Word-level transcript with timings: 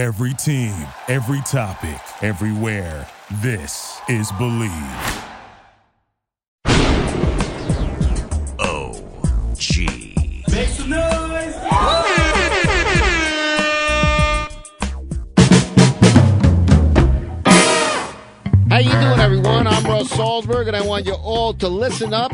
Every 0.00 0.32
team, 0.32 0.72
every 1.08 1.42
topic, 1.42 2.00
everywhere. 2.22 3.06
This 3.42 4.00
is 4.08 4.32
Believe. 4.32 4.72
O 8.58 8.94
G. 9.58 10.14
Make 10.50 10.68
some 10.68 10.88
noise! 10.88 11.54
How 18.70 18.78
you 18.78 18.90
doing, 18.90 19.20
everyone? 19.20 19.66
I'm 19.66 19.84
Russ 19.84 20.08
Salzberg, 20.08 20.66
and 20.68 20.76
I 20.78 20.80
want 20.80 21.04
you 21.04 21.12
all 21.12 21.52
to 21.52 21.68
listen 21.68 22.14
up 22.14 22.32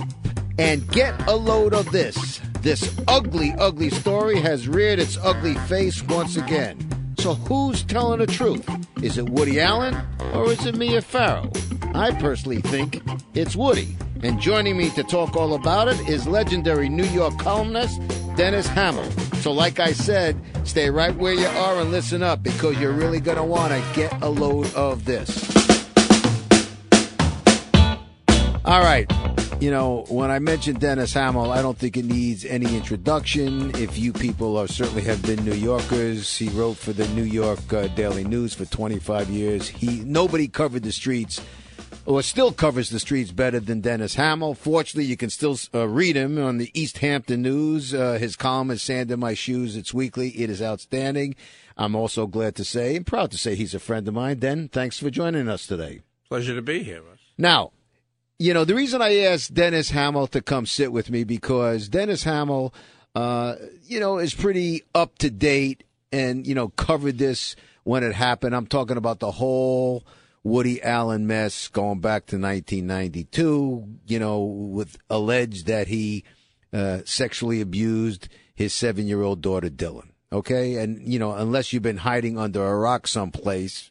and 0.61 0.89
get 0.93 1.21
a 1.27 1.35
load 1.35 1.75
of 1.75 1.91
this. 1.91 2.41
This 2.61 2.97
ugly, 3.09 3.55
ugly 3.59 3.91
story 3.91 4.41
has 4.41 4.69
reared 4.69 5.01
its 5.01 5.19
ugly 5.21 5.55
face 5.67 6.01
once 6.05 6.37
again. 6.37 6.86
So 7.27 7.35
who's 7.35 7.83
telling 7.83 8.21
the 8.21 8.27
truth? 8.29 8.65
Is 9.03 9.19
it 9.19 9.29
Woody 9.29 9.61
Allen 9.61 9.97
or 10.33 10.53
is 10.53 10.65
it 10.65 10.77
Mia 10.77 11.03
Farrow? 11.03 11.51
I 11.93 12.13
personally 12.13 12.61
think 12.61 13.03
it's 13.35 13.57
Woody. 13.57 13.97
And 14.23 14.39
joining 14.39 14.77
me 14.77 14.91
to 14.91 15.03
talk 15.03 15.35
all 15.35 15.55
about 15.55 15.89
it 15.89 16.09
is 16.09 16.29
legendary 16.29 16.89
New 16.89 17.07
York 17.07 17.37
columnist 17.41 18.01
Dennis 18.37 18.69
Hamill. 18.69 19.11
So, 19.41 19.51
like 19.51 19.81
I 19.81 19.91
said, 19.91 20.41
stay 20.63 20.89
right 20.89 21.17
where 21.17 21.35
you 21.35 21.49
are 21.49 21.81
and 21.81 21.91
listen 21.91 22.23
up 22.23 22.45
because 22.45 22.79
you're 22.79 22.93
really 22.93 23.19
going 23.19 23.39
to 23.39 23.43
want 23.43 23.73
to 23.73 23.85
get 23.93 24.23
a 24.23 24.29
load 24.29 24.73
of 24.77 25.05
this. 25.05 25.51
All 28.65 28.83
right. 28.83 29.11
You 29.59 29.71
know, 29.71 30.05
when 30.09 30.31
I 30.31 30.39
mentioned 30.39 30.81
Dennis 30.81 31.15
Hamill, 31.15 31.51
I 31.51 31.63
don't 31.63 31.79
think 31.79 31.97
it 31.97 32.05
needs 32.05 32.45
any 32.45 32.77
introduction. 32.77 33.75
If 33.75 33.97
you 33.97 34.13
people 34.13 34.59
are 34.59 34.69
certainly 34.69 35.01
have 35.05 35.23
been 35.23 35.43
New 35.47 35.55
Yorkers, 35.55 36.37
he 36.37 36.51
wrote 36.51 36.77
for 36.77 36.93
the 36.93 37.09
New 37.09 37.23
York 37.23 37.73
uh, 37.73 37.87
Daily 37.89 38.23
News 38.23 38.53
for 38.53 38.67
25 38.67 39.31
years. 39.31 39.67
He 39.67 40.01
nobody 40.01 40.47
covered 40.47 40.83
the 40.83 40.93
streets 40.93 41.41
or 42.05 42.23
still 42.23 42.53
covers 42.53 42.91
the 42.91 43.01
streets 43.01 43.33
better 43.33 43.59
than 43.59 43.81
Dennis 43.81 44.15
Hamill. 44.15 44.53
Fortunately, 44.55 45.07
you 45.07 45.17
can 45.17 45.31
still 45.31 45.59
uh, 45.75 45.89
read 45.89 46.17
him 46.17 46.39
on 46.39 46.59
the 46.59 46.71
East 46.79 46.99
Hampton 46.99 47.41
News. 47.41 47.95
Uh, 47.95 48.19
his 48.19 48.37
column 48.37 48.71
is 48.71 48.83
Sand 48.83 49.11
in 49.11 49.19
My 49.19 49.33
Shoes. 49.33 49.75
It's 49.75 49.95
weekly. 49.95 50.29
It 50.31 50.51
is 50.51 50.61
outstanding. 50.61 51.35
I'm 51.79 51.97
also 51.97 52.27
glad 52.27 52.57
to 52.57 52.65
say 52.65 52.95
and 52.95 53.07
proud 53.07 53.31
to 53.31 53.39
say 53.39 53.55
he's 53.55 53.75
a 53.75 53.79
friend 53.81 54.07
of 54.07 54.13
mine. 54.13 54.39
Den, 54.39 54.69
thanks 54.69 54.99
for 54.99 55.09
joining 55.09 55.49
us 55.49 55.67
today. 55.67 56.03
Pleasure 56.29 56.55
to 56.55 56.63
be 56.63 56.83
here, 56.83 57.01
Russ. 57.01 57.19
Now, 57.39 57.73
you 58.39 58.53
know, 58.53 58.65
the 58.65 58.75
reason 58.75 59.01
I 59.01 59.17
asked 59.19 59.55
Dennis 59.55 59.91
Hamill 59.91 60.27
to 60.29 60.43
come 60.43 60.67
sit 60.67 60.93
with 60.93 61.11
me 61.11 61.25
because 61.25 61.89
Dennis 61.89 62.25
Hamill, 62.25 62.75
uh, 63.15 63.57
you 63.85 63.99
know, 63.99 64.19
is 64.19 64.35
pretty 64.35 64.83
up 64.95 65.17
to 65.19 65.31
date 65.31 65.85
and, 66.13 66.47
you 66.47 66.55
know, 66.55 66.69
covered 66.69 67.19
this 67.19 67.57
when 67.85 68.03
it 68.03 68.15
happened. 68.15 68.55
I'm 68.55 68.67
talking 68.67 68.99
about 68.99 69.21
the 69.21 69.31
whole 69.31 70.05
Woody 70.45 70.83
Allen 70.83 71.27
mess 71.27 71.69
going 71.69 72.01
back 72.01 72.27
to 72.27 72.37
1992, 72.37 73.89
you 74.07 74.19
know, 74.19 74.43
with 74.43 74.99
alleged 75.09 75.67
that 75.67 75.89
he 75.89 76.25
uh, 76.73 77.01
sexually 77.05 77.61
abused 77.61 78.29
his 78.55 78.75
seven 78.75 79.07
year 79.07 79.23
old 79.23 79.41
daughter, 79.41 79.71
Dylan. 79.71 80.11
Okay. 80.31 80.77
And, 80.77 81.07
you 81.07 81.19
know, 81.19 81.33
unless 81.33 81.73
you've 81.73 81.83
been 81.83 81.99
hiding 81.99 82.39
under 82.39 82.65
a 82.67 82.77
rock 82.77 83.07
someplace, 83.07 83.91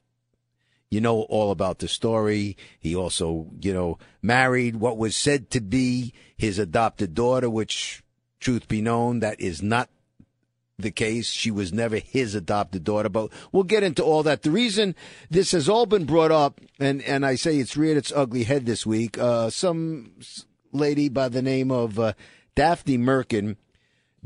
you 0.96 1.02
know 1.02 1.24
all 1.24 1.52
about 1.52 1.80
the 1.80 1.90
story. 1.90 2.56
He 2.80 2.96
also, 2.96 3.48
you 3.60 3.74
know, 3.74 3.98
married 4.22 4.78
what 4.78 4.98
was 4.98 5.14
said 5.14 5.50
to 5.52 5.60
be 5.60 6.14
his 6.38 6.58
adopted 6.58 7.14
daughter, 7.14 7.50
which, 7.50 8.02
truth 8.40 8.70
be 8.70 8.82
known, 8.82 9.20
that 9.20 9.42
is 9.42 9.62
not 9.62 9.90
the 10.80 10.92
case. 10.92 11.28
She 11.28 11.52
was 11.52 11.74
never 11.74 11.98
his 11.98 12.34
adopted 12.34 12.86
daughter, 12.86 13.10
but 13.10 13.30
we'll 13.52 13.64
get 13.64 13.84
into 13.84 14.04
all 14.04 14.24
that. 14.24 14.44
The 14.44 14.52
reason 14.52 14.96
this 15.30 15.52
has 15.52 15.68
all 15.68 15.86
been 15.86 16.06
brought 16.06 16.32
up, 16.32 16.62
and, 16.80 17.02
and 17.02 17.26
I 17.26 17.36
say 17.36 17.58
it's 17.58 17.76
reared 17.76 17.98
its 17.98 18.14
ugly 18.16 18.44
head 18.44 18.66
this 18.66 18.86
week, 18.86 19.18
uh, 19.18 19.50
some 19.50 20.14
lady 20.72 21.10
by 21.10 21.28
the 21.28 21.42
name 21.42 21.72
of 21.72 22.00
uh, 22.00 22.14
Daphne 22.56 22.98
Merkin 22.98 23.58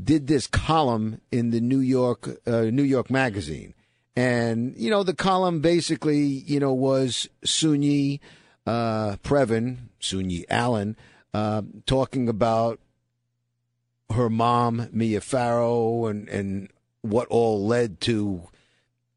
did 0.00 0.28
this 0.28 0.46
column 0.46 1.20
in 1.32 1.50
the 1.50 1.60
New 1.60 1.80
York 1.80 2.28
uh, 2.46 2.62
New 2.62 2.84
York 2.84 3.10
Magazine. 3.10 3.74
And, 4.16 4.74
you 4.76 4.90
know, 4.90 5.02
the 5.02 5.14
column 5.14 5.60
basically, 5.60 6.18
you 6.18 6.60
know, 6.60 6.72
was 6.72 7.28
Soon-Yi 7.44 8.20
uh, 8.66 9.16
Previn, 9.22 9.78
Soon-Yi 10.00 10.46
Allen, 10.50 10.96
uh, 11.32 11.62
talking 11.86 12.28
about 12.28 12.80
her 14.12 14.28
mom, 14.28 14.88
Mia 14.92 15.20
Farrow, 15.20 16.06
and, 16.06 16.28
and 16.28 16.68
what 17.02 17.28
all 17.28 17.66
led 17.66 18.00
to 18.02 18.48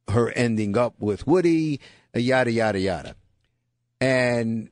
her 0.09 0.31
ending 0.31 0.77
up 0.77 0.93
with 0.99 1.25
Woody, 1.25 1.79
yada, 2.13 2.51
yada, 2.51 2.79
yada. 2.79 3.15
And 3.99 4.69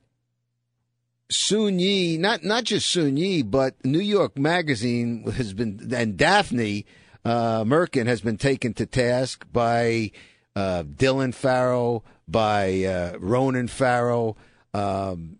Soon-Yi, 1.30 2.18
not, 2.18 2.44
not 2.44 2.64
just 2.64 2.88
Soon-Yi, 2.88 3.42
but 3.42 3.74
New 3.84 4.00
York 4.00 4.38
Magazine 4.38 5.24
has 5.32 5.52
been, 5.52 5.92
and 5.94 6.16
Daphne, 6.16 6.86
uh, 7.24 7.64
Merkin 7.64 8.06
has 8.06 8.20
been 8.20 8.36
taken 8.36 8.74
to 8.74 8.86
task 8.86 9.46
by 9.52 10.10
uh, 10.56 10.82
Dylan 10.84 11.34
Farrow, 11.34 12.02
by 12.28 12.84
uh, 12.84 13.16
Ronan 13.18 13.68
Farrow, 13.68 14.36
um, 14.74 15.38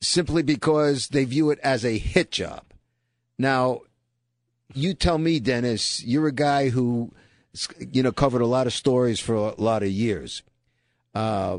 simply 0.00 0.42
because 0.42 1.08
they 1.08 1.24
view 1.24 1.50
it 1.50 1.58
as 1.60 1.84
a 1.84 1.98
hit 1.98 2.30
job. 2.30 2.62
Now, 3.38 3.80
you 4.74 4.94
tell 4.94 5.18
me, 5.18 5.40
Dennis, 5.40 6.04
you're 6.04 6.26
a 6.26 6.32
guy 6.32 6.70
who, 6.70 7.12
you 7.92 8.02
know, 8.02 8.12
covered 8.12 8.42
a 8.42 8.46
lot 8.46 8.66
of 8.66 8.72
stories 8.72 9.20
for 9.20 9.34
a 9.34 9.60
lot 9.60 9.82
of 9.82 9.88
years. 9.88 10.42
Uh, 11.14 11.58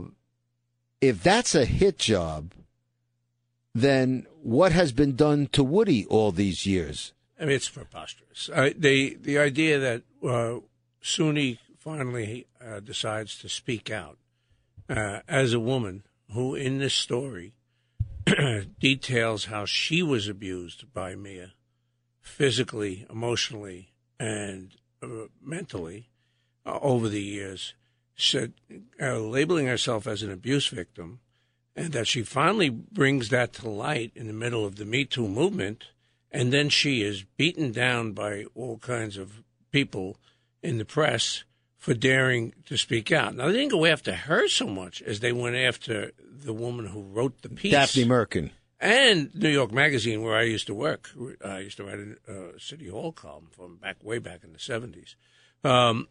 if 1.01 1.23
that's 1.23 1.55
a 1.55 1.65
hit 1.65 1.97
job, 1.97 2.53
then 3.73 4.25
what 4.41 4.71
has 4.71 4.91
been 4.91 5.15
done 5.15 5.47
to 5.47 5.63
Woody 5.63 6.05
all 6.05 6.31
these 6.31 6.65
years? 6.65 7.13
I 7.39 7.45
mean, 7.45 7.55
it's 7.55 7.69
preposterous. 7.69 8.47
The 8.47 9.17
the 9.21 9.37
idea 9.37 9.79
that 9.79 10.03
uh, 10.27 10.59
Soon-Yi 11.01 11.59
finally 11.77 12.47
uh, 12.59 12.79
decides 12.79 13.37
to 13.39 13.49
speak 13.49 13.91
out 13.91 14.17
uh, 14.89 15.19
as 15.27 15.53
a 15.53 15.59
woman 15.59 16.03
who, 16.33 16.55
in 16.55 16.79
this 16.79 16.93
story, 16.93 17.53
details 18.79 19.45
how 19.45 19.65
she 19.65 20.01
was 20.01 20.27
abused 20.27 20.91
by 20.93 21.15
Mia, 21.15 21.53
physically, 22.21 23.05
emotionally, 23.09 23.93
and 24.19 24.75
uh, 25.01 25.27
mentally 25.41 26.09
uh, 26.65 26.79
over 26.81 27.07
the 27.07 27.21
years, 27.21 27.75
said 28.15 28.53
labeling 28.99 29.67
herself 29.67 30.07
as 30.07 30.23
an 30.23 30.31
abuse 30.31 30.67
victim, 30.67 31.19
and 31.75 31.93
that 31.93 32.07
she 32.07 32.23
finally 32.23 32.69
brings 32.69 33.29
that 33.29 33.53
to 33.53 33.69
light 33.69 34.11
in 34.15 34.25
the 34.25 34.33
middle 34.33 34.65
of 34.65 34.77
the 34.77 34.85
Me 34.85 35.05
Too 35.05 35.27
movement 35.27 35.85
and 36.31 36.51
then 36.51 36.69
she 36.69 37.01
is 37.01 37.23
beaten 37.37 37.71
down 37.71 38.11
by 38.11 38.45
all 38.55 38.77
kinds 38.77 39.17
of 39.17 39.43
people 39.71 40.17
in 40.61 40.77
the 40.77 40.85
press 40.85 41.43
for 41.77 41.93
daring 41.93 42.53
to 42.65 42.77
speak 42.77 43.11
out. 43.11 43.35
Now, 43.35 43.47
they 43.47 43.53
didn't 43.53 43.71
go 43.71 43.85
after 43.85 44.13
her 44.13 44.47
so 44.47 44.67
much 44.67 45.01
as 45.01 45.19
they 45.19 45.31
went 45.31 45.55
after 45.55 46.11
the 46.19 46.53
woman 46.53 46.87
who 46.87 47.01
wrote 47.03 47.41
the 47.41 47.49
piece. 47.49 47.71
Daphne 47.71 48.05
Merkin. 48.05 48.51
And 48.79 49.33
New 49.33 49.49
York 49.49 49.71
Magazine, 49.71 50.21
where 50.21 50.35
I 50.35 50.43
used 50.43 50.67
to 50.67 50.73
work. 50.73 51.09
I 51.43 51.59
used 51.59 51.77
to 51.77 51.83
write 51.83 51.99
a 51.99 52.31
uh, 52.31 52.59
City 52.59 52.89
Hall 52.89 53.11
column 53.11 53.47
from 53.51 53.77
back 53.77 54.03
way 54.03 54.19
back 54.19 54.43
in 54.43 54.53
the 54.53 54.59
70s. 54.59 55.15
Um, 55.63 56.07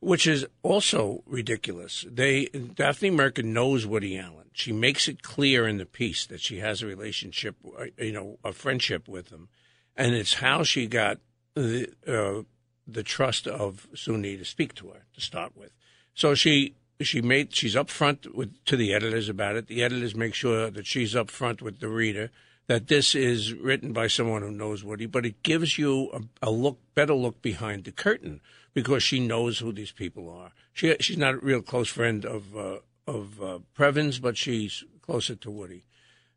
which 0.00 0.26
is 0.26 0.46
also 0.62 1.22
ridiculous. 1.26 2.04
They 2.08 2.46
Daphne 2.46 3.10
Merkin 3.10 3.46
knows 3.46 3.86
Woody 3.86 4.18
Allen. 4.18 4.50
She 4.52 4.72
makes 4.72 5.08
it 5.08 5.22
clear 5.22 5.66
in 5.66 5.78
the 5.78 5.86
piece 5.86 6.26
that 6.26 6.40
she 6.40 6.58
has 6.58 6.82
a 6.82 6.86
relationship, 6.86 7.56
you 7.96 8.12
know, 8.12 8.38
a 8.44 8.52
friendship 8.52 9.08
with 9.08 9.30
him, 9.30 9.48
and 9.96 10.14
it's 10.14 10.34
how 10.34 10.62
she 10.62 10.86
got 10.86 11.18
the 11.54 11.88
uh, 12.06 12.42
the 12.86 13.02
trust 13.02 13.46
of 13.46 13.86
Soon-Yi 13.94 14.36
to 14.38 14.44
speak 14.44 14.74
to 14.76 14.88
her 14.88 15.04
to 15.14 15.20
start 15.20 15.56
with. 15.56 15.72
So 16.14 16.34
she 16.34 16.74
she 17.00 17.20
made 17.20 17.54
she's 17.54 17.74
upfront 17.74 18.32
with 18.34 18.64
to 18.66 18.76
the 18.76 18.94
editors 18.94 19.28
about 19.28 19.56
it. 19.56 19.66
The 19.66 19.82
editors 19.82 20.14
make 20.14 20.34
sure 20.34 20.70
that 20.70 20.86
she's 20.86 21.14
upfront 21.14 21.60
with 21.60 21.80
the 21.80 21.88
reader 21.88 22.30
that 22.68 22.88
this 22.88 23.14
is 23.14 23.54
written 23.54 23.92
by 23.92 24.06
someone 24.06 24.42
who 24.42 24.50
knows 24.50 24.84
Woody, 24.84 25.06
but 25.06 25.24
it 25.24 25.42
gives 25.42 25.78
you 25.78 26.10
a, 26.12 26.48
a 26.48 26.50
look 26.50 26.78
better 26.94 27.14
look 27.14 27.40
behind 27.40 27.84
the 27.84 27.92
curtain 27.92 28.40
because 28.82 29.02
she 29.02 29.18
knows 29.18 29.58
who 29.58 29.72
these 29.72 29.90
people 29.90 30.30
are. 30.30 30.52
She 30.72 30.94
she's 31.00 31.18
not 31.18 31.34
a 31.34 31.38
real 31.38 31.62
close 31.62 31.88
friend 31.88 32.24
of 32.24 32.56
uh, 32.56 32.78
of 33.08 33.42
uh, 33.42 33.58
Previn's, 33.74 34.20
but 34.20 34.36
she's 34.36 34.84
closer 35.02 35.34
to 35.34 35.50
Woody, 35.50 35.84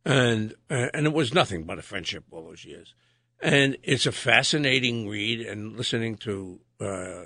and 0.03 0.55
uh, 0.67 0.87
and 0.91 1.05
it 1.05 1.13
was 1.13 1.35
nothing 1.35 1.65
but 1.65 1.77
a 1.77 1.83
friendship 1.83 2.23
all 2.31 2.47
those 2.47 2.65
years. 2.65 2.95
And 3.43 3.77
it's 3.83 4.07
a 4.07 4.11
fascinating 4.11 5.07
read, 5.07 5.41
and 5.41 5.77
listening 5.77 6.15
to 6.17 6.61
uh, 6.79 7.25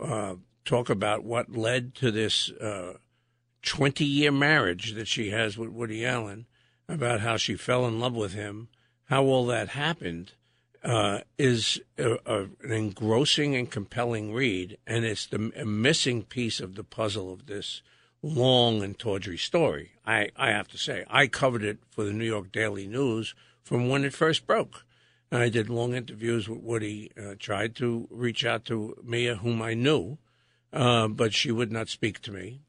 uh, 0.00 0.34
talk 0.64 0.88
about 0.88 1.24
what 1.24 1.56
led 1.56 1.96
to 1.96 2.12
this 2.12 2.50
uh, 2.52 2.98
twenty-year 3.62 4.30
marriage 4.30 4.94
that 4.94 5.08
she 5.08 5.30
has 5.30 5.58
with 5.58 5.70
Woody 5.70 6.06
Allen, 6.06 6.46
about 6.88 7.18
how 7.18 7.36
she 7.36 7.56
fell 7.56 7.84
in 7.88 7.98
love 7.98 8.14
with 8.14 8.32
him, 8.32 8.68
how 9.06 9.24
all 9.24 9.46
that 9.46 9.70
happened 9.70 10.34
uh, 10.84 11.20
is 11.38 11.80
a, 11.98 12.18
a, 12.26 12.42
an 12.62 12.72
engrossing 12.72 13.54
and 13.54 13.70
compelling 13.70 14.32
read, 14.32 14.78
and 14.86 15.04
it's 15.04 15.26
the 15.26 15.38
missing 15.38 16.22
piece 16.22 16.60
of 16.60 16.74
the 16.74 16.84
puzzle 16.84 17.32
of 17.32 17.46
this 17.46 17.82
long 18.22 18.82
and 18.82 18.98
tawdry 18.98 19.38
story. 19.38 19.92
I, 20.06 20.30
I 20.36 20.50
have 20.50 20.68
to 20.68 20.78
say, 20.78 21.04
I 21.08 21.26
covered 21.26 21.62
it 21.62 21.78
for 21.90 22.04
the 22.04 22.12
New 22.12 22.24
York 22.24 22.52
Daily 22.52 22.86
News 22.86 23.34
from 23.62 23.88
when 23.88 24.04
it 24.04 24.14
first 24.14 24.46
broke. 24.46 24.84
And 25.30 25.42
I 25.42 25.48
did 25.48 25.70
long 25.70 25.94
interviews 25.94 26.48
with 26.48 26.60
Woody, 26.60 27.10
uh, 27.16 27.36
tried 27.38 27.74
to 27.76 28.06
reach 28.10 28.44
out 28.44 28.66
to 28.66 28.96
Mia, 29.02 29.36
whom 29.36 29.62
I 29.62 29.72
knew, 29.72 30.18
uh, 30.72 31.08
but 31.08 31.32
she 31.32 31.50
would 31.50 31.72
not 31.72 31.88
speak 31.88 32.20
to 32.22 32.32
me. 32.32 32.60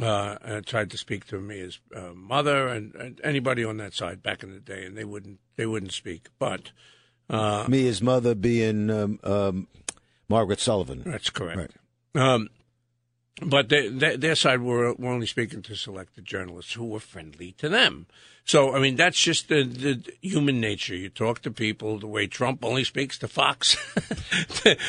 Uh, 0.00 0.36
I 0.44 0.60
tried 0.60 0.90
to 0.90 0.98
speak 0.98 1.26
to 1.28 1.40
Mia's 1.40 1.80
uh, 1.96 2.12
mother 2.14 2.68
and, 2.68 2.94
and, 2.94 3.20
anybody 3.24 3.64
on 3.64 3.78
that 3.78 3.94
side 3.94 4.22
back 4.22 4.42
in 4.42 4.52
the 4.52 4.60
day, 4.60 4.84
and 4.84 4.98
they 4.98 5.04
wouldn't 5.04 5.40
they 5.56 5.64
wouldn't 5.64 5.92
speak. 5.92 6.28
But 6.38 6.72
uh, 7.30 7.66
his 7.66 8.02
mother 8.02 8.34
being 8.34 8.90
um, 8.90 9.20
um, 9.24 9.66
Margaret 10.28 10.60
Sullivan. 10.60 11.02
That's 11.04 11.30
correct. 11.30 11.74
Right. 12.14 12.22
Um, 12.22 12.48
but 13.40 13.68
they, 13.68 13.88
they, 13.88 14.16
their 14.16 14.34
side 14.34 14.60
were, 14.60 14.94
were 14.94 15.10
only 15.10 15.26
speaking 15.26 15.62
to 15.62 15.76
selected 15.76 16.24
journalists 16.24 16.72
who 16.72 16.86
were 16.86 17.00
friendly 17.00 17.52
to 17.52 17.68
them. 17.68 18.06
So, 18.44 18.74
I 18.74 18.80
mean, 18.80 18.96
that's 18.96 19.20
just 19.20 19.48
the, 19.48 19.62
the 19.62 20.02
human 20.22 20.60
nature. 20.60 20.96
You 20.96 21.10
talk 21.10 21.42
to 21.42 21.50
people 21.50 21.98
the 21.98 22.06
way 22.06 22.26
Trump 22.26 22.64
only 22.64 22.82
speaks 22.82 23.18
to 23.18 23.28
Fox. 23.28 23.76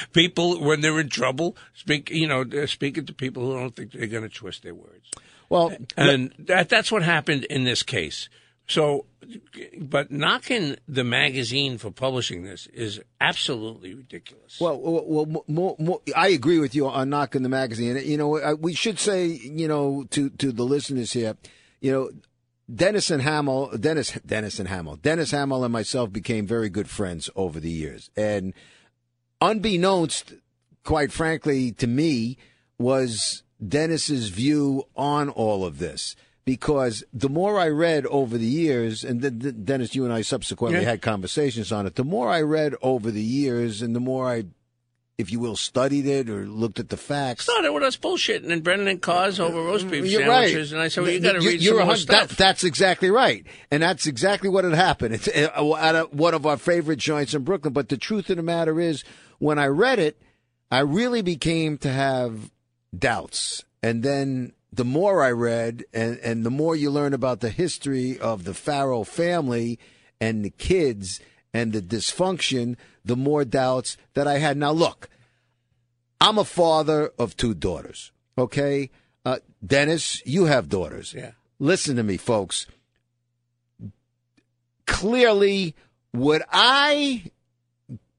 people, 0.13 0.61
when 0.61 0.81
they're 0.81 0.99
in 0.99 1.09
trouble, 1.09 1.57
speak, 1.73 2.09
you 2.09 2.25
know, 2.25 2.45
they're 2.45 2.67
speaking 2.67 3.05
to 3.05 3.13
people 3.13 3.43
who 3.43 3.59
don't 3.59 3.75
think 3.75 3.91
they're 3.91 4.07
going 4.07 4.23
to 4.23 4.29
twist 4.29 4.63
their 4.63 4.73
words. 4.73 5.11
Well, 5.49 5.73
and 5.97 6.33
that, 6.39 6.69
that's 6.69 6.91
what 6.91 7.03
happened 7.03 7.43
in 7.45 7.65
this 7.65 7.83
case. 7.83 8.29
So, 8.69 9.05
but 9.79 10.11
knocking 10.11 10.77
the 10.87 11.03
magazine 11.03 11.79
for 11.79 11.89
publishing 11.89 12.43
this 12.43 12.67
is 12.67 13.01
absolutely 13.19 13.95
ridiculous. 13.95 14.59
Well, 14.61 14.79
well, 14.79 15.43
more, 15.47 15.75
more, 15.79 16.01
I 16.15 16.29
agree 16.29 16.59
with 16.59 16.75
you 16.75 16.87
on 16.87 17.09
knocking 17.09 17.41
the 17.41 17.49
magazine. 17.49 17.99
You 18.05 18.17
know, 18.17 18.55
we 18.61 18.75
should 18.75 18.99
say, 18.99 19.25
you 19.25 19.67
know, 19.67 20.05
to 20.11 20.29
to 20.29 20.51
the 20.51 20.63
listeners 20.63 21.13
here, 21.13 21.35
you 21.81 21.91
know, 21.91 22.11
Dennis 22.73 23.09
and 23.09 23.23
Hamill, 23.23 23.75
Dennis, 23.75 24.11
Dennis 24.23 24.59
and 24.59 24.69
Hamill, 24.69 24.97
Dennis 24.97 25.31
Hamill 25.31 25.63
and 25.63 25.73
myself 25.73 26.13
became 26.13 26.45
very 26.45 26.69
good 26.69 26.89
friends 26.89 27.27
over 27.35 27.59
the 27.59 27.71
years, 27.71 28.11
and 28.15 28.53
unbeknownst, 29.41 30.35
quite 30.83 31.11
frankly, 31.11 31.71
to 31.71 31.87
me, 31.87 32.37
was 32.77 33.41
Dennis's 33.67 34.29
view 34.29 34.83
on 34.95 35.29
all 35.29 35.65
of 35.65 35.79
this 35.79 36.15
because 36.49 37.03
the 37.13 37.29
more 37.29 37.59
I 37.59 37.67
read 37.67 38.07
over 38.07 38.35
the 38.35 38.43
years, 38.43 39.03
and 39.03 39.21
then 39.21 39.61
Dennis, 39.63 39.93
you 39.93 40.03
and 40.03 40.11
I 40.11 40.23
subsequently 40.23 40.79
yeah. 40.79 40.89
had 40.89 40.99
conversations 41.03 41.71
on 41.71 41.85
it. 41.85 41.93
The 41.93 42.03
more 42.03 42.27
I 42.27 42.41
read 42.41 42.73
over 42.81 43.11
the 43.11 43.21
years, 43.21 43.83
and 43.83 43.95
the 43.95 43.99
more 43.99 44.27
I, 44.27 44.45
if 45.19 45.31
you 45.31 45.39
will, 45.39 45.55
studied 45.55 46.07
it 46.07 46.27
or 46.27 46.47
looked 46.47 46.79
at 46.79 46.89
the 46.89 46.97
facts. 46.97 47.43
Started 47.43 47.71
with 47.71 47.83
us 47.83 47.97
bullshitting 47.97 48.51
and 48.51 48.63
Brennan 48.63 48.87
and 48.87 48.99
Carr's 48.99 49.39
over 49.39 49.61
roast 49.61 49.91
beef 49.91 50.07
you're 50.07 50.21
sandwiches, 50.21 50.71
right. 50.71 50.77
and 50.77 50.81
I 50.83 50.87
said, 50.87 51.03
"Well, 51.03 51.11
you 51.11 51.19
got 51.19 51.33
to 51.33 51.39
read 51.39 51.61
some 51.61 51.85
more 51.85 51.95
stuff." 51.95 52.29
That, 52.29 52.37
that's 52.39 52.63
exactly 52.63 53.11
right, 53.11 53.45
and 53.69 53.83
that's 53.83 54.07
exactly 54.07 54.49
what 54.49 54.63
had 54.63 54.73
happened. 54.73 55.13
It's 55.13 55.27
uh, 55.27 55.75
at 55.75 56.15
one 56.15 56.33
of 56.33 56.47
our 56.47 56.57
favorite 56.57 56.97
joints 56.97 57.35
in 57.35 57.43
Brooklyn. 57.43 57.73
But 57.73 57.89
the 57.89 57.97
truth 57.97 58.31
of 58.31 58.37
the 58.37 58.43
matter 58.43 58.79
is, 58.79 59.03
when 59.37 59.59
I 59.59 59.67
read 59.67 59.99
it, 59.99 60.19
I 60.71 60.79
really 60.79 61.21
became 61.21 61.77
to 61.77 61.91
have 61.91 62.49
doubts, 62.97 63.65
and 63.83 64.01
then 64.01 64.53
the 64.71 64.85
more 64.85 65.23
I 65.23 65.31
read 65.31 65.83
and, 65.93 66.17
and 66.19 66.45
the 66.45 66.51
more 66.51 66.75
you 66.75 66.91
learn 66.91 67.13
about 67.13 67.39
the 67.39 67.49
history 67.49 68.19
of 68.19 68.43
the 68.43 68.53
Farrow 68.53 69.03
family 69.03 69.79
and 70.21 70.43
the 70.45 70.51
kids 70.51 71.19
and 71.53 71.73
the 71.73 71.81
dysfunction, 71.81 72.75
the 73.03 73.15
more 73.15 73.43
doubts 73.45 73.97
that 74.13 74.27
I 74.27 74.37
had. 74.37 74.57
Now, 74.57 74.71
look, 74.71 75.09
I'm 76.21 76.37
a 76.37 76.45
father 76.45 77.11
of 77.17 77.35
two 77.35 77.53
daughters, 77.53 78.11
okay? 78.37 78.91
Uh, 79.25 79.39
Dennis, 79.65 80.21
you 80.25 80.45
have 80.45 80.69
daughters. 80.69 81.13
Yeah. 81.17 81.31
Listen 81.59 81.95
to 81.95 82.03
me, 82.03 82.17
folks. 82.17 82.67
Clearly, 84.85 85.75
would 86.13 86.43
I 86.51 87.31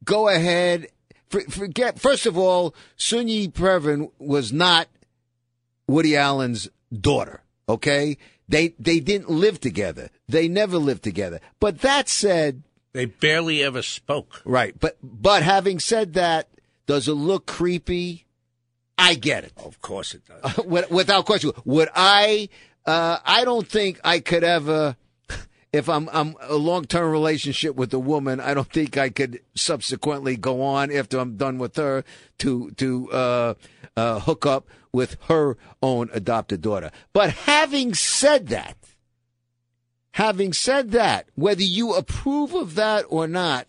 go 0.04 0.28
ahead? 0.28 0.88
Forget, 1.28 2.00
first 2.00 2.26
of 2.26 2.36
all, 2.36 2.74
Soon-Yi 2.96 3.48
Previn 3.48 4.10
was 4.18 4.52
not 4.52 4.88
Woody 5.90 6.16
Allen's 6.16 6.68
daughter. 6.92 7.42
Okay, 7.68 8.16
they 8.48 8.74
they 8.78 9.00
didn't 9.00 9.30
live 9.30 9.60
together. 9.60 10.10
They 10.28 10.48
never 10.48 10.76
lived 10.76 11.02
together. 11.02 11.40
But 11.60 11.80
that 11.80 12.08
said, 12.08 12.62
they 12.92 13.04
barely 13.04 13.62
ever 13.62 13.82
spoke. 13.82 14.42
Right. 14.44 14.74
But 14.78 14.98
but 15.02 15.42
having 15.42 15.78
said 15.78 16.14
that, 16.14 16.48
does 16.86 17.08
it 17.08 17.14
look 17.14 17.46
creepy? 17.46 18.26
I 18.98 19.14
get 19.14 19.44
it. 19.44 19.52
Of 19.56 19.80
course 19.80 20.14
it 20.14 20.22
does. 20.26 20.58
Without 20.90 21.24
question. 21.26 21.52
Would 21.64 21.88
I? 21.94 22.48
Uh, 22.84 23.18
I 23.24 23.44
don't 23.44 23.66
think 23.66 24.00
I 24.04 24.20
could 24.20 24.44
ever. 24.44 24.96
If 25.72 25.88
I'm 25.88 26.08
I'm 26.12 26.34
a 26.40 26.56
long 26.56 26.84
term 26.84 27.12
relationship 27.12 27.76
with 27.76 27.94
a 27.94 27.98
woman, 28.00 28.40
I 28.40 28.54
don't 28.54 28.68
think 28.68 28.96
I 28.96 29.08
could 29.08 29.38
subsequently 29.54 30.36
go 30.36 30.62
on 30.62 30.90
after 30.90 31.20
I'm 31.20 31.36
done 31.36 31.58
with 31.58 31.76
her 31.76 32.02
to 32.38 32.72
to 32.72 33.12
uh, 33.12 33.54
uh, 33.96 34.18
hook 34.18 34.46
up 34.46 34.66
with 34.92 35.16
her 35.28 35.56
own 35.82 36.10
adopted 36.12 36.60
daughter. 36.60 36.90
But 37.12 37.30
having 37.30 37.94
said 37.94 38.48
that, 38.48 38.76
having 40.12 40.52
said 40.52 40.90
that, 40.92 41.28
whether 41.34 41.62
you 41.62 41.94
approve 41.94 42.54
of 42.54 42.74
that 42.74 43.04
or 43.08 43.26
not, 43.26 43.66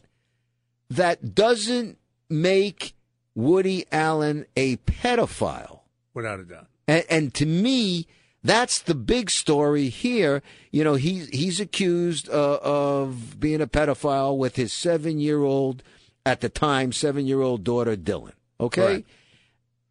that 0.89 1.33
doesn't 1.35 1.97
make 2.29 2.93
Woody 3.35 3.85
Allen 3.91 4.45
a 4.55 4.77
pedophile. 4.77 5.81
Without 6.13 6.39
a 6.39 6.43
doubt. 6.43 6.67
And, 6.87 7.05
and 7.09 7.33
to 7.35 7.45
me, 7.45 8.07
that's 8.43 8.79
the 8.79 8.95
big 8.95 9.29
story 9.29 9.89
here. 9.89 10.41
You 10.71 10.83
know, 10.83 10.95
he's 10.95 11.29
he's 11.29 11.59
accused 11.59 12.27
uh, 12.29 12.59
of 12.61 13.39
being 13.39 13.61
a 13.61 13.67
pedophile 13.67 14.37
with 14.37 14.55
his 14.55 14.73
seven 14.73 15.19
year 15.19 15.43
old, 15.43 15.83
at 16.25 16.41
the 16.41 16.49
time, 16.49 16.91
seven 16.91 17.25
year 17.25 17.41
old 17.41 17.63
daughter, 17.63 17.95
Dylan. 17.95 18.33
Okay? 18.59 18.85
Right. 18.85 19.05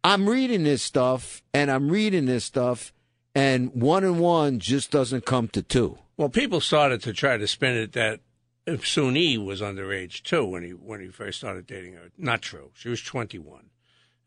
I'm 0.03 0.27
reading 0.27 0.63
this 0.63 0.81
stuff 0.81 1.41
and 1.53 1.69
I'm 1.69 1.89
reading 1.89 2.25
this 2.25 2.43
stuff, 2.43 2.93
and 3.35 3.73
one 3.73 4.03
and 4.03 4.19
one 4.19 4.59
just 4.59 4.91
doesn't 4.91 5.25
come 5.25 5.47
to 5.49 5.61
two. 5.61 5.97
Well, 6.17 6.29
people 6.29 6.61
started 6.61 7.01
to 7.03 7.13
try 7.13 7.37
to 7.37 7.47
spin 7.47 7.75
it 7.75 7.93
that 7.93 8.19
Soon-Yi 8.83 9.37
was 9.37 9.61
underage 9.61 10.23
too 10.23 10.45
when 10.45 10.63
he 10.63 10.71
when 10.71 11.01
he 11.01 11.07
first 11.07 11.39
started 11.39 11.67
dating 11.67 11.93
her. 11.93 12.11
Not 12.17 12.41
true. 12.41 12.71
She 12.73 12.89
was 12.89 13.01
21, 13.01 13.69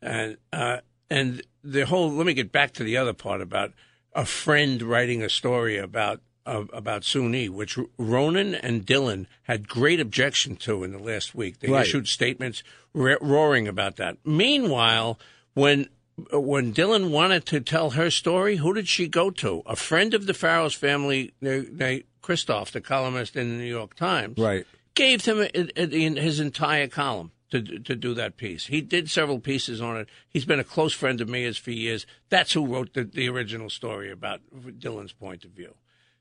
and 0.01 0.37
uh, 0.51 0.77
and 1.09 1.41
the 1.63 1.85
whole. 1.85 2.11
Let 2.11 2.25
me 2.25 2.33
get 2.33 2.51
back 2.51 2.73
to 2.73 2.83
the 2.83 2.97
other 2.97 3.13
part 3.13 3.41
about 3.41 3.73
a 4.13 4.25
friend 4.25 4.81
writing 4.81 5.21
a 5.21 5.29
story 5.29 5.77
about 5.77 6.21
uh, 6.45 6.63
about 6.73 7.03
Soon-Yi, 7.03 7.49
which 7.49 7.77
Ronan 7.97 8.55
and 8.55 8.85
Dylan 8.85 9.25
had 9.43 9.67
great 9.67 9.99
objection 9.99 10.55
to 10.57 10.83
in 10.83 10.91
the 10.91 10.99
last 10.99 11.35
week. 11.35 11.59
They 11.59 11.69
right. 11.69 11.85
issued 11.85 12.07
statements 12.07 12.63
roaring 12.93 13.67
about 13.67 13.97
that. 13.97 14.17
Meanwhile 14.25 15.19
when 15.55 15.89
when 16.31 16.73
Dylan 16.73 17.09
wanted 17.09 17.45
to 17.47 17.59
tell 17.59 17.91
her 17.91 18.09
story, 18.09 18.57
who 18.57 18.73
did 18.73 18.87
she 18.87 19.07
go 19.07 19.31
to? 19.31 19.63
A 19.65 19.75
friend 19.75 20.13
of 20.13 20.27
the 20.27 20.33
Farrows 20.33 20.73
family, 20.73 21.33
Kristof, 21.41 22.71
the 22.71 22.81
columnist 22.81 23.35
in 23.35 23.49
the 23.49 23.55
New 23.55 23.69
York 23.69 23.95
Times, 23.95 24.37
right, 24.37 24.65
gave 24.93 25.25
him 25.25 25.47
his 25.75 26.39
entire 26.39 26.87
column 26.87 27.31
to 27.51 27.61
to 27.61 27.95
do 27.95 28.13
that 28.13 28.37
piece. 28.37 28.67
He 28.67 28.81
did 28.81 29.09
several 29.09 29.39
pieces 29.39 29.81
on 29.81 29.97
it. 29.97 30.09
He's 30.29 30.45
been 30.45 30.59
a 30.59 30.63
close 30.63 30.93
friend 30.93 31.19
of 31.19 31.27
Mia's 31.27 31.57
for 31.57 31.71
years. 31.71 32.05
That's 32.29 32.53
who 32.53 32.65
wrote 32.65 32.93
the, 32.93 33.03
the 33.03 33.27
original 33.29 33.69
story 33.69 34.11
about 34.11 34.41
Dylan's 34.53 35.13
point 35.13 35.43
of 35.43 35.51
view. 35.51 35.75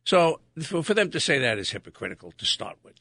So 0.05 0.41
for, 0.61 0.83
for 0.83 0.95
them 0.95 1.11
to 1.13 1.21
say 1.21 1.39
that 1.39 1.59
is 1.59 1.71
hypocritical 1.71 2.33
to 2.33 2.45
start 2.45 2.77
with. 2.83 2.97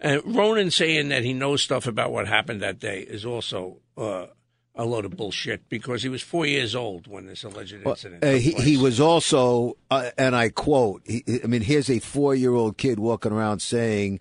And 0.00 0.22
Ronan 0.24 0.70
saying 0.70 1.08
that 1.08 1.24
he 1.24 1.32
knows 1.32 1.62
stuff 1.62 1.86
about 1.86 2.12
what 2.12 2.28
happened 2.28 2.62
that 2.62 2.78
day 2.78 3.00
is 3.00 3.26
also 3.26 3.78
uh, 3.96 4.26
a 4.74 4.84
load 4.84 5.04
of 5.04 5.16
bullshit 5.16 5.68
because 5.68 6.02
he 6.02 6.08
was 6.08 6.22
four 6.22 6.46
years 6.46 6.74
old 6.74 7.06
when 7.06 7.26
this 7.26 7.42
alleged 7.42 7.74
incident. 7.74 8.22
Well, 8.22 8.34
uh, 8.34 8.38
he, 8.38 8.52
he, 8.52 8.76
was 8.76 9.00
also, 9.00 9.76
uh, 9.90 10.10
and 10.16 10.36
I 10.36 10.50
quote, 10.50 11.02
he, 11.04 11.24
I 11.42 11.46
mean, 11.46 11.62
here's 11.62 11.90
a 11.90 11.98
four 11.98 12.34
year 12.34 12.54
old 12.54 12.78
kid 12.78 13.00
walking 13.00 13.32
around 13.32 13.60
saying, 13.60 14.20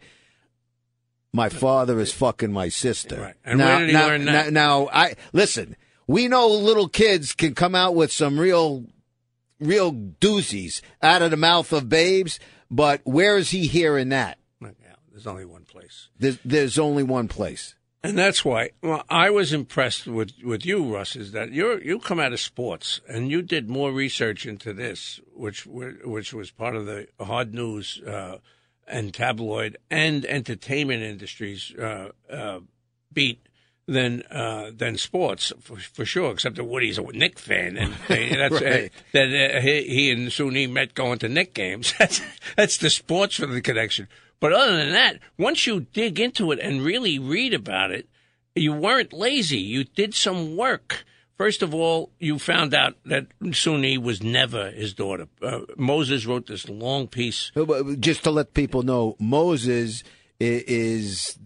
my 1.34 1.50
father 1.50 2.00
is 2.00 2.12
fucking 2.12 2.52
my 2.52 2.70
sister. 2.70 3.22
Right. 3.22 3.36
And 3.46 3.60
now, 3.60 3.66
where 3.66 3.80
did 3.80 3.88
he 3.88 3.94
now, 3.94 4.08
learn 4.08 4.26
that? 4.26 4.52
Now, 4.52 4.80
now, 4.86 4.90
I 4.92 5.16
listen. 5.34 5.76
We 6.08 6.28
know 6.30 6.48
little 6.48 6.88
kids 6.88 7.34
can 7.34 7.54
come 7.54 7.76
out 7.76 7.94
with 7.94 8.14
some 8.14 8.40
real, 8.40 8.86
real 9.60 9.92
doozies 9.92 10.82
out 11.02 11.22
of 11.22 11.32
the 11.32 11.38
mouth 11.38 11.74
of 11.74 11.90
babes, 11.90 12.40
but 12.72 13.02
where 13.04 13.38
is 13.38 13.50
he 13.50 13.68
hearing 13.68 14.10
that? 14.10 14.38
Yeah, 14.62 14.70
there's 15.12 15.28
only 15.28 15.46
one 15.46 15.66
place. 15.66 16.08
There's, 16.18 16.40
there's 16.46 16.80
only 16.80 17.04
one 17.04 17.28
place. 17.28 17.76
And 18.04 18.18
that's 18.18 18.46
why 18.46 18.70
well, 18.82 19.04
I 19.10 19.30
was 19.32 19.52
impressed 19.52 20.08
with, 20.08 20.32
with 20.44 20.66
you, 20.66 20.94
Russ, 20.94 21.16
is 21.16 21.32
that 21.32 21.52
you 21.52 21.80
you 21.84 22.00
come 22.00 22.20
out 22.20 22.32
of 22.32 22.40
sports 22.40 23.02
and 23.10 23.30
you 23.30 23.42
did 23.42 23.70
more 23.70 23.92
research 23.92 24.46
into 24.46 24.72
this, 24.72 25.20
which 25.34 25.66
which 25.66 26.32
was 26.34 26.52
part 26.52 26.76
of 26.76 26.86
the 26.86 27.08
hard 27.20 27.54
news 27.54 28.00
uh, 28.08 28.38
and 28.88 29.14
tabloid 29.14 29.78
and 29.90 30.26
entertainment 30.26 31.02
industries 31.04 31.74
uh, 31.76 32.12
uh, 32.32 32.60
beat 33.12 33.42
than 33.88 34.22
uh, 34.30 34.70
than 34.76 34.98
sports 34.98 35.52
for, 35.60 35.78
for 35.78 36.06
sure. 36.06 36.32
Except 36.32 36.56
that 36.58 36.66
Woody's 36.66 37.00
a 37.00 37.02
Knick 37.02 37.40
fan, 37.40 37.78
and 37.78 37.94
that's 38.08 38.62
Right. 38.62 38.92
that 39.14 39.56
uh, 39.56 39.60
he, 39.62 39.82
he 39.84 40.12
and 40.12 40.32
Soon-Yi 40.32 40.68
met 40.68 40.94
going 40.94 41.18
to 41.20 41.28
Knick 41.30 41.54
games. 41.56 41.94
That's 42.00 42.22
that's 42.56 42.78
the 42.78 42.90
sports 42.92 43.38
for 43.38 43.48
the 43.48 43.62
connection. 43.62 44.08
But 44.40 44.54
other 44.54 44.78
than 44.78 44.92
that, 44.92 45.20
once 45.38 45.66
you 45.66 45.82
dig 45.94 46.20
into 46.20 46.52
it 46.52 46.60
and 46.60 46.82
really 46.84 47.18
read 47.20 47.54
about 47.54 47.92
it, 47.92 48.08
you 48.56 48.74
weren't 48.74 49.14
lazy. 49.14 49.60
You 49.60 49.84
did 49.84 50.14
some 50.14 50.56
work. 50.56 51.06
First 51.38 51.62
of 51.62 51.74
all, 51.74 52.12
you 52.20 52.40
found 52.40 52.74
out 52.74 52.96
that 53.06 53.28
Soon-Yi 53.52 53.98
was 54.00 54.24
never 54.24 54.72
his 54.72 54.94
daughter. 54.96 55.28
Uh, 55.42 55.62
Moses 55.76 56.26
wrote 56.26 56.48
this 56.48 56.68
long 56.68 57.08
piece. 57.08 57.52
Just 58.00 58.24
to 58.24 58.32
let 58.32 58.54
people 58.56 58.82
know, 58.84 59.16
Moses 59.20 60.04
is 60.40 61.38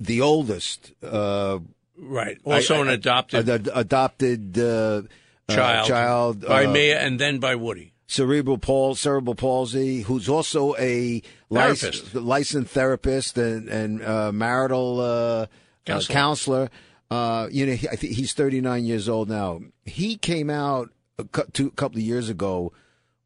the 0.00 0.20
oldest 0.20 0.92
uh, 1.02 1.58
Right. 1.98 2.38
Also 2.44 2.74
I- 2.76 2.80
an 2.82 2.88
adopted 2.88 3.48
ad- 3.48 3.68
adopted 3.74 4.58
uh, 4.58 5.02
uh, 5.48 5.54
child. 5.54 5.88
child 5.88 6.40
by 6.46 6.66
uh, 6.66 6.70
Mia 6.72 7.00
and 7.00 7.18
then 7.18 7.38
by 7.38 7.54
Woody. 7.54 7.92
Cerebral 8.06 8.58
palsy, 8.58 9.00
cerebral 9.00 9.34
palsy, 9.34 10.02
who's 10.02 10.28
also 10.28 10.74
a 10.76 11.22
lic- 11.50 12.14
licensed 12.14 12.70
therapist 12.72 13.36
and 13.38 13.68
and 13.68 14.02
uh, 14.04 14.32
marital 14.32 15.00
uh, 15.00 15.46
Counselor. 15.84 16.10
Uh, 16.10 16.20
counselor. 16.20 16.70
Uh, 17.10 17.48
you 17.52 17.64
know, 17.66 17.74
he, 17.74 17.88
I 17.88 17.94
think 17.94 18.14
he's 18.14 18.32
39 18.32 18.84
years 18.84 19.08
old 19.08 19.28
now. 19.28 19.60
He 19.84 20.16
came 20.16 20.50
out 20.50 20.90
a 21.18 21.24
cou- 21.24 21.44
two, 21.52 21.70
couple 21.70 21.98
of 21.98 22.02
years 22.04 22.28
ago 22.28 22.72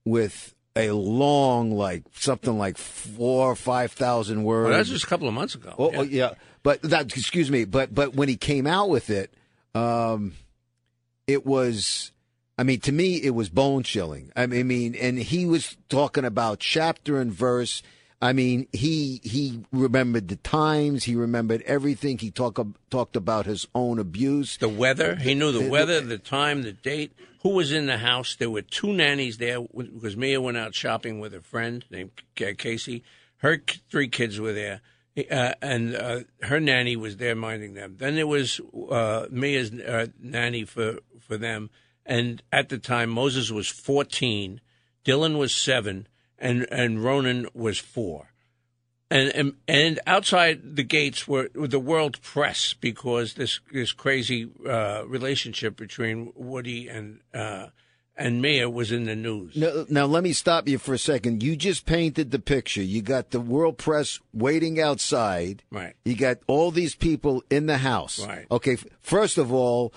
with 0.05 0.55
a 0.77 0.91
long, 0.91 1.71
like 1.71 2.03
something 2.13 2.59
like 2.59 2.77
four 2.77 3.51
or 3.51 3.57
five 3.57 3.93
thousand 3.93 4.45
words. 4.45 4.69
Well, 4.69 4.79
was 4.79 4.89
just 4.91 5.05
a 5.05 5.09
couple 5.09 5.27
of 5.29 5.35
months 5.35 5.55
ago. 5.55 5.75
Oh, 5.79 5.91
Yeah. 5.93 5.99
oh, 5.99 6.03
yeah. 6.03 6.31
But 6.63 6.83
that, 6.83 7.17
excuse 7.17 7.51
me, 7.51 7.65
but 7.65 7.95
but 7.95 8.15
when 8.15 8.29
he 8.29 8.37
came 8.37 8.67
out 8.67 8.91
with 8.91 9.09
it, 9.09 9.33
um, 9.75 10.35
it 11.27 11.47
was, 11.47 12.13
I 12.61 12.63
mean, 12.63 12.81
to 12.81 12.93
me, 12.93 13.15
it 13.15 13.31
was 13.31 13.49
bone 13.49 13.85
chilling. 13.85 14.31
I 14.37 14.45
mean, 14.45 14.95
and 14.95 15.19
he 15.19 15.47
was 15.47 15.79
talking 15.89 16.27
about 16.27 16.61
chapter 16.61 17.19
and 17.19 17.33
verse. 17.33 17.83
I 18.21 18.35
mean, 18.35 18.67
he 18.71 19.23
he 19.25 19.65
remembered 19.73 20.29
the 20.29 20.37
times. 20.37 21.05
He 21.05 21.17
remembered 21.17 21.63
everything. 21.63 22.19
He 22.19 22.31
talked 22.31 22.61
talked 22.91 23.17
about 23.17 23.47
his 23.47 23.67
own 23.75 23.99
abuse. 23.99 24.59
The 24.59 24.69
weather. 24.69 25.17
He 25.17 25.35
knew 25.35 25.53
the 25.53 25.71
weather, 25.71 26.03
the 26.03 26.19
time, 26.19 26.61
the 26.61 26.75
date, 26.75 27.13
who 27.43 27.55
was 27.55 27.73
in 27.73 27.87
the 27.87 27.97
house. 27.97 28.37
There 28.37 28.51
were 28.51 28.61
two 28.61 28.93
nannies 28.93 29.39
there 29.39 29.63
because 29.63 30.15
Mia 30.15 30.39
went 30.39 30.59
out 30.59 30.75
shopping 30.75 31.19
with 31.19 31.33
a 31.33 31.41
friend 31.41 31.83
named 31.89 32.11
Casey. 32.35 33.03
Her 33.39 33.63
three 33.91 34.09
kids 34.09 34.39
were 34.39 34.53
there. 34.53 34.83
Uh, 35.31 35.55
and 35.63 35.97
uh, 35.97 36.21
her 36.43 36.61
nanny 36.61 36.95
was 36.95 37.17
there 37.17 37.35
minding 37.35 37.73
them. 37.73 37.97
Then 37.97 38.17
there 38.17 38.27
was 38.27 38.61
uh, 38.91 39.29
Mia's 39.31 39.73
uh, 39.73 40.09
nanny 40.21 40.67
for, 40.67 40.99
for 41.27 41.39
them. 41.39 41.71
And 42.11 42.43
at 42.53 42.69
the 42.69 42.79
time, 42.79 43.09
Moses 43.11 43.51
was 43.51 43.69
14, 43.69 44.61
Dylan 45.05 45.39
was 45.39 45.55
seven, 45.55 46.09
and, 46.39 46.67
and 46.71 47.03
Ronan 47.03 47.47
was 47.55 47.79
four 47.79 48.31
and, 49.11 49.29
and 49.31 49.53
and 49.67 50.01
outside 50.07 50.77
the 50.77 50.85
gates 50.85 51.27
were, 51.27 51.51
the 51.55 51.81
world 51.81 52.23
press 52.23 52.75
because 52.75 53.35
this 53.35 53.61
this 53.73 53.93
crazy 53.93 54.49
uh, 54.67 55.03
relationship 55.07 55.77
between 55.77 56.33
Woody 56.37 56.89
and 56.89 57.21
uh, 57.35 57.67
and 58.17 58.41
Mia 58.41 58.71
was 58.71 58.93
in 58.93 59.05
the 59.05 59.17
news. 59.17 59.57
Now, 59.57 59.87
now, 59.89 60.05
let 60.05 60.23
me 60.23 60.33
stop 60.33 60.69
you 60.69 60.79
for 60.79 60.95
a 60.95 60.99
second. 60.99 61.43
You 61.43 61.57
just 61.57 61.87
painted 61.87 62.31
the 62.31 62.39
picture. 62.39 62.83
You 62.83 63.03
got 63.03 63.31
the 63.31 63.41
world 63.41 63.79
press 63.79 64.21
waiting 64.33 64.81
outside. 64.81 65.63
Right. 65.71 65.95
You 66.05 66.15
got 66.15 66.39
all 66.47 66.71
these 66.71 66.95
people 66.95 67.43
in 67.51 67.67
the 67.67 67.79
house. 67.79 68.25
Right. 68.25 68.47
Okay. 68.51 68.77
First 69.01 69.39
of 69.39 69.53
all, 69.53 69.95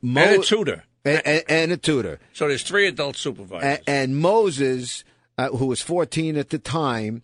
Mo- 0.00 0.22
and 0.22 0.42
a 0.42 0.44
tutor. 0.44 0.84
And, 1.06 1.22
and- 1.26 1.44
and 1.48 1.72
a 1.72 1.76
tutor. 1.76 2.18
So 2.32 2.48
there's 2.48 2.62
three 2.62 2.86
adult 2.86 3.16
supervisors. 3.16 3.78
A- 3.86 3.90
and 3.90 4.16
Moses, 4.18 5.04
uh, 5.38 5.48
who 5.48 5.66
was 5.66 5.80
14 5.82 6.36
at 6.36 6.50
the 6.50 6.58
time, 6.58 7.22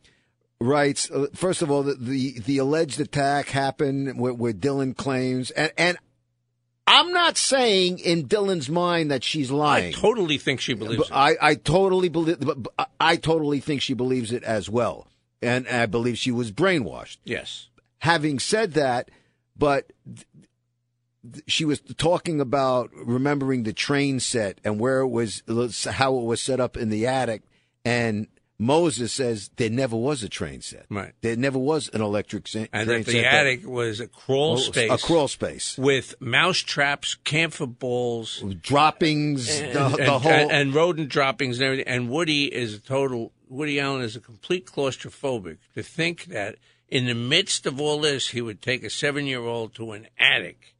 writes. 0.60 1.10
Uh, 1.10 1.26
first 1.34 1.62
of 1.62 1.70
all, 1.70 1.82
the, 1.82 1.94
the 1.94 2.38
the 2.40 2.58
alleged 2.58 3.00
attack 3.00 3.48
happened 3.48 4.18
where, 4.18 4.32
where 4.34 4.52
Dylan 4.52 4.96
claims, 4.96 5.50
and 5.50 5.72
and 5.76 5.96
I'm 6.86 7.12
not 7.12 7.36
saying 7.36 7.98
in 8.00 8.26
Dylan's 8.26 8.68
mind 8.68 9.10
that 9.10 9.22
she's 9.24 9.50
lying. 9.50 9.94
I 9.94 9.98
totally 9.98 10.36
think 10.38 10.60
she 10.60 10.74
believes 10.74 11.02
it. 11.08 11.12
I, 11.12 11.36
I 11.40 11.54
totally 11.54 12.08
believe. 12.08 12.38
I 13.00 13.16
totally 13.16 13.60
think 13.60 13.82
she 13.82 13.94
believes 13.94 14.32
it 14.32 14.42
as 14.42 14.68
well, 14.68 15.06
and 15.40 15.66
I 15.68 15.86
believe 15.86 16.18
she 16.18 16.30
was 16.32 16.50
brainwashed. 16.52 17.18
Yes. 17.24 17.68
Having 17.98 18.40
said 18.40 18.72
that, 18.74 19.10
but 19.56 19.92
she 21.46 21.64
was 21.64 21.80
talking 21.96 22.40
about 22.40 22.90
remembering 22.94 23.62
the 23.62 23.72
train 23.72 24.20
set 24.20 24.60
and 24.64 24.80
where 24.80 25.00
it 25.00 25.08
was, 25.08 25.42
how 25.84 26.16
it 26.18 26.24
was 26.24 26.40
set 26.40 26.60
up 26.60 26.76
in 26.76 26.88
the 26.90 27.06
attic, 27.06 27.42
and 27.84 28.26
Moses 28.58 29.12
says 29.12 29.50
there 29.56 29.70
never 29.70 29.96
was 29.96 30.22
a 30.22 30.28
train 30.28 30.60
set. 30.60 30.86
Right. 30.88 31.12
There 31.20 31.34
never 31.36 31.58
was 31.58 31.88
an 31.92 32.00
electric 32.00 32.46
se- 32.46 32.68
And 32.72 32.86
train 32.88 32.98
that 33.00 33.10
set. 33.10 33.12
the 33.12 33.26
attic 33.26 33.66
was 33.66 33.98
a 33.98 34.06
crawl 34.06 34.56
space. 34.56 34.90
a 34.90 34.98
crawl 34.98 35.26
space, 35.26 35.76
with 35.76 36.14
mouse 36.20 36.58
traps, 36.58 37.16
camphor 37.16 37.66
balls, 37.66 38.42
droppings, 38.60 39.46
the, 39.46 39.64
and, 39.64 39.94
the 39.96 40.18
whole. 40.18 40.30
and, 40.30 40.50
and 40.52 40.74
rodent 40.74 41.08
droppings 41.08 41.58
and 41.58 41.64
everything. 41.64 41.86
And 41.88 42.08
Woody 42.08 42.44
is 42.54 42.74
a 42.74 42.80
total. 42.80 43.32
Woody 43.48 43.80
Allen 43.80 44.02
is 44.02 44.16
a 44.16 44.20
complete 44.20 44.66
claustrophobic. 44.66 45.58
To 45.74 45.82
think 45.82 46.26
that 46.26 46.56
in 46.88 47.06
the 47.06 47.14
midst 47.14 47.66
of 47.66 47.80
all 47.80 48.00
this, 48.00 48.28
he 48.28 48.40
would 48.40 48.62
take 48.62 48.84
a 48.84 48.90
seven-year-old 48.90 49.74
to 49.74 49.92
an 49.92 50.06
attic, 50.18 50.71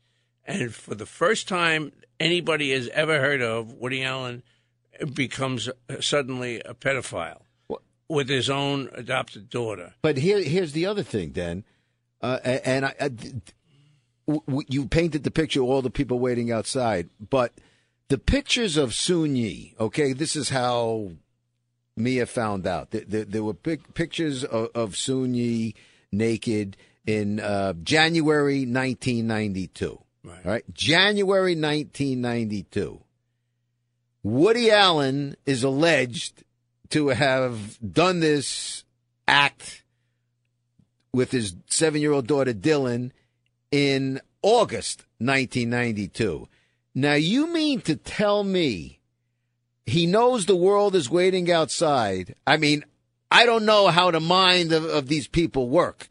and 0.47 0.75
for 0.75 0.95
the 0.95 1.07
first 1.07 1.49
time 1.49 1.93
anybody 2.21 2.71
has 2.73 2.89
ever 2.89 3.21
heard 3.21 3.43
of, 3.43 3.73
Woody 3.75 4.03
Allen 4.05 4.43
becomes 5.15 5.69
suddenly 6.01 6.61
a 6.65 6.75
pedophile 6.75 7.43
with 8.09 8.29
his 8.29 8.51
own 8.51 8.89
adopted 8.95 9.49
daughter. 9.49 9.95
But 10.03 10.19
here, 10.19 10.43
here's 10.43 10.73
the 10.73 10.87
other 10.87 11.03
thing, 11.03 11.33
then. 11.33 11.65
Uh, 12.21 12.39
and 12.45 12.87
I, 12.87 12.95
I- 13.01 13.11
you 14.69 14.87
painted 14.87 15.25
the 15.25 15.31
picture 15.31 15.63
of 15.63 15.69
all 15.69 15.83
the 15.83 15.91
people 15.91 16.19
waiting 16.19 16.53
outside, 16.53 17.09
but 17.31 17.53
the 18.09 18.19
pictures 18.19 18.77
of 18.77 18.95
Soon 18.95 19.35
Yi. 19.35 19.75
Okay, 19.81 20.13
this 20.13 20.37
is 20.37 20.51
how 20.51 21.13
Mia 21.97 22.27
found 22.27 22.67
out. 22.67 22.91
There, 22.93 23.01
there, 23.07 23.25
there 23.25 23.43
were 23.45 23.55
pic- 23.55 23.95
pictures 23.95 24.45
of, 24.45 24.69
of 24.75 24.97
Soon 24.97 25.35
Yi 25.35 25.75
naked 26.13 26.77
in 27.07 27.41
uh, 27.41 27.73
January 27.83 28.61
1992. 28.61 29.99
Right. 30.25 30.45
All 30.45 30.53
right, 30.53 30.75
January 30.75 31.57
1992. 31.57 33.01
Woody 34.23 34.71
Allen 34.71 35.37
is 35.47 35.65
alleged 35.65 36.45
to 36.91 37.09
have 37.09 37.79
done 37.93 38.21
this 38.21 38.85
act 39.27 39.83
with 41.13 41.31
his 41.33 41.57
seven 41.67 42.01
year 42.01 42.13
old 42.13 42.27
daughter 42.27 42.53
Dylan 42.53 43.11
in 43.71 44.21
August 44.43 45.01
1992. 45.19 46.49
Now, 46.95 47.15
you 47.15 47.53
mean 47.53 47.81
to 47.83 47.97
tell 47.97 48.45
me 48.45 49.01
he 49.87 50.07
knows 50.07 50.47
the 50.47 50.55
world 50.57 50.95
is 50.95 51.11
waiting 51.11 51.51
outside? 51.51 52.35
I 52.47 52.59
mean, 52.59 52.85
I 53.31 53.47
don't 53.47 53.65
know 53.65 53.89
how 53.89 54.11
the 54.11 54.21
mind 54.21 54.73
of, 54.73 54.85
of 54.85 55.09
these 55.09 55.27
people 55.27 55.69
work, 55.69 56.09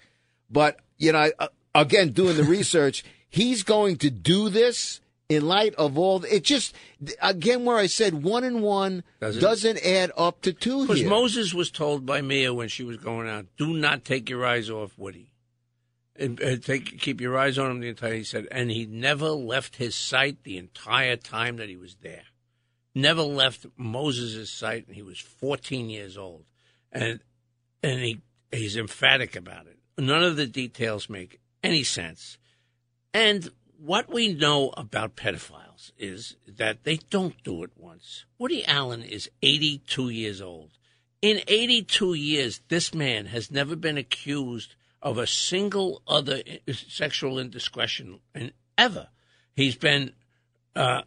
but, 0.49 0.79
you 0.97 1.11
know, 1.13 1.19
I- 1.19 1.33
uh, 1.39 1.47
again, 1.75 2.09
doing 2.09 2.35
the 2.35 2.43
research, 2.43 3.05
he's 3.31 3.63
going 3.63 3.97
to 3.97 4.11
do 4.11 4.49
this 4.49 5.01
in 5.29 5.47
light 5.47 5.73
of 5.75 5.97
all 5.97 6.23
it 6.25 6.43
just 6.43 6.75
again 7.21 7.63
where 7.65 7.77
I 7.77 7.87
said 7.87 8.21
one 8.21 8.43
and 8.43 8.61
one 8.61 9.03
Doesn't- 9.19 9.41
doesn't, 9.41 9.85
add 9.85 10.11
up 10.17 10.41
to 10.41 10.51
two 10.53 10.85
Because. 10.85 11.03
Moses 11.05 11.53
was 11.53 11.71
told 11.71 12.05
by 12.05 12.21
Mia 12.21 12.53
when 12.53 12.67
she 12.67 12.83
was 12.83 12.97
going 12.97 13.27
out, 13.29 13.45
"Do 13.57 13.73
not 13.73 14.03
take 14.05 14.29
your 14.29 14.45
eyes 14.45 14.69
off 14.69 14.97
Woody, 14.97 15.31
and 16.17 16.39
uh, 16.43 16.57
take 16.57 16.99
keep 16.99 17.21
your 17.21 17.37
eyes 17.37 17.57
on 17.57 17.71
him 17.71 17.79
the 17.79 17.87
entire." 17.87 18.15
He 18.15 18.23
said, 18.25 18.47
and 18.51 18.69
he 18.69 18.85
never 18.85 19.29
left 19.29 19.77
his 19.77 19.95
sight 19.95 20.43
the 20.43 20.57
entire 20.57 21.15
time 21.15 21.55
that 21.57 21.69
he 21.69 21.77
was 21.77 21.95
there. 22.01 22.23
Never 22.93 23.21
left 23.21 23.65
Moses' 23.77 24.51
sight, 24.51 24.85
and 24.85 24.95
he 24.97 25.01
was 25.01 25.17
14 25.17 25.89
years 25.89 26.17
old, 26.17 26.43
and 26.91 27.21
and 27.81 28.01
he 28.01 28.21
he's 28.51 28.75
emphatic 28.75 29.37
about 29.37 29.65
it. 29.67 29.79
None 29.97 30.23
of 30.23 30.35
the 30.35 30.45
details 30.45 31.09
make 31.09 31.39
any 31.63 31.83
sense, 31.83 32.37
and 33.13 33.49
what 33.77 34.11
we 34.11 34.33
know 34.33 34.71
about 34.77 35.15
pedophiles 35.15 35.91
is 35.97 36.35
that 36.47 36.83
they 36.83 36.97
don't 37.09 37.41
do 37.43 37.63
it 37.63 37.71
once. 37.75 38.25
Woody 38.37 38.65
Allen 38.65 39.01
is 39.01 39.29
82 39.41 40.09
years 40.09 40.41
old. 40.41 40.71
In 41.21 41.41
82 41.47 42.13
years, 42.13 42.61
this 42.67 42.93
man 42.93 43.27
has 43.27 43.51
never 43.51 43.75
been 43.75 43.97
accused 43.97 44.75
of 45.01 45.17
a 45.17 45.27
single 45.27 46.01
other 46.07 46.41
sexual 46.71 47.39
indiscretion 47.39 48.19
ever. 48.77 49.07
He's 49.55 49.75
been 49.75 50.13
uh, 50.75 51.01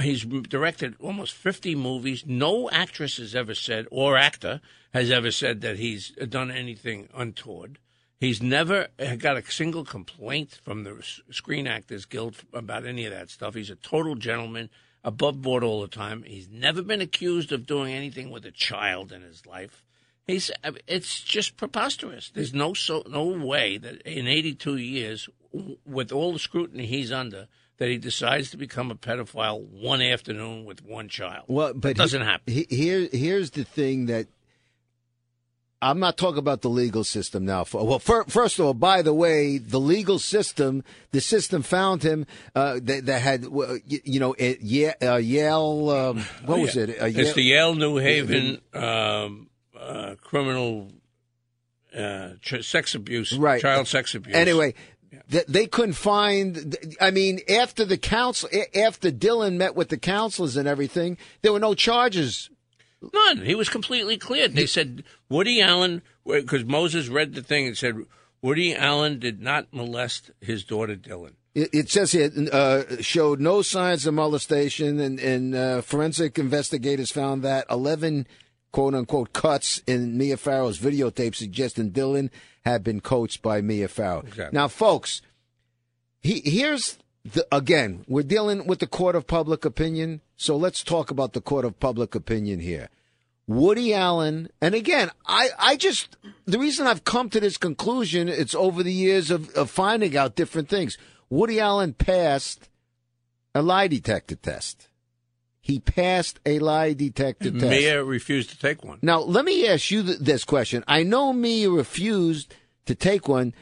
He's 0.00 0.24
directed 0.24 0.94
almost 1.00 1.34
50 1.34 1.74
movies. 1.74 2.24
No 2.26 2.70
actress 2.70 3.16
has 3.16 3.34
ever 3.34 3.54
said, 3.54 3.86
or 3.90 4.16
actor 4.16 4.60
has 4.94 5.10
ever 5.10 5.30
said 5.30 5.60
that 5.62 5.78
he's 5.78 6.10
done 6.10 6.50
anything 6.50 7.08
untoward. 7.14 7.78
He's 8.18 8.42
never 8.42 8.88
got 9.18 9.36
a 9.36 9.50
single 9.50 9.84
complaint 9.84 10.58
from 10.64 10.82
the 10.82 11.04
Screen 11.30 11.68
Actors 11.68 12.04
Guild 12.04 12.36
about 12.52 12.84
any 12.84 13.04
of 13.04 13.12
that 13.12 13.30
stuff. 13.30 13.54
He's 13.54 13.70
a 13.70 13.76
total 13.76 14.16
gentleman, 14.16 14.70
above 15.04 15.40
board 15.40 15.62
all 15.62 15.80
the 15.82 15.88
time. 15.88 16.24
He's 16.24 16.48
never 16.48 16.82
been 16.82 17.00
accused 17.00 17.52
of 17.52 17.66
doing 17.66 17.92
anything 17.92 18.30
with 18.30 18.44
a 18.44 18.50
child 18.50 19.12
in 19.12 19.22
his 19.22 19.46
life. 19.46 19.84
He's 20.26 20.50
it's 20.86 21.20
just 21.20 21.56
preposterous. 21.56 22.30
There's 22.30 22.52
no 22.52 22.74
so 22.74 23.02
no 23.08 23.24
way 23.24 23.78
that 23.78 24.02
in 24.02 24.26
82 24.26 24.76
years, 24.76 25.28
with 25.86 26.12
all 26.12 26.32
the 26.32 26.38
scrutiny 26.38 26.86
he's 26.86 27.10
under, 27.10 27.46
that 27.78 27.88
he 27.88 27.96
decides 27.96 28.50
to 28.50 28.56
become 28.56 28.90
a 28.90 28.94
pedophile 28.94 29.60
one 29.60 30.02
afternoon 30.02 30.66
with 30.66 30.84
one 30.84 31.08
child. 31.08 31.44
Well, 31.48 31.72
but 31.72 31.92
it 31.92 31.96
doesn't 31.96 32.20
he, 32.20 32.26
happen. 32.26 32.52
He, 32.52 32.66
here, 32.68 33.08
here's 33.10 33.52
the 33.52 33.64
thing 33.64 34.06
that 34.06 34.26
I'm 35.80 36.00
not 36.00 36.16
talking 36.16 36.38
about 36.38 36.62
the 36.62 36.70
legal 36.70 37.04
system 37.04 37.44
now. 37.44 37.64
Well, 37.72 38.00
first 38.00 38.58
of 38.58 38.66
all, 38.66 38.74
by 38.74 39.02
the 39.02 39.14
way, 39.14 39.58
the 39.58 39.78
legal 39.78 40.18
system, 40.18 40.82
the 41.12 41.20
system 41.20 41.62
found 41.62 42.02
him. 42.02 42.26
Uh, 42.54 42.80
that, 42.82 43.06
that 43.06 43.22
had, 43.22 43.44
you 43.86 44.18
know, 44.18 44.34
Yale. 44.38 44.94
Uh, 45.00 45.16
Yale 45.16 45.90
um, 45.90 46.24
what 46.44 46.58
was 46.58 46.76
it? 46.76 46.90
Uh, 47.00 47.06
it's 47.06 47.16
Yale, 47.16 47.34
the 47.34 47.42
Yale 47.42 47.74
New 47.74 47.96
Haven 47.98 48.60
um, 48.74 49.48
uh, 49.78 50.16
criminal 50.20 50.90
uh, 51.96 52.30
sex 52.42 52.96
abuse, 52.96 53.32
right. 53.32 53.60
child 53.60 53.86
sex 53.86 54.16
abuse. 54.16 54.34
Anyway, 54.34 54.74
yeah. 55.28 55.42
they 55.46 55.66
couldn't 55.66 55.94
find. 55.94 56.76
I 57.00 57.12
mean, 57.12 57.40
after 57.48 57.84
the 57.84 57.98
council, 57.98 58.48
after 58.74 59.12
Dylan 59.12 59.56
met 59.56 59.76
with 59.76 59.90
the 59.90 59.96
counselors 59.96 60.56
and 60.56 60.66
everything, 60.66 61.18
there 61.42 61.52
were 61.52 61.60
no 61.60 61.74
charges 61.74 62.50
None. 63.00 63.44
He 63.44 63.54
was 63.54 63.68
completely 63.68 64.16
cleared. 64.16 64.54
They 64.54 64.66
said 64.66 65.04
Woody 65.28 65.60
Allen, 65.60 66.02
because 66.26 66.64
Moses 66.64 67.08
read 67.08 67.34
the 67.34 67.42
thing 67.42 67.66
and 67.66 67.76
said 67.76 67.94
Woody 68.42 68.74
Allen 68.74 69.18
did 69.18 69.40
not 69.40 69.68
molest 69.72 70.30
his 70.40 70.64
daughter 70.64 70.96
Dylan. 70.96 71.34
It, 71.54 71.70
it 71.72 71.90
says 71.90 72.12
here 72.12 72.30
uh, 72.52 72.82
showed 73.00 73.40
no 73.40 73.62
signs 73.62 74.06
of 74.06 74.14
molestation, 74.14 75.00
and, 75.00 75.20
and 75.20 75.54
uh, 75.54 75.80
forensic 75.80 76.38
investigators 76.38 77.10
found 77.10 77.42
that 77.42 77.66
eleven 77.70 78.26
quote 78.72 78.94
unquote 78.94 79.32
cuts 79.32 79.80
in 79.86 80.18
Mia 80.18 80.36
Farrow's 80.36 80.78
videotape 80.78 81.34
suggesting 81.34 81.90
Dylan 81.90 82.30
had 82.64 82.84
been 82.84 83.00
coached 83.00 83.42
by 83.42 83.60
Mia 83.60 83.88
Farrow. 83.88 84.20
Exactly. 84.26 84.56
Now, 84.56 84.68
folks, 84.68 85.22
he, 86.20 86.42
here's 86.44 86.98
the, 87.24 87.46
again, 87.52 88.04
we're 88.08 88.22
dealing 88.22 88.66
with 88.66 88.78
the 88.78 88.86
court 88.86 89.16
of 89.16 89.26
public 89.26 89.64
opinion. 89.64 90.20
So 90.36 90.56
let's 90.56 90.82
talk 90.82 91.10
about 91.10 91.32
the 91.32 91.40
court 91.40 91.64
of 91.64 91.80
public 91.80 92.14
opinion 92.14 92.60
here. 92.60 92.88
Woody 93.46 93.94
Allen, 93.94 94.50
and 94.60 94.74
again, 94.74 95.10
I, 95.26 95.48
I 95.58 95.76
just, 95.76 96.18
the 96.44 96.58
reason 96.58 96.86
I've 96.86 97.04
come 97.04 97.30
to 97.30 97.40
this 97.40 97.56
conclusion, 97.56 98.28
it's 98.28 98.54
over 98.54 98.82
the 98.82 98.92
years 98.92 99.30
of, 99.30 99.48
of 99.54 99.70
finding 99.70 100.16
out 100.18 100.36
different 100.36 100.68
things. 100.68 100.98
Woody 101.30 101.58
Allen 101.58 101.94
passed 101.94 102.68
a 103.54 103.62
lie 103.62 103.88
detector 103.88 104.34
test. 104.34 104.88
He 105.62 105.80
passed 105.80 106.40
a 106.44 106.58
lie 106.58 106.92
detector 106.92 107.50
test. 107.50 107.64
Mia 107.64 108.04
refused 108.04 108.50
to 108.50 108.58
take 108.58 108.84
one. 108.84 108.98
Now, 109.00 109.20
let 109.20 109.46
me 109.46 109.66
ask 109.66 109.90
you 109.90 110.02
this 110.02 110.44
question. 110.44 110.84
I 110.86 111.02
know 111.02 111.32
Mia 111.32 111.70
refused 111.70 112.54
to 112.84 112.94
take 112.94 113.28
one. 113.28 113.54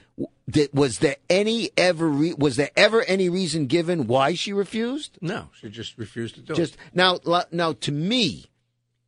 Was 0.72 1.00
there 1.00 1.16
any 1.28 1.70
ever 1.76 2.08
re- 2.08 2.34
was 2.34 2.56
there 2.56 2.70
ever 2.76 3.02
any 3.02 3.28
reason 3.28 3.66
given 3.66 4.06
why 4.06 4.34
she 4.34 4.52
refused? 4.52 5.18
No, 5.20 5.48
she 5.60 5.68
just 5.68 5.98
refused 5.98 6.36
to 6.36 6.40
do 6.40 6.54
just, 6.54 6.74
it. 6.74 6.80
Now, 6.94 7.18
now 7.50 7.72
to 7.72 7.92
me, 7.92 8.46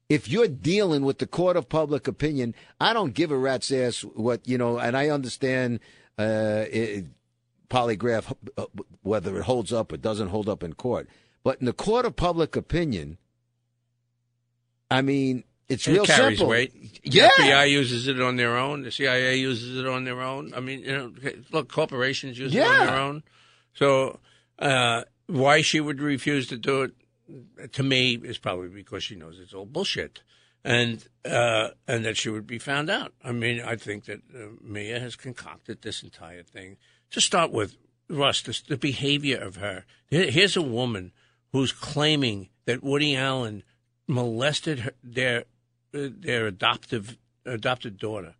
if 0.08 0.28
you're 0.28 0.48
dealing 0.48 1.02
with 1.02 1.18
the 1.18 1.26
court 1.26 1.56
of 1.56 1.68
public 1.68 2.08
opinion, 2.08 2.54
I 2.80 2.92
don't 2.92 3.14
give 3.14 3.30
a 3.30 3.38
rat's 3.38 3.70
ass 3.70 4.00
what 4.00 4.46
you 4.48 4.58
know, 4.58 4.78
and 4.78 4.96
I 4.96 5.08
understand 5.08 5.80
uh, 6.18 6.64
it, 6.70 7.06
polygraph 7.70 8.34
whether 9.02 9.38
it 9.38 9.44
holds 9.44 9.72
up 9.72 9.92
or 9.92 9.96
doesn't 9.96 10.28
hold 10.28 10.48
up 10.48 10.62
in 10.62 10.74
court, 10.74 11.08
but 11.44 11.60
in 11.60 11.66
the 11.66 11.72
court 11.72 12.04
of 12.04 12.16
public 12.16 12.56
opinion, 12.56 13.18
I 14.90 15.02
mean, 15.02 15.44
it's 15.68 15.86
it 15.86 15.92
real 15.92 16.04
carries 16.06 16.38
simple. 16.38 16.48
weight. 16.48 16.72
The 17.02 17.10
Yeah. 17.10 17.28
FBI 17.38 17.70
uses 17.70 18.08
it 18.08 18.20
on 18.20 18.36
their 18.36 18.56
own. 18.56 18.82
The 18.82 18.90
CIA 18.90 19.36
uses 19.36 19.76
it 19.78 19.86
on 19.86 20.04
their 20.04 20.20
own. 20.20 20.52
I 20.54 20.60
mean, 20.60 20.80
you 20.80 20.96
know, 20.96 21.12
look, 21.52 21.70
corporations 21.70 22.38
use 22.38 22.54
it 22.54 22.60
on 22.62 22.86
their 22.86 22.96
own. 22.96 23.22
So, 23.74 24.20
uh, 24.58 25.04
why 25.26 25.60
she 25.62 25.80
would 25.80 26.00
refuse 26.00 26.46
to 26.48 26.56
do 26.56 26.82
it, 26.82 27.72
to 27.74 27.82
me, 27.82 28.14
is 28.14 28.38
probably 28.38 28.68
because 28.68 29.04
she 29.04 29.14
knows 29.14 29.38
it's 29.38 29.52
all 29.54 29.66
bullshit, 29.66 30.22
and 30.64 31.06
uh, 31.24 31.68
and 31.86 32.04
that 32.04 32.16
she 32.16 32.30
would 32.30 32.46
be 32.46 32.58
found 32.58 32.88
out. 32.88 33.12
I 33.22 33.32
mean, 33.32 33.60
I 33.60 33.76
think 33.76 34.06
that 34.06 34.20
uh, 34.34 34.48
Mia 34.62 34.98
has 34.98 35.14
concocted 35.16 35.82
this 35.82 36.02
entire 36.02 36.42
thing. 36.42 36.78
To 37.10 37.20
start 37.20 37.50
with, 37.52 37.76
Russ, 38.08 38.40
this, 38.42 38.60
the 38.62 38.76
behavior 38.78 39.38
of 39.38 39.56
her. 39.56 39.84
Here- 40.08 40.30
Here's 40.30 40.56
a 40.56 40.62
woman 40.62 41.12
who's 41.52 41.72
claiming 41.72 42.48
that 42.64 42.82
Woody 42.82 43.14
Allen 43.14 43.62
molested 44.06 44.80
her, 44.80 44.92
their 45.04 45.44
their 45.92 46.46
adoptive 46.46 47.18
adopted 47.44 47.98
daughter, 47.98 48.34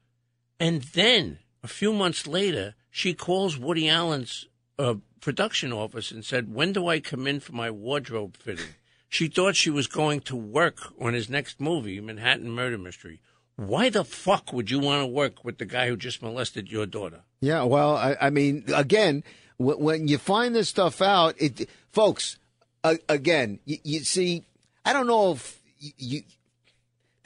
and 0.60 0.82
then 0.82 1.38
a 1.62 1.68
few 1.68 1.92
months 1.92 2.26
later, 2.26 2.74
she 2.90 3.14
calls 3.14 3.58
Woody 3.58 3.88
Allen's 3.88 4.46
uh, 4.78 4.94
production 5.20 5.72
office 5.72 6.10
and 6.10 6.24
said, 6.24 6.52
"When 6.52 6.72
do 6.72 6.88
I 6.88 7.00
come 7.00 7.26
in 7.26 7.40
for 7.40 7.52
my 7.52 7.70
wardrobe 7.70 8.36
fitting?" 8.36 8.66
She 9.10 9.28
thought 9.28 9.56
she 9.56 9.70
was 9.70 9.86
going 9.86 10.20
to 10.20 10.36
work 10.36 10.92
on 11.00 11.14
his 11.14 11.30
next 11.30 11.60
movie, 11.60 11.98
Manhattan 11.98 12.50
Murder 12.50 12.76
Mystery. 12.76 13.20
Why 13.56 13.88
the 13.88 14.04
fuck 14.04 14.52
would 14.52 14.70
you 14.70 14.78
want 14.78 15.02
to 15.02 15.06
work 15.06 15.44
with 15.44 15.58
the 15.58 15.64
guy 15.64 15.88
who 15.88 15.96
just 15.96 16.22
molested 16.22 16.70
your 16.70 16.86
daughter? 16.86 17.22
Yeah, 17.40 17.64
well, 17.64 17.96
I, 17.96 18.16
I 18.20 18.30
mean, 18.30 18.64
again, 18.72 19.24
when, 19.56 19.78
when 19.78 20.08
you 20.08 20.18
find 20.18 20.54
this 20.54 20.68
stuff 20.68 21.02
out, 21.02 21.34
it, 21.38 21.68
folks, 21.90 22.38
uh, 22.84 22.96
again, 23.08 23.58
you, 23.64 24.00
see, 24.00 24.44
I 24.84 24.92
don't 24.92 25.06
know 25.06 25.32
if 25.32 25.60
you. 25.78 26.22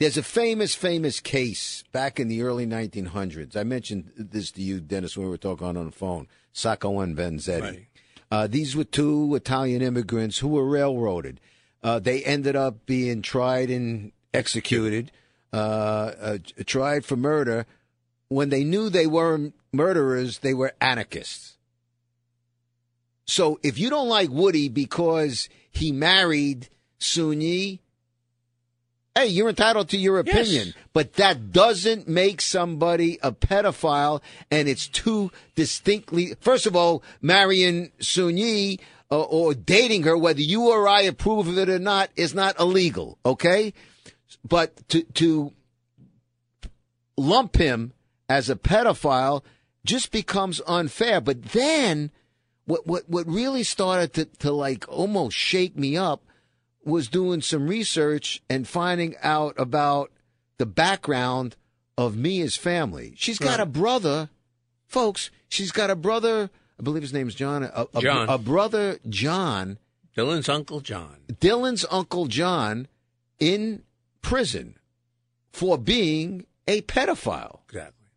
There's 0.03 0.17
a 0.17 0.21
famous, 0.21 0.75
famous 0.75 1.21
case 1.21 1.85
back 1.93 2.19
in 2.19 2.27
the 2.27 2.41
early 2.41 2.67
1900s. 2.67 3.55
I 3.55 3.63
mentioned 3.63 4.11
this 4.17 4.51
to 4.51 4.61
you, 4.61 4.81
Dennis, 4.81 5.15
when 5.15 5.27
we 5.27 5.31
were 5.31 5.37
talking 5.37 5.65
on 5.65 5.85
the 5.85 5.91
phone. 5.93 6.27
Sacco 6.51 6.99
and 6.99 7.15
Vanzetti. 7.15 7.61
Right. 7.61 7.87
Uh, 8.29 8.47
these 8.47 8.75
were 8.75 8.83
two 8.83 9.33
Italian 9.33 9.81
immigrants 9.81 10.39
who 10.39 10.49
were 10.49 10.67
railroaded. 10.67 11.39
Uh, 11.81 11.99
they 11.99 12.21
ended 12.25 12.53
up 12.53 12.85
being 12.85 13.21
tried 13.21 13.69
and 13.69 14.11
executed, 14.33 15.09
uh, 15.53 16.11
uh, 16.19 16.37
tried 16.65 17.05
for 17.05 17.15
murder. 17.15 17.65
When 18.27 18.49
they 18.49 18.65
knew 18.65 18.89
they 18.89 19.07
weren't 19.07 19.55
murderers, 19.71 20.39
they 20.39 20.53
were 20.53 20.73
anarchists. 20.81 21.55
So 23.23 23.57
if 23.63 23.79
you 23.79 23.89
don't 23.89 24.09
like 24.09 24.29
Woody 24.29 24.67
because 24.67 25.47
he 25.71 25.93
married 25.93 26.67
Soon-Yi, 26.99 27.79
hey, 29.15 29.27
you're 29.27 29.49
entitled 29.49 29.89
to 29.89 29.97
your 29.97 30.23
Yes. 30.25 30.35
opinion. 30.35 30.73
But 30.91 31.13
that 31.13 31.51
doesn't 31.51 32.07
make 32.07 32.41
somebody 32.41 33.19
a 33.21 33.31
pedophile, 33.31 34.21
and 34.49 34.67
it's 34.67 34.87
too 34.87 35.31
distinctly. 35.55 36.35
First 36.39 36.65
of 36.65 36.75
all, 36.75 37.03
marrying 37.21 37.91
Soon-Yi 37.99 38.79
uh, 39.11 39.21
or 39.21 39.53
dating 39.53 40.03
her, 40.03 40.17
whether 40.17 40.41
you 40.41 40.69
or 40.69 40.87
I 40.87 41.01
approve 41.01 41.47
of 41.47 41.57
it 41.57 41.69
or 41.69 41.79
not, 41.79 42.09
is 42.15 42.33
not 42.33 42.59
illegal. 42.59 43.17
Okay, 43.25 43.73
but 44.43 44.87
to 44.89 45.03
to 45.03 45.51
lump 47.15 47.57
him 47.57 47.93
as 48.27 48.49
a 48.49 48.55
pedophile 48.55 49.43
just 49.85 50.11
becomes 50.11 50.61
unfair. 50.65 51.21
But 51.21 51.43
then, 51.51 52.09
what 52.65 52.87
what 52.87 53.07
what 53.07 53.27
really 53.27 53.63
started 53.63 54.13
to 54.13 54.25
to 54.39 54.51
like 54.51 54.85
almost 54.89 55.37
shake 55.37 55.77
me 55.77 55.95
up 55.95 56.23
was 56.85 57.07
doing 57.07 57.41
some 57.41 57.67
research 57.67 58.41
and 58.49 58.67
finding 58.67 59.15
out 59.21 59.55
about 59.57 60.11
the 60.57 60.65
background 60.65 61.55
of 61.97 62.17
Mia's 62.17 62.55
family. 62.55 63.13
She's 63.17 63.39
got 63.39 63.51
Right. 63.59 63.59
a 63.61 63.65
brother, 63.65 64.29
folks. 64.87 65.29
She's 65.49 65.71
got 65.71 65.89
a 65.89 65.95
brother. 65.95 66.49
I 66.79 66.83
believe 66.83 67.03
his 67.03 67.13
name's 67.13 67.35
John. 67.35 67.63
A, 67.63 67.87
a- 67.93 68.01
John. 68.01 68.29
a 68.29 68.37
brother, 68.37 68.99
John. 69.07 69.77
Dylan's 70.17 70.49
uncle 70.49 70.79
John. 70.79 71.17
Dylan's 71.31 71.85
uncle 71.89 72.25
John 72.27 72.87
in 73.39 73.83
prison 74.21 74.77
for 75.51 75.77
being 75.77 76.45
a 76.67 76.81
pedophile. 76.81 77.59
Exactly. 77.67 78.07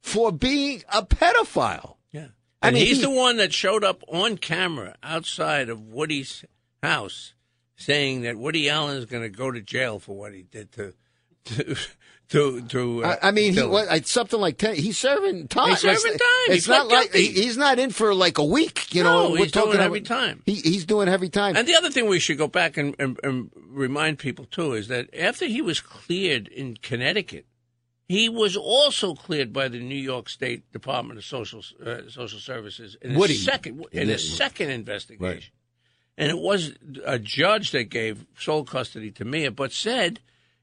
For 0.00 0.30
being 0.32 0.82
a 0.92 1.02
pedophile. 1.04 1.96
Yeah. 2.12 2.28
I 2.62 2.68
And 2.68 2.74
mean, 2.74 2.86
he's 2.86 2.96
he- 2.98 3.02
the 3.02 3.10
one 3.10 3.36
that 3.38 3.52
showed 3.52 3.82
up 3.84 4.02
on 4.08 4.38
camera 4.38 4.96
outside 5.02 5.68
of 5.68 5.80
Woody's 5.80 6.44
house 6.82 7.34
saying 7.76 8.22
that 8.22 8.36
Woody 8.36 8.68
Allen 8.70 8.96
is 8.96 9.06
going 9.06 9.22
to 9.22 9.28
go 9.28 9.50
to 9.50 9.60
jail 9.60 9.98
for 9.98 10.16
what 10.16 10.32
he 10.34 10.42
did 10.42 10.72
to 10.72 10.94
to 11.46 11.76
to. 12.30 12.60
to 12.62 13.04
uh, 13.04 13.16
I, 13.22 13.28
I 13.28 13.30
mean, 13.30 13.52
he, 13.54 13.62
what, 13.62 13.86
it's 13.90 14.10
something 14.10 14.40
like 14.40 14.58
ten. 14.58 14.74
He's 14.76 14.96
serving 14.98 15.48
time. 15.48 15.70
He's 15.70 15.80
serving 15.80 16.14
It's- 16.14 16.18
time. 16.20 16.56
It's 16.56 16.68
not 16.68 16.88
like 16.88 17.12
he- 17.12 17.28
he's 17.32 17.56
not 17.56 17.78
in 17.78 17.90
for 17.90 18.14
like 18.14 18.38
a 18.38 18.44
week. 18.44 18.94
You 18.94 19.02
No, 19.02 19.28
know, 19.30 19.34
he's 19.34 19.50
talking 19.52 19.72
doing 19.72 19.82
heavy 19.82 20.00
time. 20.00 20.42
He, 20.46 20.54
he's 20.54 20.84
doing 20.86 21.08
heavy 21.08 21.28
time. 21.28 21.56
And 21.56 21.66
the 21.68 21.74
other 21.74 21.90
thing 21.90 22.06
we 22.08 22.20
should 22.20 22.38
go 22.38 22.48
back 22.48 22.76
and, 22.76 22.94
and, 22.98 23.18
and 23.22 23.50
remind 23.68 24.18
people 24.18 24.44
too 24.46 24.72
is 24.72 24.88
that 24.88 25.14
after 25.14 25.46
he 25.46 25.60
was 25.62 25.80
cleared 25.80 26.48
in 26.48 26.76
Connecticut, 26.76 27.46
he 28.08 28.28
was 28.28 28.56
also 28.56 29.14
cleared 29.14 29.52
by 29.52 29.68
the 29.68 29.80
New 29.80 29.94
York 29.94 30.28
State 30.28 30.70
Department 30.72 31.18
of 31.18 31.24
Social 31.24 31.62
uh, 31.84 32.02
Social 32.08 32.38
Services 32.38 32.96
in 33.02 33.14
Woody. 33.14 33.34
a 33.34 33.36
second 33.36 33.84
in 33.92 34.08
Yeah. 34.08 34.14
a 34.14 34.18
second 34.18 34.70
investigation. 34.70 35.52
And 36.16 36.30
it 36.30 36.38
was 36.38 36.72
a 37.04 37.18
judge 37.18 37.72
that 37.72 37.84
gave 37.90 38.24
sole 38.38 38.64
custody 38.64 39.10
to 39.12 39.24
Mia, 39.24 39.50
but 39.50 39.72
said 39.72 40.20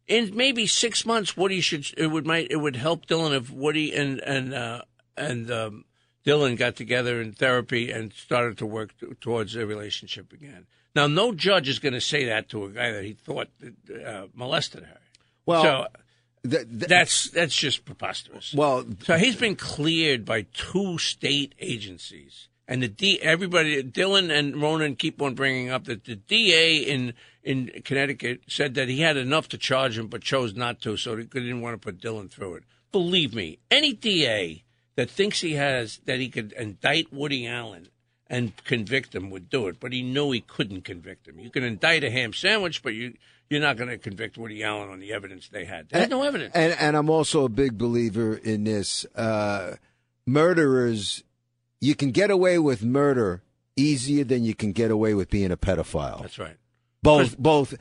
in 0.07 0.35
maybe 0.35 0.65
six 0.65 1.05
months, 1.05 1.35
Woody 1.35 1.59
should 1.61 1.87
it 1.97 2.07
would 2.07 2.25
might 2.25 2.47
it 2.49 2.57
would 2.57 2.75
help 2.77 3.05
Dylan 3.05 3.35
if 3.35 3.49
Woody 3.51 3.93
and 3.93 4.19
and 4.21 4.53
uh, 4.53 4.81
and 5.17 5.51
um, 5.51 5.85
Dylan 6.25 6.57
got 6.57 6.75
together 6.75 7.19
in 7.21 7.33
therapy 7.33 7.91
and 7.91 8.13
started 8.13 8.57
to 8.59 8.65
work 8.65 8.97
t- 8.99 9.07
towards 9.19 9.55
a 9.55 9.65
relationship 9.65 10.31
again. 10.31 10.67
Now, 10.95 11.07
no 11.07 11.33
judge 11.33 11.69
is 11.69 11.79
going 11.79 11.93
to 11.93 12.01
say 12.01 12.25
that 12.25 12.49
to 12.49 12.65
a 12.65 12.69
guy 12.69 12.91
that 12.91 13.03
he 13.03 13.13
thought 13.13 13.47
uh, 14.05 14.27
molested 14.33 14.83
her. 14.83 14.99
Well, 15.45 15.63
so 15.63 15.87
Th- 16.49 16.67
th- 16.67 16.87
that's 16.89 17.29
that's 17.29 17.55
just 17.55 17.85
preposterous. 17.85 18.53
well, 18.53 18.85
So 19.03 19.15
he's 19.15 19.35
been 19.35 19.55
cleared 19.55 20.25
by 20.25 20.47
two 20.53 20.97
state 20.97 21.53
agencies, 21.59 22.47
and 22.71 22.81
the 22.81 22.87
D. 22.87 23.19
Everybody, 23.21 23.83
Dylan 23.83 24.31
and 24.31 24.61
Ronan 24.61 24.95
keep 24.95 25.21
on 25.21 25.35
bringing 25.35 25.69
up 25.69 25.83
that 25.85 26.05
the 26.05 26.15
DA 26.15 26.77
in 26.77 27.13
in 27.43 27.69
Connecticut 27.83 28.43
said 28.47 28.75
that 28.75 28.87
he 28.87 29.01
had 29.01 29.17
enough 29.17 29.49
to 29.49 29.57
charge 29.57 29.97
him, 29.97 30.07
but 30.07 30.21
chose 30.21 30.55
not 30.55 30.79
to, 30.81 30.95
so 30.95 31.17
he 31.17 31.25
didn't 31.25 31.59
want 31.59 31.73
to 31.73 31.85
put 31.85 31.99
Dylan 31.99 32.31
through 32.31 32.55
it. 32.55 32.63
Believe 32.93 33.35
me, 33.35 33.59
any 33.69 33.91
DA 33.91 34.63
that 34.95 35.09
thinks 35.09 35.41
he 35.41 35.53
has 35.53 35.99
that 36.05 36.19
he 36.19 36.29
could 36.29 36.53
indict 36.53 37.11
Woody 37.11 37.45
Allen 37.45 37.89
and 38.27 38.55
convict 38.63 39.13
him 39.13 39.29
would 39.31 39.49
do 39.49 39.67
it, 39.67 39.81
but 39.81 39.91
he 39.91 40.01
knew 40.01 40.31
he 40.31 40.39
couldn't 40.39 40.85
convict 40.85 41.27
him. 41.27 41.41
You 41.41 41.49
can 41.49 41.65
indict 41.65 42.05
a 42.05 42.09
ham 42.09 42.31
sandwich, 42.31 42.81
but 42.81 42.93
you 42.93 43.15
you're 43.49 43.59
not 43.59 43.75
going 43.75 43.89
to 43.89 43.97
convict 43.97 44.37
Woody 44.37 44.63
Allen 44.63 44.87
on 44.87 45.01
the 45.01 45.11
evidence 45.11 45.49
they 45.49 45.65
had. 45.65 45.87
Had 45.91 46.09
no 46.09 46.23
evidence. 46.23 46.55
And 46.55 46.71
and 46.79 46.95
I'm 46.95 47.09
also 47.09 47.43
a 47.43 47.49
big 47.49 47.77
believer 47.77 48.33
in 48.33 48.63
this. 48.63 49.05
Uh, 49.13 49.75
murderers, 50.25 51.25
you 51.81 51.95
can 51.95 52.11
get 52.11 52.31
away 52.31 52.57
with 52.59 52.83
murder 52.83 53.43
easier 53.75 54.23
than 54.23 54.43
you 54.45 54.53
can 54.55 54.71
get 54.71 54.91
away 54.91 55.13
with 55.13 55.29
being 55.29 55.51
a 55.51 55.57
pedophile. 55.57 56.21
That's 56.21 56.39
right. 56.39 56.55
both 57.03 57.37
both 57.37 57.73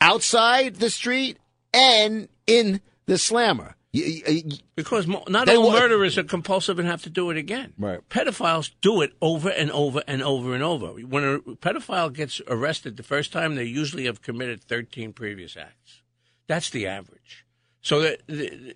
outside 0.00 0.76
the 0.76 0.90
street 0.90 1.38
and 1.72 2.28
in 2.46 2.80
the 3.06 3.18
slammer. 3.18 3.74
You- 3.92 4.04
you- 4.28 4.58
Because 4.74 5.06
mo- 5.06 5.24
not 5.26 5.48
all 5.48 5.72
murderers 5.72 6.18
are 6.18 6.22
compulsive 6.24 6.78
and 6.78 6.86
have 6.86 7.02
to 7.04 7.10
do 7.10 7.30
it 7.30 7.38
again. 7.38 7.72
Right. 7.78 8.06
Pedophiles 8.10 8.72
do 8.82 9.00
it 9.00 9.14
over 9.22 9.48
and 9.48 9.70
over 9.70 10.02
and 10.06 10.22
over 10.22 10.54
and 10.54 10.62
over. 10.62 10.88
When 10.88 11.24
a 11.24 11.38
pedophile 11.38 12.12
gets 12.12 12.42
arrested 12.46 12.98
the 12.98 13.02
first 13.02 13.32
time, 13.32 13.54
they 13.54 13.64
usually 13.64 14.04
have 14.04 14.20
committed 14.20 14.62
13 14.62 15.14
previous 15.14 15.56
acts. 15.56 16.02
That's 16.46 16.68
the 16.68 16.86
average. 16.86 17.45
So 17.86 18.00
it, 18.00 18.20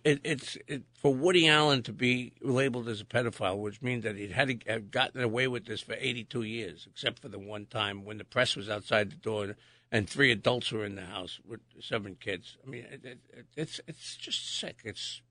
it's 0.05 0.57
it, 0.69 0.85
for 0.95 1.13
Woody 1.13 1.49
Allen 1.49 1.83
to 1.83 1.93
be 1.93 2.33
labeled 2.41 2.89
as 2.89 3.01
a 3.01 3.05
pedophile, 3.05 3.59
which 3.59 3.83
means 3.83 4.05
that 4.05 4.15
he 4.15 4.29
had 4.29 4.47
to 4.47 4.71
have 4.71 4.93
gotten 4.93 5.21
away 5.21 5.49
with 5.49 5.67
this 5.67 5.81
for 5.81 5.97
82 5.99 6.43
years, 6.43 6.87
except 6.89 7.19
for 7.19 7.29
the 7.29 7.41
one 7.41 7.67
time 7.67 8.05
when 8.05 8.19
the 8.19 8.25
press 8.25 8.55
was 8.55 8.71
outside 8.71 9.11
the 9.11 9.17
door 9.17 9.57
and 9.91 10.09
three 10.09 10.31
adults 10.31 10.71
were 10.71 10.85
in 10.85 10.95
the 10.95 11.07
house 11.07 11.41
with 11.45 11.59
seven 11.81 12.19
kids. 12.21 12.57
I 12.65 12.71
mean, 12.71 12.87
it, 12.89 13.05
it, 13.05 13.47
it's 13.57 13.81
it's 13.89 14.15
just 14.15 14.61
sick. 14.61 14.77
It's 14.85 15.23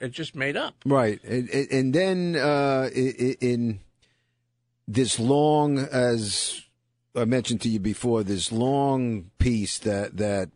it's 0.00 0.16
just 0.16 0.34
made 0.34 0.56
up. 0.56 0.76
Right, 0.86 1.22
and, 1.22 1.50
and- 1.50 1.92
then 1.92 2.36
uh, 2.36 2.88
in 2.94 3.80
this 4.88 5.20
long, 5.20 5.76
as 5.78 6.62
I 7.14 7.26
mentioned 7.26 7.60
to 7.60 7.68
you 7.68 7.80
before, 7.80 8.22
this 8.22 8.50
long 8.50 9.30
piece 9.38 9.78
that 9.80 10.16
that 10.16 10.48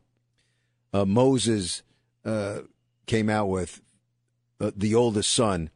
uh, 0.94 1.04
Moses 1.04 1.82
uh, 2.24 2.60
came 3.06 3.28
out 3.28 3.48
with, 3.48 3.80
uh, 4.60 4.70
the 4.76 4.94
oldest 4.94 5.32
son, 5.32 5.70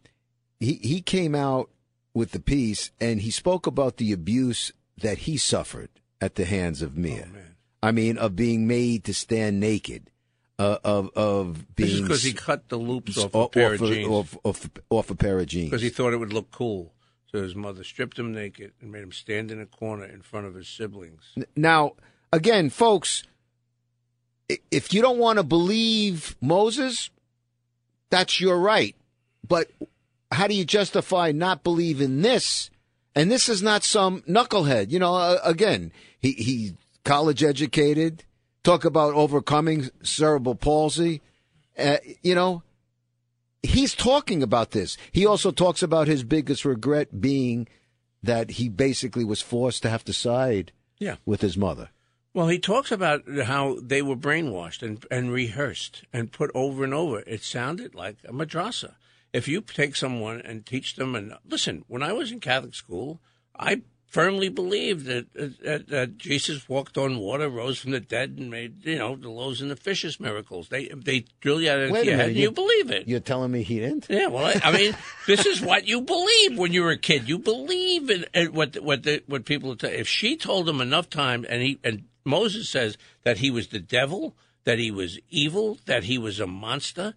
he 0.61 0.75
he 0.75 1.01
came 1.01 1.35
out 1.35 1.71
with 2.13 2.33
the 2.33 2.41
piece, 2.41 2.91
and 3.01 3.21
he 3.21 3.31
spoke 3.31 3.67
about 3.67 3.97
the 3.97 4.13
abuse 4.13 4.73
that 5.01 5.19
he 5.19 5.37
suffered 5.37 5.91
at 6.21 6.37
the 6.37 6.45
hands 6.45 6.83
of 6.83 6.97
Mia. 6.97 7.29
Oh. 7.35 7.39
I 7.83 7.93
mean, 7.93 8.17
of 8.17 8.35
being 8.37 8.67
made 8.67 9.05
to 9.05 9.15
stand 9.15 9.61
naked, 9.61 10.11
uh, 10.59 10.79
of 10.85 11.11
of 11.17 11.75
being 11.77 11.89
This 11.89 11.95
is 11.97 12.03
because 12.03 12.23
he 12.23 12.33
cut 12.33 12.69
the 12.69 12.79
loops 12.79 13.19
off 13.19 13.35
a 13.35 13.49
pair 13.49 13.75
off, 13.75 13.81
of 13.81 13.89
jeans 13.89 14.09
off, 14.09 14.39
off, 14.45 14.71
off 14.91 15.11
a 15.11 15.15
pair 15.15 15.39
of 15.39 15.47
jeans. 15.47 15.71
because 15.71 15.83
he 15.83 15.91
thought 15.91 16.13
it 16.13 16.19
would 16.19 16.33
look 16.33 16.51
cool. 16.51 16.93
So 17.31 17.43
his 17.43 17.57
mother 17.57 17.83
stripped 17.83 18.19
him 18.19 18.33
naked 18.33 18.73
and 18.81 18.93
made 18.93 19.03
him 19.03 19.11
stand 19.11 19.51
in 19.51 19.61
a 19.61 19.67
corner 19.67 20.05
in 20.05 20.23
front 20.23 20.47
of 20.47 20.55
his 20.55 20.69
siblings. 20.69 21.35
now, 21.57 21.95
again, 22.33 22.71
folks, 22.71 23.25
if 24.71 24.93
you 24.93 25.01
don't 25.03 25.19
want 25.19 25.39
to 25.39 25.43
believe 25.43 26.37
Moses, 26.41 27.11
that's 28.11 28.41
your 28.41 28.59
right. 28.59 28.95
But 29.47 29.71
how 30.31 30.47
do 30.47 30.55
you 30.55 30.65
justify 30.65 31.33
not 31.33 31.63
believing 31.65 32.23
this? 32.23 32.71
And 33.15 33.31
this 33.31 33.49
is 33.49 33.63
not 33.63 33.85
some 33.85 34.23
knucklehead. 34.23 34.91
You 34.91 34.99
know, 34.99 35.15
uh, 35.15 35.39
again, 35.45 35.93
he 36.19 36.33
he 36.33 36.77
college 37.05 37.43
educated. 37.43 38.25
Talk 38.63 38.85
about 38.85 39.15
overcoming 39.15 39.91
cerebral 40.03 40.55
palsy. 40.55 41.21
Uh, 41.79 41.99
you 42.23 42.35
know, 42.35 42.63
he's 43.63 43.95
talking 43.95 44.43
about 44.43 44.71
this. 44.73 44.97
He 45.13 45.27
also 45.27 45.51
talks 45.51 45.83
about 45.83 46.09
his 46.09 46.25
biggest 46.25 46.65
regret 46.65 47.21
being 47.21 47.69
that 48.23 48.53
he 48.53 48.69
basically 48.71 49.25
was 49.25 49.43
forced 49.43 49.83
to 49.83 49.91
have 49.91 50.03
to 50.05 50.13
side 50.15 50.73
Yeah. 50.99 51.17
with 51.27 51.43
his 51.43 51.57
mother. 51.59 51.91
Well, 52.35 52.49
he 52.49 52.59
talks 52.59 52.91
about 52.91 53.23
how 53.45 53.79
they 53.81 54.03
were 54.03 54.17
brainwashed 54.17 54.83
and, 54.83 55.05
and 55.11 55.33
rehearsed 55.33 56.03
and 56.13 56.33
put 56.33 56.51
over 56.55 56.83
and 56.83 56.93
over. 56.93 57.21
It 57.21 57.43
sounded 57.45 57.95
like 57.95 58.17
a 58.25 58.33
madrasa. 58.33 58.97
If 59.33 59.47
you 59.49 59.61
take 59.61 59.95
someone 59.97 60.41
and 60.41 60.67
teach 60.67 60.97
them, 60.97 61.15
and 61.15 61.35
listen, 61.49 61.85
when 61.87 62.03
I 62.03 62.13
was 62.13 62.33
in 62.33 62.41
Catholic 62.41 62.75
school, 62.75 63.21
I 63.57 63.83
firmly 64.09 64.49
believed 64.49 65.07
that, 65.07 65.33
that, 65.33 65.87
that 65.89 66.19
Jesus 66.19 66.69
walked 66.69 66.97
on 66.97 67.19
water, 67.19 67.49
rose 67.49 67.81
from 67.81 67.91
the 67.93 67.99
dead, 68.01 68.37
and 68.39 68.51
made 68.51 68.85
you 68.85 68.99
know 68.99 69.15
the 69.17 69.31
loaves 69.31 69.61
and 69.61 69.71
the 69.71 69.77
fishes 69.77 70.19
miracles. 70.21 70.69
They 70.69 70.87
they 70.89 71.25
drill 71.41 71.61
you 71.61 71.71
out 71.71 71.81
into 71.81 71.93
Wait 71.95 72.05
your 72.07 72.17
head, 72.17 72.29
and 72.29 72.37
you- 72.37 72.43
you 72.43 72.51
believe 72.53 72.91
it. 72.93 73.07
You're 73.09 73.19
telling 73.21 73.51
me 73.53 73.63
he 73.65 73.79
didn't? 73.81 74.07
Yeah, 74.09 74.27
well, 74.29 74.45
I, 74.47 74.61
I 74.63 74.73
mean, 74.73 74.97
this 75.29 75.47
is 75.47 75.61
what 75.61 75.87
you 75.89 76.01
believe 76.01 76.57
when 76.59 76.73
you 76.73 76.83
were 76.83 76.91
a 76.93 76.97
kid. 76.99 77.29
You 77.29 77.39
believe 77.39 78.11
in, 78.11 78.25
in 78.35 78.53
what 78.53 78.75
what 78.83 79.03
the, 79.05 79.23
what 79.27 79.45
people 79.45 79.75
tell. 79.77 79.91
If 79.91 80.09
she 80.09 80.37
told 80.37 80.69
him 80.69 80.81
enough 80.81 81.09
time, 81.11 81.45
and 81.49 81.61
he 81.63 81.79
and 81.83 82.05
Moses 82.25 82.69
says 82.69 82.97
that 83.23 83.39
he 83.39 83.51
was 83.51 83.69
the 83.69 83.81
devil, 83.81 84.35
that 84.65 84.79
he 84.79 84.91
was 84.91 85.19
evil, 85.31 85.79
that 85.87 86.05
he 86.05 86.19
was 86.19 86.41
a 86.41 86.47
monster. 86.47 87.15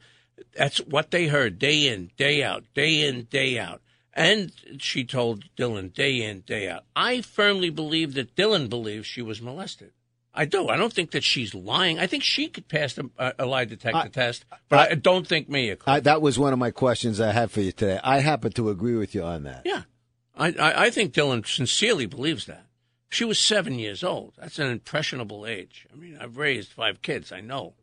That's 0.56 0.80
what 0.80 1.12
they 1.12 1.28
heard 1.28 1.60
day 1.60 1.88
in, 1.88 2.12
day 2.18 2.44
out, 2.44 2.64
day 2.74 3.08
in, 3.08 3.24
day 3.24 3.58
out. 3.58 3.82
And 4.14 4.52
she 4.80 5.04
told 5.04 5.46
Dylan 5.56 5.94
day 5.94 6.22
in, 6.22 6.42
day 6.42 6.68
out. 6.68 6.84
I 6.96 7.22
firmly 7.22 7.70
believe 7.70 8.16
that 8.16 8.36
Dylan 8.36 8.70
believes 8.70 9.06
she 9.06 9.22
was 9.22 9.42
molested. 9.42 9.92
I 10.34 10.46
do. 10.46 10.68
I 10.68 10.78
don't 10.78 10.94
think 10.94 11.12
that 11.12 11.24
she's 11.24 11.56
lying. 11.56 11.98
I 11.98 12.06
think 12.06 12.22
she 12.22 12.48
could 12.48 12.68
pass 12.68 12.98
a, 12.98 13.10
uh, 13.18 13.32
a 13.40 13.46
lie 13.46 13.66
detector 13.66 13.98
I- 13.98 14.08
test, 14.08 14.46
but 14.70 14.92
I, 14.92 14.96
don't 14.96 15.28
think 15.28 15.50
Mia 15.50 15.76
could. 15.76 15.90
I, 15.90 16.00
that 16.02 16.22
was 16.22 16.38
one 16.38 16.54
of 16.54 16.60
my 16.60 16.70
questions 16.70 17.20
I 17.20 17.32
had 17.32 17.50
for 17.50 17.62
you 17.62 17.72
today. 17.72 18.00
I 18.04 18.20
happen 18.20 18.52
to 18.52 18.70
agree 18.70 18.96
with 18.96 19.16
you 19.16 19.24
on 19.24 19.44
that. 19.44 19.64
Yeah, 19.66 19.84
I, 20.36 20.50
I, 20.52 20.84
I 20.86 20.90
think 20.92 21.14
Dylan 21.14 21.46
sincerely 21.48 22.06
believes 22.06 22.46
that. 22.46 22.66
She 23.10 23.26
was 23.26 23.40
seven 23.40 23.80
years 23.80 24.04
old. 24.04 24.34
That's 24.38 24.60
an 24.60 24.68
impressionable 24.68 25.46
age. 25.46 25.88
I 25.92 25.96
mean, 25.96 26.18
I've 26.20 26.38
raised 26.38 26.72
five 26.72 27.02
kids. 27.02 27.32
I 27.32 27.42
know, 27.42 27.74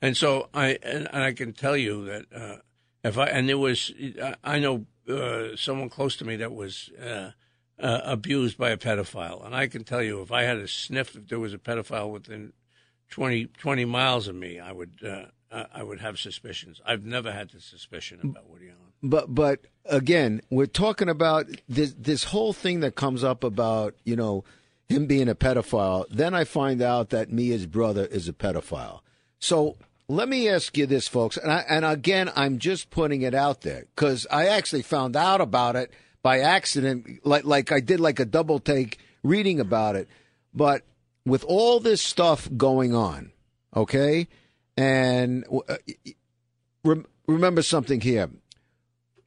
and 0.00 0.16
so 0.16 0.48
I 0.52 0.78
and, 0.82 1.08
and 1.12 1.22
I 1.22 1.32
can 1.32 1.52
tell 1.52 1.76
you 1.76 2.04
that 2.06 2.24
uh, 2.34 2.56
if 3.04 3.16
I 3.16 3.26
and 3.26 3.48
there 3.48 3.58
was 3.58 3.92
I- 4.42 4.58
know 4.58 4.86
uh, 5.08 5.56
someone 5.56 5.88
close 5.88 6.16
to 6.16 6.24
me 6.24 6.36
that 6.36 6.52
was 6.52 6.90
uh, 7.00 7.30
uh, 7.78 8.00
abused 8.04 8.58
by 8.58 8.70
a 8.70 8.76
pedophile, 8.76 9.44
and 9.46 9.54
I 9.54 9.68
can 9.68 9.84
tell 9.84 10.02
you 10.02 10.20
if 10.20 10.32
I 10.32 10.42
had 10.42 10.58
a 10.58 10.68
sniff 10.68 11.14
if 11.14 11.28
there 11.28 11.40
was 11.40 11.54
a 11.54 11.58
pedophile 11.58 12.10
within 12.10 12.52
20, 13.10 13.46
20 13.46 13.84
miles 13.84 14.26
of 14.26 14.34
me, 14.34 14.58
I 14.58 14.72
would 14.72 14.98
uh, 15.06 15.64
I 15.74 15.82
would 15.82 16.00
have 16.00 16.18
suspicions. 16.18 16.80
I've 16.84 17.04
never 17.04 17.30
had 17.30 17.50
the 17.50 17.60
suspicion 17.60 18.20
about 18.22 18.48
Woody 18.48 18.66
Allen. 18.68 18.92
But 19.02 19.34
but 19.34 19.60
again, 19.84 20.40
we're 20.50 20.66
talking 20.66 21.08
about 21.08 21.46
this 21.68 21.94
this 21.98 22.24
whole 22.24 22.52
thing 22.52 22.80
that 22.80 22.94
comes 22.94 23.22
up 23.22 23.44
about 23.44 23.94
you 24.04 24.16
know 24.16 24.44
him 24.92 25.06
being 25.06 25.28
a 25.28 25.34
pedophile. 25.34 26.04
Then 26.10 26.34
I 26.34 26.44
find 26.44 26.80
out 26.80 27.10
that 27.10 27.32
Mia's 27.32 27.66
brother 27.66 28.06
is 28.06 28.28
a 28.28 28.32
pedophile. 28.32 29.00
So 29.38 29.76
let 30.08 30.28
me 30.28 30.48
ask 30.48 30.76
you 30.76 30.86
this, 30.86 31.08
folks, 31.08 31.36
and 31.36 31.50
I, 31.50 31.64
and 31.68 31.84
again, 31.84 32.30
I'm 32.36 32.58
just 32.58 32.90
putting 32.90 33.22
it 33.22 33.34
out 33.34 33.62
there 33.62 33.86
because 33.94 34.26
I 34.30 34.46
actually 34.46 34.82
found 34.82 35.16
out 35.16 35.40
about 35.40 35.74
it 35.76 35.90
by 36.22 36.38
accident, 36.38 37.26
like 37.26 37.44
like 37.44 37.72
I 37.72 37.80
did 37.80 37.98
like 37.98 38.20
a 38.20 38.24
double 38.24 38.60
take 38.60 38.98
reading 39.24 39.58
about 39.58 39.96
it. 39.96 40.08
But 40.54 40.82
with 41.26 41.44
all 41.44 41.80
this 41.80 42.00
stuff 42.02 42.48
going 42.56 42.94
on, 42.94 43.32
okay, 43.74 44.28
And 44.76 45.44
uh, 45.68 45.76
rem- 46.84 47.06
remember 47.26 47.62
something 47.62 48.00
here. 48.00 48.30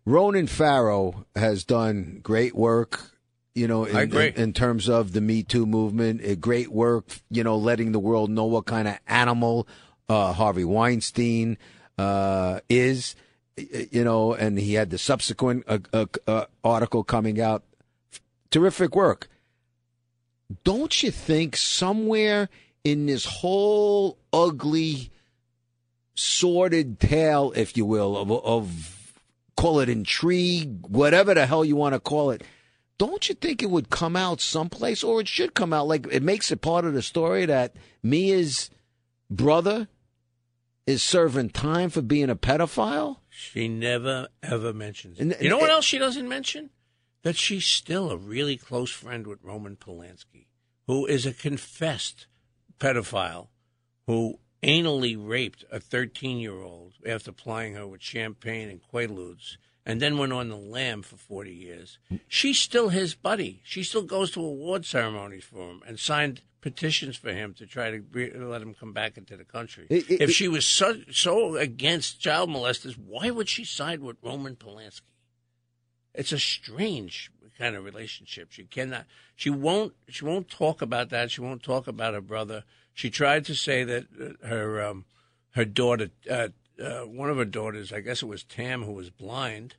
Ronan 0.06 0.47
Farrow 0.47 1.25
has 1.36 1.63
done 1.63 2.19
great 2.21 2.56
work, 2.56 3.12
you 3.55 3.67
know, 3.67 3.85
in, 3.85 4.13
in, 4.13 4.33
in 4.35 4.53
terms 4.53 4.89
of 4.89 5.13
the 5.13 5.21
Me 5.21 5.41
Too 5.41 5.65
movement. 5.65 6.23
Uh, 6.23 6.35
Great 6.35 6.71
work, 6.71 7.05
you 7.31 7.43
know, 7.43 7.55
letting 7.55 7.93
the 7.93 7.99
world 7.99 8.29
know 8.29 8.43
what 8.43 8.65
kind 8.65 8.87
of 8.87 8.99
animal 9.07 9.67
uh, 10.09 10.33
Harvey 10.33 10.65
Weinstein 10.65 11.57
uh, 11.97 12.59
is, 12.69 13.15
you 13.55 14.03
know, 14.03 14.33
and 14.33 14.59
he 14.59 14.73
had 14.73 14.89
the 14.89 14.97
subsequent 14.97 15.63
uh, 15.67 15.79
uh, 15.93 16.05
uh, 16.27 16.45
article 16.63 17.03
coming 17.03 17.39
out. 17.39 17.63
Terrific 18.51 18.95
work. 18.95 19.29
Don't 20.63 21.01
you 21.01 21.09
think 21.09 21.55
somewhere 21.55 22.49
in 22.83 23.07
this 23.07 23.25
whole 23.25 24.17
ugly, 24.31 25.11
sordid 26.13 26.99
tale, 26.99 27.51
if 27.55 27.75
you 27.75 27.85
will, 27.85 28.17
of, 28.17 28.31
of 28.31 29.21
call 29.57 29.79
it 29.79 29.89
intrigue, 29.89 30.85
whatever 30.87 31.33
the 31.33 31.45
hell 31.45 31.65
you 31.65 31.75
want 31.75 31.93
to 31.93 31.99
call 31.99 32.29
it, 32.29 32.43
don't 32.97 33.27
you 33.27 33.36
think 33.36 33.62
it 33.62 33.69
would 33.69 33.89
come 33.89 34.15
out 34.15 34.41
someplace, 34.41 35.03
or 35.03 35.21
it 35.21 35.27
should 35.27 35.53
come 35.53 35.73
out 35.73 35.88
like 35.88 36.08
it 36.12 36.23
makes 36.23 36.51
it 36.51 36.62
part 36.62 36.86
of 36.86 36.93
the 36.93 37.01
story 37.01 37.45
that 37.45 37.75
Mia's 38.01 38.69
brother 39.29 39.88
is 40.88 41.03
serving 41.03 41.49
time 41.49 41.89
for 41.89 42.01
being 42.01 42.29
a 42.29 42.36
pedophile? 42.36 43.17
She 43.29 43.67
never 43.67 44.27
ever 44.41 44.73
mentions. 44.73 45.19
And- 45.19 45.36
you 45.41 45.49
know 45.49 45.58
what 45.58 45.71
else 45.71 45.86
she 45.86 45.97
doesn't 45.97 46.29
mention? 46.29 46.69
That 47.23 47.36
she's 47.36 47.65
still 47.65 48.12
a 48.12 48.17
really 48.17 48.55
close 48.55 48.91
friend 48.91 49.25
with 49.25 49.39
Roman 49.41 49.75
Polanski, 49.75 50.45
who 50.86 51.05
is 51.05 51.25
a 51.25 51.34
confessed 51.34 52.27
pedophile 52.79 53.47
who 54.05 54.39
anally 54.63 55.15
raped 55.17 55.63
a 55.71 55.79
13 55.79 56.38
year 56.38 56.62
old 56.62 56.93
after 57.05 57.31
plying 57.31 57.73
her 57.73 57.88
with 57.88 58.01
champagne 58.01 58.69
and 58.69 58.81
quaaludes 58.81 59.58
and 59.85 60.01
then 60.01 60.17
went 60.17 60.33
on 60.33 60.49
the 60.49 60.55
lam 60.57 61.01
for 61.01 61.15
40 61.15 61.51
years. 61.51 61.99
She's 62.27 62.59
still 62.59 62.89
his 62.89 63.13
buddy. 63.15 63.61
She 63.63 63.83
still 63.83 64.01
goes 64.03 64.31
to 64.31 64.39
award 64.43 64.85
ceremonies 64.85 65.43
for 65.43 65.69
him 65.69 65.81
and 65.87 65.99
signed 65.99 66.41
petitions 66.61 67.15
for 67.15 67.31
him 67.31 67.53
to 67.53 67.67
try 67.67 67.91
to 67.91 68.01
re- 68.11 68.31
let 68.33 68.61
him 68.61 68.73
come 68.73 68.91
back 68.93 69.17
into 69.17 69.37
the 69.37 69.43
country. 69.45 69.85
It- 69.89 70.09
it- 70.09 70.21
if 70.21 70.31
she 70.31 70.47
was 70.47 70.65
so, 70.65 71.01
so 71.11 71.55
against 71.57 72.19
child 72.19 72.49
molesters, 72.49 72.97
why 72.97 73.29
would 73.29 73.47
she 73.47 73.63
side 73.63 73.99
with 73.99 74.17
Roman 74.23 74.55
Polanski? 74.55 75.01
It's 76.15 76.31
a 76.31 76.39
strange 76.39 77.29
kind 77.57 77.75
of 77.75 77.83
relationship. 77.83 78.51
She 78.51 78.63
cannot. 78.63 79.05
She 79.35 79.49
won't. 79.49 79.93
She 80.09 80.25
won't 80.25 80.49
talk 80.49 80.81
about 80.81 81.09
that. 81.09 81.29
She 81.29 81.41
won't 81.41 81.61
talk 81.61 81.87
about 81.87 82.13
her 82.13 82.21
brother. 82.21 82.63
She 82.93 83.09
tried 83.09 83.45
to 83.45 83.55
say 83.55 83.83
that 83.83 84.05
her 84.43 84.81
um, 84.81 85.05
her 85.51 85.65
daughter, 85.65 86.09
uh, 86.29 86.49
uh, 86.81 87.01
one 87.01 87.29
of 87.29 87.38
her 87.38 87.45
daughters, 87.45 87.91
I 87.93 88.01
guess 88.01 88.21
it 88.21 88.27
was 88.27 88.43
Tam, 88.43 88.83
who 88.83 88.93
was 88.93 89.09
blind, 89.09 89.75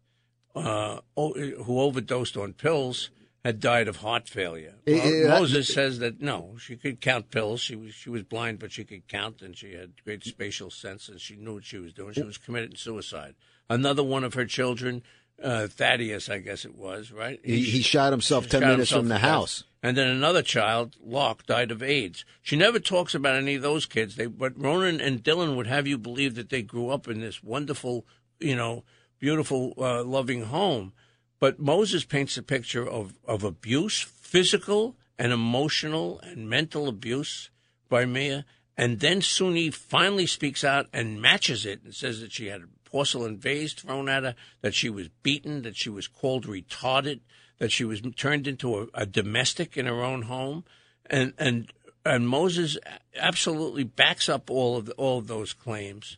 uh, 0.54 1.00
who 1.16 1.80
overdosed 1.80 2.36
on 2.36 2.52
pills, 2.52 3.10
had 3.44 3.60
died 3.60 3.86
of 3.86 3.98
heart 3.98 4.28
failure. 4.28 4.74
Well, 4.86 5.40
Moses 5.40 5.72
says 5.72 6.00
that 6.00 6.20
no, 6.20 6.56
she 6.58 6.76
could 6.76 7.00
count 7.00 7.30
pills. 7.30 7.60
She 7.60 7.76
was 7.76 7.94
she 7.94 8.10
was 8.10 8.24
blind, 8.24 8.58
but 8.58 8.72
she 8.72 8.84
could 8.84 9.06
count, 9.06 9.40
and 9.40 9.56
she 9.56 9.74
had 9.74 10.02
great 10.04 10.24
spatial 10.24 10.70
sense, 10.70 11.08
and 11.08 11.20
she 11.20 11.36
knew 11.36 11.54
what 11.54 11.64
she 11.64 11.78
was 11.78 11.92
doing. 11.92 12.12
She 12.12 12.22
was 12.22 12.38
committing 12.38 12.74
suicide. 12.76 13.36
Another 13.70 14.02
one 14.02 14.24
of 14.24 14.34
her 14.34 14.46
children, 14.46 15.02
uh, 15.42 15.66
Thaddeus, 15.66 16.28
I 16.28 16.38
guess 16.38 16.64
it 16.64 16.74
was, 16.74 17.12
right? 17.12 17.40
He, 17.44 17.62
he 17.62 17.82
shot 17.82 18.12
himself 18.12 18.48
10 18.48 18.60
shot 18.60 18.66
minutes 18.66 18.90
himself 18.90 19.02
from 19.02 19.08
the 19.08 19.18
house. 19.18 19.64
And 19.82 19.96
then 19.96 20.08
another 20.08 20.42
child, 20.42 20.96
Lark, 21.00 21.46
died 21.46 21.70
of 21.70 21.82
AIDS. 21.82 22.24
She 22.42 22.56
never 22.56 22.78
talks 22.78 23.14
about 23.14 23.36
any 23.36 23.54
of 23.54 23.62
those 23.62 23.86
kids. 23.86 24.16
They, 24.16 24.26
but 24.26 24.60
Ronan 24.60 25.00
and 25.00 25.22
Dylan 25.22 25.56
would 25.56 25.66
have 25.66 25.86
you 25.86 25.98
believe 25.98 26.34
that 26.34 26.48
they 26.48 26.62
grew 26.62 26.90
up 26.90 27.06
in 27.06 27.20
this 27.20 27.42
wonderful, 27.42 28.06
you 28.40 28.56
know, 28.56 28.84
beautiful, 29.18 29.74
uh, 29.78 30.02
loving 30.02 30.44
home. 30.44 30.92
But 31.38 31.60
Moses 31.60 32.04
paints 32.04 32.36
a 32.36 32.42
picture 32.42 32.88
of, 32.88 33.14
of 33.26 33.44
abuse, 33.44 34.00
physical 34.00 34.96
and 35.18 35.32
emotional 35.32 36.18
and 36.20 36.48
mental 36.48 36.88
abuse 36.88 37.50
by 37.88 38.06
Mia. 38.06 38.44
And 38.76 39.00
then 39.00 39.22
Soon-Yi 39.22 39.70
finally 39.70 40.26
speaks 40.26 40.64
out 40.64 40.86
and 40.92 41.20
matches 41.20 41.64
it 41.64 41.82
and 41.84 41.94
says 41.94 42.20
that 42.20 42.32
she 42.32 42.46
had 42.46 42.62
a 42.62 42.68
porcelain 42.86 43.36
vase 43.36 43.74
thrown 43.74 44.08
at 44.08 44.22
her, 44.22 44.34
that 44.62 44.74
she 44.74 44.88
was 44.88 45.08
beaten, 45.22 45.62
that 45.62 45.76
she 45.76 45.90
was 45.90 46.08
called 46.08 46.46
retarded, 46.46 47.20
that 47.58 47.72
she 47.72 47.84
was 47.84 48.00
turned 48.16 48.46
into 48.46 48.78
a, 48.78 48.86
a 48.94 49.06
domestic 49.06 49.76
in 49.76 49.86
her 49.86 50.02
own 50.02 50.22
home. 50.22 50.64
And, 51.10 51.34
and, 51.38 51.70
and 52.04 52.28
Moses 52.28 52.78
absolutely 53.16 53.84
backs 53.84 54.28
up 54.28 54.50
all 54.50 54.76
of, 54.76 54.86
the, 54.86 54.92
all 54.92 55.18
of 55.18 55.26
those 55.26 55.52
claims. 55.52 56.16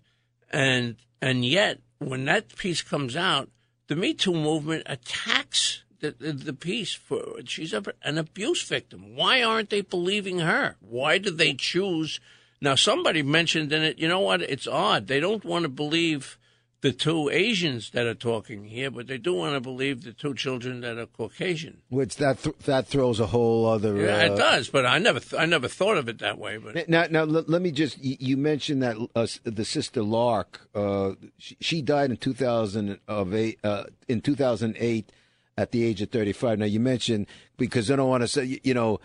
And, 0.51 0.97
and 1.21 1.45
yet, 1.45 1.81
when 1.99 2.25
that 2.27 2.57
piece 2.57 2.83
comes 2.83 3.17
out, 3.17 3.51
the 3.89 3.97
Me 3.97 4.15
Too 4.15 4.33
movement 4.33 4.85
attacks 4.87 5.83
the, 6.01 6.13
the, 6.13 6.33
the 6.33 6.53
piece 6.53 6.93
for 6.93 7.41
she's 7.45 7.73
a, 7.73 7.83
an 8.03 8.19
abuse 8.19 8.63
victim. 8.63 9.17
Why 9.17 9.43
aren't 9.43 9.71
they 9.71 9.81
believing 9.81 10.39
her? 10.41 10.77
Why 10.81 11.19
do 11.19 11.31
they 11.31 11.55
choose? 11.55 12.21
Now, 12.61 12.75
somebody 12.75 13.23
mentioned 13.23 13.73
in 13.73 13.83
it, 13.83 13.99
you 13.99 14.09
know 14.09 14.21
what? 14.21 14.43
It's 14.43 14.67
odd. 14.67 15.07
They 15.07 15.21
don't 15.21 15.45
want 15.45 15.63
to 15.65 15.69
believe 15.69 16.39
the 16.81 16.93
two 16.93 17.29
Asians 17.31 17.91
that 17.91 18.07
are 18.07 18.15
talking 18.15 18.65
here, 18.65 18.91
but 18.91 19.09
they 19.09 19.19
do 19.19 19.35
want 19.35 19.55
to 19.55 19.61
believe 19.61 20.05
the 20.05 20.13
two 20.13 20.33
children 20.35 20.81
that 20.83 20.97
are 20.97 21.07
Caucasian. 21.07 21.79
Which 21.89 22.17
that 22.17 22.43
th- 22.43 22.57
that 22.67 22.87
throws 22.87 23.19
a 23.19 23.27
whole 23.27 23.67
other. 23.67 23.97
Yeah, 23.97 24.17
uh, 24.17 24.33
it 24.33 24.37
does, 24.37 24.69
but 24.69 24.87
I 24.87 24.99
never, 24.99 25.19
th- 25.19 25.41
I 25.41 25.47
never 25.47 25.67
thought 25.67 25.99
of 25.99 26.09
it 26.09 26.19
that 26.21 26.39
way. 26.39 26.57
But 26.59 26.89
Now, 26.89 27.07
now 27.11 27.25
let, 27.25 27.49
let 27.49 27.63
me 27.63 27.73
just. 27.73 27.99
You 28.01 28.37
mentioned 28.37 28.83
that 28.83 28.97
uh, 29.17 29.27
the 29.45 29.65
sister 29.65 30.03
Lark. 30.03 30.69
Uh, 30.75 31.13
she, 31.37 31.57
she 31.61 31.83
died 31.83 32.11
in 32.11 32.17
two 32.17 32.35
thousand 32.35 33.01
of 33.09 33.35
eight. 33.35 33.59
Uh, 33.65 33.85
in 34.07 34.21
two 34.21 34.37
thousand 34.37 34.77
eight, 34.79 35.11
at 35.57 35.73
the 35.73 35.85
age 35.85 36.01
of 36.01 36.11
thirty 36.11 36.33
five. 36.33 36.59
Now 36.61 36.67
you 36.67 36.81
mentioned 36.81 37.27
because 37.57 37.91
I 37.91 37.97
don't 37.97 38.09
want 38.09 38.23
to 38.23 38.29
say 38.29 38.61
you 38.63 38.75
know. 38.75 39.01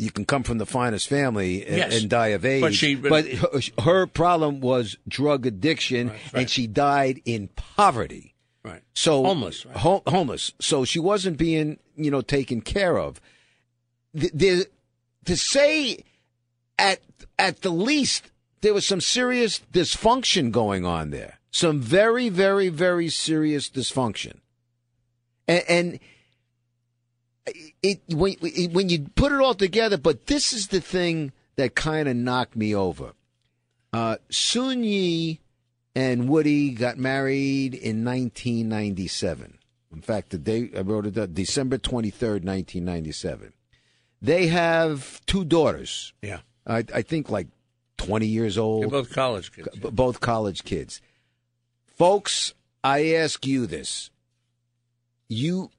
You 0.00 0.10
can 0.10 0.24
come 0.24 0.42
from 0.42 0.58
the 0.58 0.66
finest 0.66 1.08
family 1.08 1.64
and, 1.66 1.76
Yes. 1.76 2.00
and 2.00 2.08
die 2.10 2.28
of 2.28 2.44
age, 2.44 2.62
But 2.62 2.74
she- 2.74 2.94
but 2.94 3.26
her, 3.26 3.60
her 3.82 4.06
problem 4.06 4.60
was 4.60 4.96
drug 5.06 5.44
addiction, 5.46 6.08
right. 6.08 6.18
and 6.34 6.50
she 6.50 6.66
died 6.66 7.20
in 7.24 7.48
poverty. 7.48 8.34
right, 8.62 8.82
So 8.94 9.22
Homeless, 9.24 9.66
right. 9.66 9.76
ho- 9.76 10.02
homeless. 10.06 10.52
So 10.60 10.84
she 10.84 10.98
wasn't 10.98 11.36
being, 11.38 11.78
you 11.96 12.10
know, 12.10 12.20
taken 12.22 12.60
care 12.62 12.98
of. 12.98 13.20
The, 14.14 14.30
the, 14.34 14.66
to 15.26 15.36
say 15.36 16.04
at 16.78 17.00
at 17.38 17.60
the 17.62 17.70
least 17.70 18.30
there 18.62 18.74
was 18.74 18.86
some 18.86 19.00
serious 19.00 19.60
dysfunction 19.72 20.50
going 20.50 20.84
on 20.84 21.10
there. 21.10 21.38
Some 21.50 21.80
very, 21.80 22.28
very, 22.28 22.68
very 22.68 23.08
serious 23.08 23.68
dysfunction. 23.70 24.40
And, 25.48 25.62
and 25.68 26.00
it 27.82 28.00
when 28.08 28.34
when 28.72 28.88
you 28.88 29.06
put 29.14 29.32
it 29.32 29.40
all 29.40 29.54
together, 29.54 29.96
but 29.96 30.26
this 30.26 30.52
is 30.52 30.68
the 30.68 30.80
thing 30.80 31.32
that 31.56 31.74
kind 31.74 32.08
of 32.08 32.16
knocked 32.16 32.56
me 32.56 32.74
over. 32.74 33.12
Uh, 33.92 34.16
Soon-Yi 34.30 35.40
and 35.96 36.28
Woody 36.28 36.70
got 36.70 36.96
married 36.96 37.74
in 37.74 38.04
1997. 38.04 39.58
In 39.92 40.00
fact, 40.00 40.30
the 40.30 40.38
day 40.38 40.70
I 40.76 40.80
wrote 40.82 41.06
it 41.06 41.14
down, 41.14 41.32
December 41.34 41.76
23rd, 41.78 42.44
1997. 42.44 43.52
They 44.22 44.46
have 44.48 45.20
two 45.26 45.44
daughters. 45.44 46.12
yeah, 46.22 46.40
I, 46.66 46.84
I 46.94 47.02
think 47.02 47.30
like 47.30 47.48
20 47.96 48.26
years 48.26 48.56
old 48.58 48.82
they're 48.84 48.90
both 48.90 49.12
college 49.12 49.50
kids. 49.52 49.68
b- 49.76 49.90
both 49.90 50.20
college 50.20 50.62
kids. 50.64 51.00
Folks, 51.96 52.54
I 52.84 53.12
ask 53.14 53.44
you 53.46 53.66
this. 53.66 54.10
You 55.28 55.70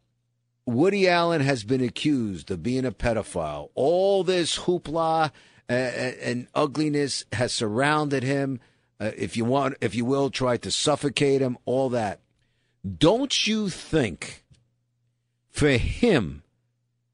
Woody 0.65 1.08
Allen 1.08 1.41
has 1.41 1.63
been 1.63 1.82
accused 1.84 2.52
of 2.52 2.63
being 2.63 2.86
a 2.86 2.91
pedophile. 2.91 3.69
All 3.74 4.24
this 4.24 4.60
hoopla 4.60 5.32
uh, 5.69 5.74
and 5.74 6.47
ugliness 6.54 7.26
has 7.34 7.54
surrounded 7.54 8.24
him. 8.24 8.60
Uh, 9.00 9.12
if 9.17 9.36
you 9.36 9.45
want, 9.45 9.78
if 9.82 9.95
you 9.95 10.06
will, 10.06 10.30
try 10.30 10.58
to 10.58 10.71
suffocate 10.71 11.41
him. 11.41 11.58
All 11.65 11.89
that. 11.89 12.19
Don't 12.97 13.47
you 13.47 13.69
think 13.69 14.43
for 15.50 15.71
him 15.71 16.43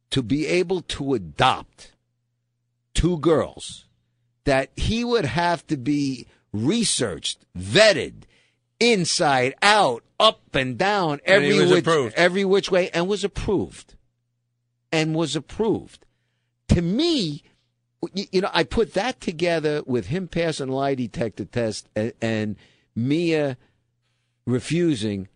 to 0.09 0.21
be 0.21 0.45
able 0.47 0.81
to 0.81 1.13
adopt 1.13 1.93
two 2.93 3.17
girls 3.19 3.85
that 4.45 4.71
he 4.75 5.03
would 5.03 5.25
have 5.25 5.65
to 5.67 5.77
be 5.77 6.25
researched, 6.53 7.45
vetted, 7.57 8.23
inside 8.79 9.55
out, 9.61 10.03
up 10.19 10.41
and 10.53 10.77
down, 10.77 11.19
And 11.25 11.43
he 11.43 11.51
every 11.51 11.59
was 11.63 11.71
which, 11.71 11.79
approved. 11.81 12.15
every 12.15 12.45
which 12.45 12.71
way, 12.71 12.89
and 12.91 13.07
was 13.07 13.23
approved, 13.23 13.95
and 14.91 15.15
was 15.15 15.35
approved. 15.35 16.05
To 16.69 16.81
me, 16.81 17.43
you, 18.13 18.25
you 18.31 18.41
know, 18.41 18.49
I 18.53 18.63
put 18.63 18.93
that 18.93 19.19
together 19.21 19.81
with 19.85 20.07
him 20.07 20.27
passing 20.27 20.69
a 20.69 20.75
lie 20.75 20.95
detector 20.95 21.45
test 21.45 21.87
and, 21.95 22.13
and 22.21 22.55
Mia 22.95 23.57
refusing. 24.45 25.27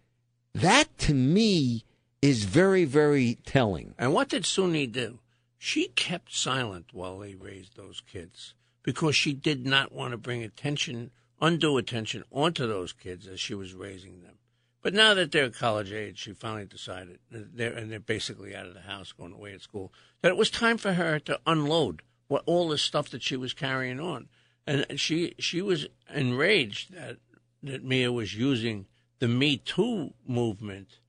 That 0.54 0.98
to 1.00 1.14
me 1.14 1.86
is 2.22 2.44
very, 2.44 2.86
very 2.86 3.40
telling. 3.46 3.96
And 3.98 4.14
what 4.14 4.30
did 4.30 4.46
Soon-Yi 4.46 4.88
do? 4.88 5.20
She 5.58 5.88
kept 5.90 6.34
silent 6.36 6.88
while 6.92 7.20
they 7.20 7.36
raised 7.36 7.78
those 7.78 8.02
kids. 8.02 8.54
because 8.84 9.16
she 9.16 9.32
did 9.34 9.66
not 9.66 9.92
want 9.92 10.12
to 10.12 10.18
bring 10.18 10.44
attention, 10.44 11.12
undue 11.42 11.78
attention, 11.78 12.24
onto 12.32 12.68
those 12.68 12.94
kids 12.94 13.28
as 13.28 13.40
she 13.40 13.54
was 13.54 13.74
raising 13.74 14.22
them. 14.22 14.36
But 14.82 14.94
now 14.94 15.14
that 15.14 15.32
they're 15.32 15.50
college 15.50 15.92
age, 15.92 16.20
she 16.20 16.34
finally 16.34 16.66
decided, 16.66 17.20
they're, 17.30 17.74
and 17.74 17.92
they're 17.92 18.00
basically 18.00 18.56
out 18.56 18.66
of 18.66 18.74
the 18.74 18.82
house, 18.82 19.12
going 19.12 19.34
away 19.34 19.54
at 19.54 19.62
school, 19.62 19.94
that 20.22 20.30
it 20.30 20.38
was 20.38 20.50
time 20.50 20.78
for 20.78 20.94
her 20.94 21.20
to 21.20 21.40
unload 21.46 22.02
what 22.28 22.44
all 22.46 22.70
the 22.70 22.78
stuff 22.78 23.10
that 23.10 23.22
she 23.22 23.36
was 23.36 23.54
carrying 23.54 24.00
on, 24.00 24.30
and 24.66 24.86
she 24.96 25.36
she 25.38 25.62
was 25.62 25.88
enraged 26.14 26.94
that 26.94 27.18
that 27.62 27.84
Mia 27.84 28.12
was 28.12 28.34
using 28.36 28.88
the 29.20 29.28
Me 29.28 29.58
Too 29.58 30.14
movement 30.26 31.00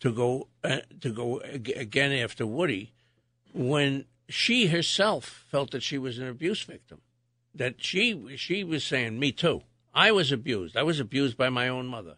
to 0.00 0.12
go 0.12 0.48
uh, 0.64 0.78
to 1.00 1.10
go 1.10 1.38
again 1.38 2.12
after 2.12 2.44
Woody, 2.44 2.92
when 3.54 4.06
she 4.28 4.66
herself 4.66 5.46
felt 5.48 5.70
that 5.70 5.84
she 5.84 5.98
was 5.98 6.18
an 6.18 6.26
abuse 6.26 6.62
victim, 6.62 7.00
that 7.54 7.76
she 7.78 8.36
she 8.36 8.64
was 8.64 8.82
saying, 8.82 9.20
"Me 9.20 9.30
too. 9.30 9.62
I 9.94 10.12
was 10.12 10.32
abused. 10.32 10.76
I 10.76 10.82
was 10.82 11.00
abused 11.00 11.36
by 11.36 11.48
my 11.48 11.68
own 11.68 11.86
mother." 11.86 12.16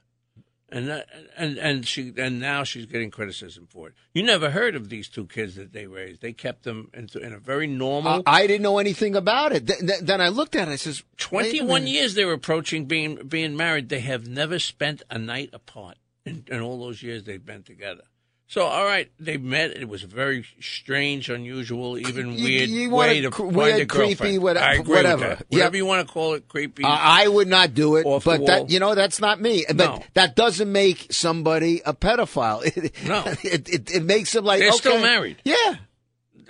and 0.74 0.88
that, 0.88 1.08
and 1.37 1.56
and 1.56 1.87
she 1.87 2.12
and 2.16 2.40
now 2.40 2.64
she's 2.64 2.87
getting 2.87 3.10
criticism 3.10 3.68
for 3.70 3.88
it. 3.88 3.94
You 4.12 4.24
never 4.24 4.50
heard 4.50 4.74
of 4.74 4.88
these 4.88 5.08
two 5.08 5.26
kids 5.26 5.54
that 5.54 5.72
they 5.72 5.87
raised. 5.87 6.20
They 6.20 6.32
kept 6.32 6.64
them 6.64 6.90
in, 6.92 7.08
in 7.22 7.32
a 7.32 7.38
very 7.38 7.68
normal. 7.68 8.14
Uh, 8.14 8.22
I 8.26 8.46
didn't 8.48 8.62
know 8.62 8.78
anything 8.78 9.14
about 9.14 9.52
it. 9.52 9.68
Th- 9.68 9.78
th- 9.78 10.00
then 10.00 10.20
I 10.20 10.28
looked 10.28 10.56
at 10.56 10.68
it. 10.68 10.72
I 10.72 10.76
says, 10.76 11.04
twenty-one 11.16 11.87
years 11.87 12.14
they're 12.14 12.32
approaching 12.32 12.87
being 12.87 13.26
being 13.28 13.56
married. 13.56 13.88
They 13.88 14.00
have 14.00 14.26
never 14.26 14.58
spent 14.58 15.02
a 15.10 15.18
night 15.18 15.50
apart 15.52 15.96
in, 16.26 16.44
in 16.48 16.60
all 16.60 16.80
those 16.80 17.02
years 17.02 17.22
they've 17.22 17.44
been 17.44 17.62
together. 17.62 18.02
So, 18.46 18.62
all 18.66 18.85
right, 18.85 19.11
they 19.18 19.38
met. 19.38 19.70
It 19.70 19.88
was 19.88 20.04
a 20.04 20.07
very 20.07 20.44
strange, 20.61 21.30
unusual, 21.30 21.96
even 21.98 22.35
You- 22.37 22.44
weird 22.44 22.68
you 22.68 22.90
way 22.90 23.20
wanna 23.22 23.30
cr- 23.30 23.42
find 23.44 23.57
weird, 23.57 23.88
creepy, 23.88 24.38
what- 24.38 24.59
I 24.59 24.74
agree 24.74 24.96
whatever. 24.96 25.28
With 25.30 25.38
that. 25.38 25.46
Whatever 25.48 25.76
you 25.78 25.87
want 25.87 26.07
to 26.07 26.12
call 26.12 26.35
it, 26.35 26.46
creepy. 26.46 26.85
I 26.85 27.24
I 27.24 27.28
would 27.28 27.48
not 27.48 27.72
do 27.74 27.96
it, 27.96 28.04
but 28.04 28.44
that 28.46 28.70
you 28.70 28.80
know 28.80 28.94
that's 28.94 29.18
not 29.18 29.40
me. 29.40 29.64
But 29.66 29.76
No. 29.76 30.02
that 30.12 30.37
doesn't 30.37 30.70
make 30.70 31.07
somebody 31.11 31.80
a 31.87 31.94
pedophile. 31.94 32.62
No. 33.07 33.24
it, 33.42 33.68
it, 33.68 33.90
it 33.90 34.02
makes 34.04 34.33
them 34.33 34.44
like 34.44 34.59
They're 34.61 34.68
okay. 34.68 34.76
still 34.78 35.00
married. 35.00 35.38
Yeah, 35.44 35.76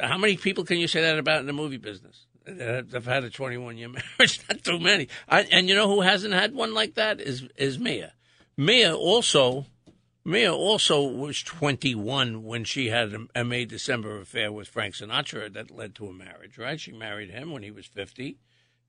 How 0.01 0.19
many 0.19 0.37
people 0.37 0.65
can 0.65 0.79
you 0.79 0.89
say 0.89 1.01
that 1.03 1.19
about 1.19 1.41
in 1.41 1.47
the 1.47 1.53
movie 1.53 1.77
business? 1.79 2.27
Have 2.47 3.07
had 3.07 3.23
a 3.25 3.31
21 3.31 3.79
year 3.79 3.89
marriage, 4.19 4.41
not 4.51 4.63
too 4.65 4.79
many. 4.81 5.09
I, 5.29 5.43
and 5.43 5.69
you 5.69 5.75
know 5.77 5.89
who 5.89 6.01
hasn't 6.03 6.35
had 6.35 6.55
one 6.55 6.75
like 6.75 6.95
that 6.97 7.21
is 7.21 7.45
is 7.57 7.79
Mia. 7.79 8.13
Mia 8.57 8.95
also, 8.97 9.65
Mia 10.25 10.55
also 10.55 11.03
was 11.03 11.43
21 11.43 12.43
when 12.45 12.65
she 12.65 12.89
had 12.89 13.13
a, 13.35 13.45
May 13.45 13.67
December 13.67 14.19
affair 14.21 14.51
with 14.51 14.69
Frank 14.69 14.95
Sinatra 14.95 15.53
that 15.53 15.71
led 15.71 15.95
to 15.97 16.07
a 16.07 16.13
marriage. 16.13 16.57
Right? 16.57 16.81
She 16.81 16.93
married 16.93 17.31
him 17.31 17.51
when 17.53 17.63
he 17.63 17.71
was 17.71 17.87
50, 17.87 18.39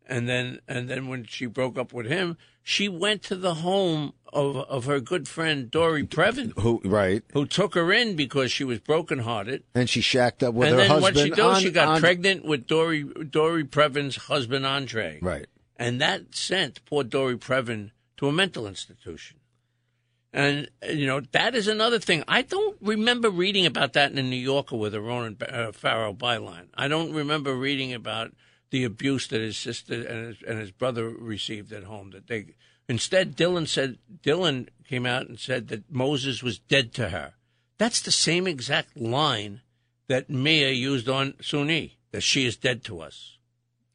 and 0.07 0.29
then 0.29 0.59
and 0.67 0.87
then 0.89 1.07
when 1.09 1.25
she 1.25 1.45
broke 1.45 1.77
up 1.77 1.91
with 1.91 2.05
him, 2.05 2.37
she 2.63 2.87
went 2.87 3.21
to 3.23 3.35
the 3.35 3.55
home 3.55 4.13
of 4.31 4.55
of 4.57 4.85
her 4.85 5.01
good 5.01 5.27
friend 5.27 5.69
Dory 5.69 6.05
Previn, 6.05 6.53
who 6.59 6.79
right? 6.85 7.21
who 7.33 7.45
took 7.45 7.75
her 7.75 7.91
in 7.91 8.15
because 8.15 8.49
she 8.51 8.63
was 8.63 8.79
brokenhearted 8.79 9.63
And 9.73 9.89
she 9.89 9.99
shacked 10.01 10.41
up 10.41 10.53
with 10.53 10.69
and 10.69 10.75
her 10.77 10.81
then 10.83 10.89
husband. 10.89 11.15
what 11.17 11.35
she 11.35 11.41
on- 11.41 11.61
she 11.61 11.71
got 11.71 11.87
on- 11.89 11.99
pregnant 11.99 12.45
with 12.45 12.65
Dory 12.65 13.03
Dory 13.03 13.65
Previn's 13.65 14.15
husband 14.15 14.65
Andre. 14.65 15.19
Right. 15.21 15.47
And 15.75 15.99
that 15.99 16.33
sent 16.33 16.85
poor 16.85 17.03
Dory 17.03 17.37
Previn 17.37 17.91
to 18.17 18.27
a 18.27 18.31
mental 18.31 18.65
institution. 18.67 19.37
And 20.35 20.69
you 20.89 21.07
know 21.07 21.21
that 21.31 21.55
is 21.55 21.69
another 21.69 21.97
thing. 21.97 22.25
I 22.27 22.41
don't 22.41 22.75
remember 22.81 23.29
reading 23.29 23.65
about 23.65 23.93
that 23.93 24.09
in 24.09 24.17
the 24.17 24.21
New 24.21 24.35
Yorker 24.35 24.75
with 24.75 24.93
a 24.93 24.99
Ronan 24.99 25.37
uh, 25.41 25.71
Farrow 25.71 26.13
byline. 26.13 26.67
I 26.73 26.89
don't 26.89 27.13
remember 27.13 27.55
reading 27.55 27.93
about 27.93 28.33
the 28.69 28.83
abuse 28.83 29.27
that 29.29 29.39
his 29.39 29.57
sister 29.57 29.93
and 29.93 30.27
his, 30.27 30.37
and 30.45 30.59
his 30.59 30.71
brother 30.71 31.07
received 31.07 31.71
at 31.71 31.85
home. 31.85 32.11
That 32.11 32.27
they 32.27 32.47
instead 32.89 33.37
Dylan 33.37 33.65
said 33.65 33.97
Dylan 34.23 34.67
came 34.85 35.05
out 35.05 35.29
and 35.29 35.39
said 35.39 35.69
that 35.69 35.89
Moses 35.89 36.43
was 36.43 36.59
dead 36.59 36.93
to 36.95 37.09
her. 37.09 37.35
That's 37.77 38.01
the 38.01 38.11
same 38.11 38.45
exact 38.45 38.97
line 38.97 39.61
that 40.09 40.29
Mia 40.29 40.71
used 40.71 41.07
on 41.07 41.35
Soon-Yi. 41.41 41.97
That 42.11 42.23
she 42.23 42.45
is 42.45 42.57
dead 42.57 42.83
to 42.85 42.99
us. 42.99 43.37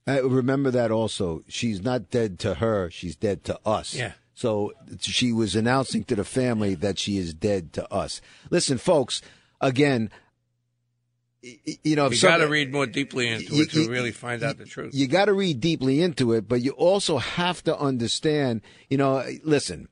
I 0.06 0.20
remember 0.20 0.70
that 0.70 0.90
also. 0.90 1.44
She's 1.48 1.82
not 1.82 2.10
dead 2.10 2.38
to 2.38 2.54
her; 2.54 2.88
she's 2.90 3.14
dead 3.14 3.44
to 3.44 3.60
us. 3.66 3.94
Yeah. 3.94 4.12
So 4.40 4.72
she 5.00 5.32
was 5.32 5.54
announcing 5.54 6.02
to 6.04 6.16
the 6.16 6.24
family 6.24 6.74
that 6.76 6.98
she 6.98 7.18
is 7.18 7.34
dead 7.34 7.74
to 7.74 7.92
us. 7.92 8.22
Listen, 8.48 8.78
folks. 8.78 9.20
Again, 9.60 10.10
you 11.42 11.94
know, 11.94 12.08
You 12.10 12.18
got 12.22 12.38
to 12.38 12.48
read 12.48 12.72
more 12.72 12.86
deeply 12.86 13.28
into 13.28 13.54
you- 13.54 13.62
it 13.64 13.70
to 13.72 13.82
you- 13.82 13.90
really 13.90 14.12
find 14.12 14.42
out 14.42 14.56
the 14.56 14.64
truth. 14.64 14.94
You 14.94 15.06
got 15.08 15.26
to 15.26 15.34
read 15.34 15.60
deeply 15.60 16.00
into 16.00 16.32
it, 16.32 16.48
but 16.48 16.62
you 16.62 16.70
also 16.72 17.18
have 17.18 17.62
to 17.64 17.78
understand. 17.78 18.62
You 18.88 18.96
know, 18.96 19.22
listen. 19.44 19.88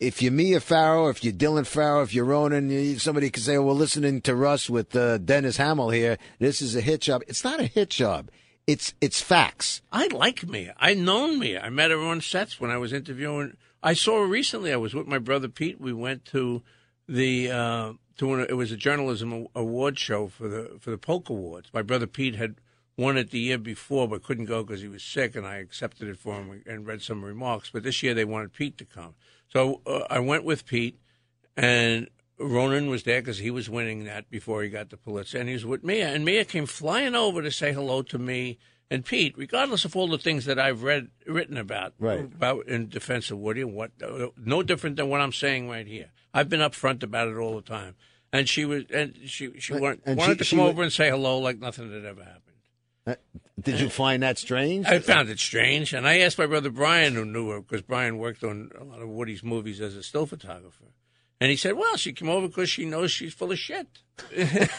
If 0.00 0.20
you're 0.20 0.32
Mia 0.32 0.58
Farrow, 0.58 1.08
if 1.08 1.22
you're 1.22 1.32
Dylan 1.32 1.64
Farrow, 1.64 2.02
if 2.02 2.12
you're 2.12 2.24
Ronan, 2.24 2.98
somebody 2.98 3.30
could 3.30 3.44
say, 3.44 3.56
"Oh, 3.56 3.62
"Well, 3.62 3.76
listening 3.76 4.22
to 4.22 4.34
Russ 4.34 4.68
with 4.68 4.94
uh, 4.96 5.18
Dennis 5.18 5.56
Hamill 5.56 5.90
here, 5.90 6.18
this 6.40 6.60
is 6.60 6.74
a 6.74 6.80
hit 6.80 7.00
job." 7.02 7.22
It's 7.28 7.44
not 7.44 7.60
a 7.60 7.66
hit 7.66 7.90
job. 7.90 8.28
It's 8.66 8.92
it's 9.00 9.20
facts. 9.20 9.82
I 9.92 10.08
like 10.08 10.48
Mia. 10.48 10.74
I 10.78 10.94
known 10.94 11.38
Mia. 11.38 11.60
I 11.62 11.70
met 11.70 11.92
her 11.92 12.00
on 12.00 12.20
sets 12.20 12.58
when 12.60 12.72
I 12.72 12.76
was 12.76 12.92
interviewing. 12.92 13.56
I 13.84 13.92
saw 13.92 14.22
recently. 14.22 14.72
I 14.72 14.76
was 14.76 14.94
with 14.94 15.06
my 15.06 15.18
brother 15.18 15.46
Pete. 15.46 15.78
We 15.78 15.92
went 15.92 16.24
to 16.26 16.62
the 17.06 17.50
uh, 17.50 17.92
to 18.16 18.34
an, 18.34 18.46
it 18.48 18.54
was 18.54 18.72
a 18.72 18.78
journalism 18.78 19.46
award 19.54 19.98
show 19.98 20.28
for 20.28 20.48
the 20.48 20.78
for 20.80 20.90
the 20.90 20.96
Polk 20.96 21.28
Awards. 21.28 21.68
My 21.74 21.82
brother 21.82 22.06
Pete 22.06 22.34
had 22.34 22.56
won 22.96 23.18
it 23.18 23.30
the 23.30 23.38
year 23.38 23.58
before, 23.58 24.08
but 24.08 24.22
couldn't 24.22 24.46
go 24.46 24.64
because 24.64 24.80
he 24.80 24.88
was 24.88 25.02
sick, 25.02 25.36
and 25.36 25.46
I 25.46 25.56
accepted 25.56 26.08
it 26.08 26.16
for 26.16 26.34
him 26.34 26.62
and 26.66 26.86
read 26.86 27.02
some 27.02 27.22
remarks. 27.22 27.70
But 27.70 27.82
this 27.82 28.02
year 28.02 28.14
they 28.14 28.24
wanted 28.24 28.54
Pete 28.54 28.78
to 28.78 28.86
come, 28.86 29.16
so 29.48 29.82
uh, 29.86 30.04
I 30.08 30.18
went 30.18 30.44
with 30.44 30.64
Pete, 30.64 30.98
and 31.54 32.08
Ronan 32.38 32.88
was 32.88 33.02
there 33.02 33.20
because 33.20 33.38
he 33.38 33.50
was 33.50 33.68
winning 33.68 34.04
that 34.04 34.30
before 34.30 34.62
he 34.62 34.70
got 34.70 34.88
the 34.88 34.96
Pulitzer, 34.96 35.38
and 35.38 35.48
he 35.48 35.54
was 35.54 35.66
with 35.66 35.84
Mia, 35.84 36.08
and 36.08 36.24
Mia 36.24 36.46
came 36.46 36.64
flying 36.64 37.14
over 37.14 37.42
to 37.42 37.50
say 37.50 37.74
hello 37.74 38.00
to 38.00 38.18
me 38.18 38.58
and 38.90 39.04
Pete, 39.04 39.34
regardless 39.36 39.84
of 39.84 39.96
all 39.96 40.08
the 40.08 40.18
things 40.18 40.44
that 40.44 40.58
I've 40.58 40.82
read 40.82 41.08
written 41.26 41.56
about 41.56 41.94
Right. 41.98 42.20
about 42.20 42.66
in 42.68 42.88
defense 42.88 43.30
of 43.30 43.38
Woody, 43.38 43.62
and 43.62 43.74
what 43.74 43.92
uh, 44.02 44.28
no 44.36 44.62
different 44.62 44.96
than 44.96 45.08
what 45.08 45.20
I'm 45.20 45.32
saying 45.32 45.68
right 45.68 45.86
here. 45.86 46.10
I've 46.32 46.48
been 46.48 46.60
upfront 46.60 47.02
about 47.02 47.28
it 47.28 47.36
all 47.36 47.54
the 47.56 47.62
time, 47.62 47.94
and 48.32 48.48
she 48.48 48.64
was 48.64 48.84
and 48.92 49.16
she 49.26 49.58
she 49.60 49.72
wanted, 49.72 50.00
and 50.06 50.18
wanted 50.18 50.38
she- 50.44 50.50
to 50.50 50.56
come 50.56 50.66
over 50.66 50.82
and 50.82 50.92
say 50.92 51.10
hello 51.10 51.38
like 51.38 51.58
nothing 51.58 51.92
had 51.92 52.04
ever 52.04 52.22
happened. 52.24 52.40
Uh, 53.06 53.14
Did 53.60 53.80
you 53.80 53.90
find 53.90 54.22
that 54.22 54.38
strange? 54.38 54.86
I 54.86 54.98
found 54.98 55.28
it 55.28 55.38
strange, 55.38 55.92
and 55.92 56.08
I 56.08 56.18
asked 56.20 56.38
my 56.38 56.46
brother 56.46 56.70
Brian, 56.70 57.14
who 57.14 57.24
knew 57.26 57.50
her, 57.50 57.60
because 57.60 57.82
Brian 57.82 58.16
worked 58.18 58.42
on 58.42 58.70
a 58.80 58.82
lot 58.84 59.02
of 59.02 59.08
Woody's 59.10 59.42
movies 59.42 59.78
as 59.80 59.94
a 59.94 60.02
still 60.02 60.24
photographer, 60.24 60.86
and 61.44 61.50
he 61.50 61.58
said, 61.58 61.74
"Well, 61.74 61.98
she 61.98 62.14
came 62.14 62.30
over 62.30 62.48
because 62.48 62.70
she 62.70 62.86
knows 62.86 63.10
she's 63.10 63.34
full 63.34 63.52
of 63.52 63.58
shit." 63.58 63.86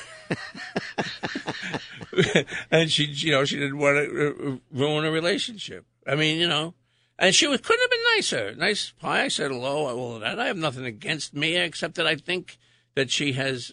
and 2.72 2.90
she, 2.90 3.04
you 3.04 3.32
know, 3.32 3.46
she 3.46 3.58
didn't 3.58 3.78
want 3.78 3.98
to 3.98 4.02
uh, 4.02 4.58
ruin 4.76 5.06
a 5.06 5.12
relationship. 5.12 5.86
I 6.08 6.16
mean, 6.16 6.40
you 6.40 6.48
know, 6.48 6.74
and 7.20 7.36
she 7.36 7.46
was, 7.46 7.62
couldn't 7.62 7.84
have 7.84 7.92
been 7.92 8.16
nicer. 8.16 8.56
Nice 8.56 8.94
pie. 9.00 9.26
I 9.26 9.28
said 9.28 9.52
hello, 9.52 9.96
all 9.96 10.16
of 10.16 10.22
that. 10.22 10.40
I 10.40 10.48
have 10.48 10.58
nothing 10.58 10.86
against 10.86 11.36
Mia, 11.36 11.64
except 11.64 11.94
that 11.96 12.08
I 12.08 12.16
think 12.16 12.58
that 12.96 13.12
she 13.12 13.34
has 13.34 13.72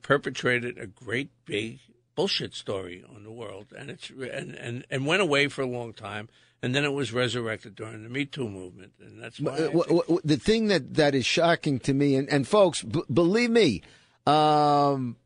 perpetrated 0.00 0.78
a 0.78 0.86
great 0.86 1.28
big 1.44 1.80
bullshit 2.14 2.54
story 2.54 3.04
on 3.14 3.22
the 3.22 3.30
world, 3.30 3.66
and 3.76 3.90
it's 3.90 4.08
and 4.08 4.54
and, 4.54 4.86
and 4.88 5.06
went 5.06 5.20
away 5.20 5.48
for 5.48 5.60
a 5.60 5.66
long 5.66 5.92
time, 5.92 6.30
and 6.62 6.74
then 6.74 6.84
it 6.84 6.92
was 6.92 7.12
resurrected 7.12 7.74
during 7.74 8.02
the 8.02 8.08
Me 8.08 8.24
Too 8.24 8.48
movement, 8.48 8.92
and 9.00 9.22
that's 9.22 9.40
why. 9.40 9.52
Uh, 9.52 9.56
think- 9.56 9.86
wh- 9.88 10.12
wh- 10.14 10.20
the 10.24 10.36
thing 10.36 10.68
that, 10.68 10.94
that 10.94 11.14
is 11.14 11.24
shocking 11.26 11.78
to 11.80 11.94
me, 11.94 12.16
and, 12.16 12.28
and 12.28 12.46
folks, 12.46 12.82
b- 12.82 13.02
believe 13.12 13.50
me, 13.50 13.82
um, 14.26 15.16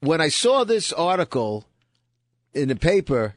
when 0.00 0.20
I 0.20 0.28
saw 0.28 0.64
this 0.64 0.92
article 0.92 1.66
in 2.52 2.68
the 2.68 2.76
paper, 2.76 3.34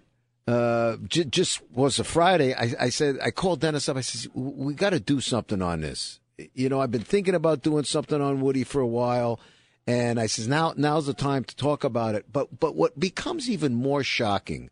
uh, 0.48 0.98
j- 1.08 1.24
just 1.26 1.62
was 1.72 2.00
a 2.00 2.04
Friday, 2.04 2.54
I, 2.54 2.74
I 2.80 2.90
said, 2.90 3.18
I 3.22 3.32
called 3.32 3.62
Dennis 3.62 3.88
up. 3.90 3.98
I 3.98 4.02
said, 4.02 4.32
we 4.34 4.74
got 4.74 4.92
to 4.92 5.00
do 5.00 5.22
something 5.22 5.62
on 5.62 5.82
this. 5.82 6.20
You 6.54 6.70
know, 6.70 6.82
I've 6.82 6.92
been 6.92 7.02
thinking 7.04 7.36
about 7.36 7.62
doing 7.62 7.84
something 7.84 8.22
on 8.22 8.42
Woody 8.42 8.64
for 8.64 8.82
a 8.82 8.88
while. 8.88 9.40
And 9.88 10.20
I 10.20 10.28
says, 10.28 10.48
now, 10.48 10.74
now's 10.78 11.08
the 11.08 11.14
time 11.14 11.44
to 11.44 11.56
talk 11.56 11.84
about 11.84 12.16
it. 12.16 12.26
But, 12.32 12.60
but 12.60 12.76
what 12.76 13.00
becomes 13.00 13.50
even 13.50 13.74
more 13.74 14.04
shocking 14.04 14.70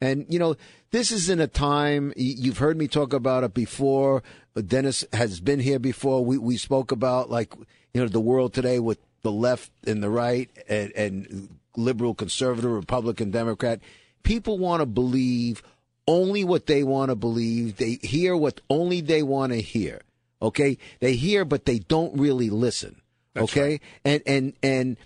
and, 0.00 0.26
you 0.28 0.38
know, 0.38 0.56
this 0.90 1.12
isn't 1.12 1.40
a 1.40 1.46
time, 1.46 2.12
you've 2.16 2.58
heard 2.58 2.78
me 2.78 2.88
talk 2.88 3.12
about 3.12 3.44
it 3.44 3.52
before. 3.52 4.22
Dennis 4.66 5.04
has 5.12 5.40
been 5.40 5.60
here 5.60 5.78
before. 5.78 6.24
We, 6.24 6.38
we 6.38 6.56
spoke 6.56 6.92
about, 6.92 7.30
like, 7.30 7.54
you 7.92 8.00
know, 8.00 8.08
the 8.08 8.20
world 8.20 8.54
today 8.54 8.78
with 8.78 8.98
the 9.22 9.32
left 9.32 9.70
and 9.86 10.02
the 10.02 10.10
right 10.10 10.48
and, 10.68 10.92
and 10.92 11.58
liberal, 11.76 12.14
conservative, 12.14 12.70
Republican, 12.70 13.30
Democrat. 13.30 13.80
People 14.22 14.58
want 14.58 14.80
to 14.80 14.86
believe 14.86 15.62
only 16.06 16.44
what 16.44 16.66
they 16.66 16.82
want 16.82 17.10
to 17.10 17.14
believe. 17.14 17.76
They 17.76 17.98
hear 18.02 18.36
what 18.36 18.60
only 18.70 19.00
they 19.00 19.22
want 19.22 19.52
to 19.52 19.60
hear. 19.60 20.00
Okay. 20.40 20.78
They 21.00 21.14
hear, 21.14 21.44
but 21.44 21.66
they 21.66 21.80
don't 21.80 22.18
really 22.18 22.50
listen. 22.50 23.02
That's 23.34 23.52
okay. 23.52 23.80
And, 24.04 24.22
and, 24.26 24.52
and 24.62 24.96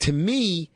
to 0.00 0.12
me, 0.12 0.70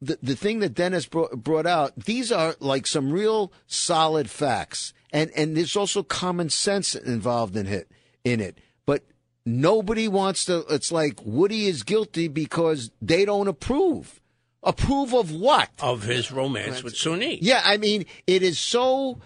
the, 0.00 0.18
the 0.22 0.36
thing 0.36 0.60
that 0.60 0.74
Dennis 0.74 1.06
brought, 1.06 1.32
brought 1.32 1.66
out, 1.66 1.92
these 1.96 2.32
are 2.32 2.54
like 2.60 2.86
some 2.86 3.12
real 3.12 3.52
solid 3.66 4.30
facts. 4.30 4.92
And, 5.12 5.30
and 5.36 5.56
there's 5.56 5.76
also 5.76 6.02
common 6.02 6.50
sense 6.50 6.94
involved 6.94 7.56
in 7.56 7.66
it, 7.66 7.90
in 8.24 8.40
it. 8.40 8.58
But 8.86 9.02
nobody 9.44 10.08
wants 10.08 10.44
to, 10.46 10.64
it's 10.70 10.92
like 10.92 11.20
Woody 11.24 11.66
is 11.66 11.82
guilty 11.82 12.28
because 12.28 12.90
they 13.02 13.24
don't 13.24 13.48
approve. 13.48 14.20
Approve 14.62 15.14
of 15.14 15.32
what? 15.32 15.70
Of 15.80 16.02
his 16.02 16.30
romance 16.30 16.82
with 16.82 16.94
Soon-Yi. 16.94 17.38
Yeah, 17.40 17.62
I 17.64 17.78
mean, 17.78 18.04
it 18.26 18.42
is 18.42 18.58
so 18.58 19.18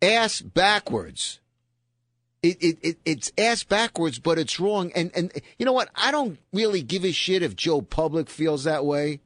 ass 0.00 0.40
backwards. 0.40 1.40
It, 2.42 2.56
it, 2.62 2.78
it 2.80 2.98
it's 3.04 3.32
ass 3.36 3.64
backwards, 3.64 4.18
but 4.18 4.38
it's 4.38 4.58
wrong. 4.58 4.92
And 4.94 5.10
and 5.14 5.30
you 5.58 5.66
know 5.66 5.72
what? 5.72 5.90
I 5.94 6.10
don't 6.10 6.38
really 6.52 6.82
give 6.82 7.04
a 7.04 7.12
shit 7.12 7.42
if 7.42 7.54
Joe 7.54 7.82
Public 7.82 8.30
feels 8.30 8.64
that 8.64 8.86
way. 8.86 9.20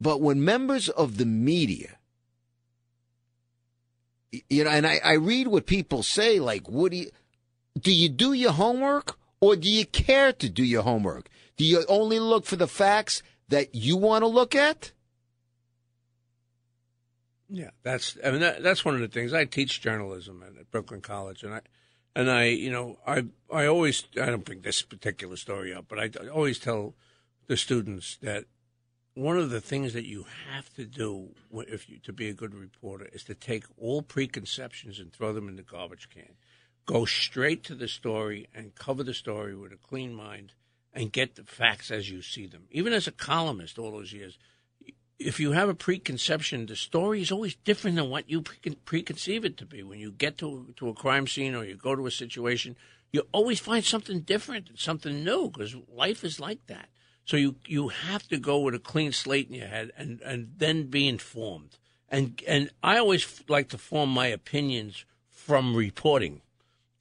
But 0.00 0.20
when 0.20 0.44
members 0.44 0.88
of 0.88 1.18
the 1.18 1.26
media, 1.26 1.98
you 4.48 4.64
know, 4.64 4.70
and 4.70 4.86
I, 4.86 5.00
I 5.04 5.12
read 5.14 5.48
what 5.48 5.66
people 5.66 6.02
say, 6.02 6.40
like, 6.40 6.68
what 6.68 6.92
do 6.92 6.98
you, 6.98 7.10
do 7.78 7.92
you 7.92 8.08
do 8.08 8.32
your 8.32 8.52
homework 8.52 9.18
or 9.40 9.56
do 9.56 9.68
you 9.68 9.84
care 9.86 10.32
to 10.32 10.48
do 10.48 10.64
your 10.64 10.82
homework? 10.82 11.28
Do 11.56 11.64
you 11.64 11.84
only 11.88 12.18
look 12.18 12.46
for 12.46 12.56
the 12.56 12.68
facts 12.68 13.22
that 13.48 13.74
you 13.74 13.96
want 13.96 14.22
to 14.22 14.26
look 14.26 14.54
at? 14.54 14.92
Yeah, 17.52 17.70
that's 17.82 18.16
I 18.24 18.30
mean 18.30 18.40
that, 18.40 18.62
that's 18.62 18.84
one 18.84 18.94
of 18.94 19.00
the 19.00 19.08
things 19.08 19.34
I 19.34 19.44
teach 19.44 19.80
journalism 19.80 20.42
at, 20.46 20.56
at 20.56 20.70
Brooklyn 20.70 21.00
College, 21.00 21.42
and 21.42 21.52
I 21.52 21.60
and 22.14 22.30
I 22.30 22.44
you 22.44 22.70
know 22.70 22.98
I 23.04 23.24
I 23.52 23.66
always 23.66 24.04
I 24.14 24.26
don't 24.26 24.44
bring 24.44 24.60
this 24.60 24.82
particular 24.82 25.34
story 25.36 25.74
up, 25.74 25.86
but 25.88 25.98
I 25.98 26.28
always 26.28 26.60
tell 26.60 26.94
the 27.48 27.56
students 27.56 28.18
that 28.22 28.44
one 29.14 29.38
of 29.38 29.50
the 29.50 29.60
things 29.60 29.92
that 29.92 30.06
you 30.06 30.26
have 30.52 30.72
to 30.74 30.84
do 30.84 31.30
if 31.52 31.88
you 31.88 31.98
to 31.98 32.12
be 32.12 32.28
a 32.28 32.34
good 32.34 32.54
reporter 32.54 33.08
is 33.12 33.24
to 33.24 33.34
take 33.34 33.64
all 33.76 34.02
preconceptions 34.02 34.98
and 34.98 35.12
throw 35.12 35.32
them 35.32 35.48
in 35.48 35.56
the 35.56 35.62
garbage 35.62 36.08
can. 36.08 36.34
Go 36.86 37.04
straight 37.04 37.62
to 37.64 37.74
the 37.74 37.88
story 37.88 38.48
and 38.54 38.74
cover 38.74 39.02
the 39.02 39.14
story 39.14 39.54
with 39.54 39.72
a 39.72 39.76
clean 39.76 40.14
mind 40.14 40.52
and 40.92 41.12
get 41.12 41.36
the 41.36 41.44
facts 41.44 41.90
as 41.90 42.10
you 42.10 42.22
see 42.22 42.46
them. 42.46 42.64
Even 42.70 42.92
as 42.92 43.06
a 43.06 43.12
columnist 43.12 43.78
all 43.78 43.92
those 43.92 44.12
years, 44.12 44.38
if 45.18 45.38
you 45.38 45.52
have 45.52 45.68
a 45.68 45.74
preconception, 45.74 46.66
the 46.66 46.76
story 46.76 47.20
is 47.20 47.30
always 47.30 47.54
different 47.56 47.96
than 47.96 48.08
what 48.08 48.30
you 48.30 48.42
pre- 48.42 48.74
preconceive 48.86 49.44
it 49.44 49.56
to 49.58 49.66
be. 49.66 49.82
When 49.82 49.98
you 49.98 50.12
get 50.12 50.38
to 50.38 50.72
to 50.76 50.88
a 50.88 50.94
crime 50.94 51.26
scene 51.26 51.54
or 51.54 51.64
you 51.64 51.76
go 51.76 51.94
to 51.94 52.06
a 52.06 52.10
situation, 52.10 52.76
you 53.12 53.26
always 53.32 53.60
find 53.60 53.84
something 53.84 54.20
different, 54.20 54.70
and 54.70 54.78
something 54.78 55.24
new, 55.24 55.50
because 55.50 55.74
life 55.92 56.24
is 56.24 56.40
like 56.40 56.66
that. 56.68 56.88
So 57.24 57.36
you 57.36 57.56
you 57.66 57.88
have 57.88 58.26
to 58.28 58.38
go 58.38 58.58
with 58.58 58.74
a 58.74 58.78
clean 58.78 59.12
slate 59.12 59.48
in 59.48 59.54
your 59.54 59.68
head 59.68 59.92
and, 59.96 60.20
and 60.22 60.52
then 60.56 60.84
be 60.84 61.08
informed. 61.08 61.78
And 62.08 62.42
and 62.46 62.70
I 62.82 62.98
always 62.98 63.42
like 63.48 63.68
to 63.68 63.78
form 63.78 64.10
my 64.10 64.26
opinions 64.26 65.04
from 65.28 65.76
reporting, 65.76 66.42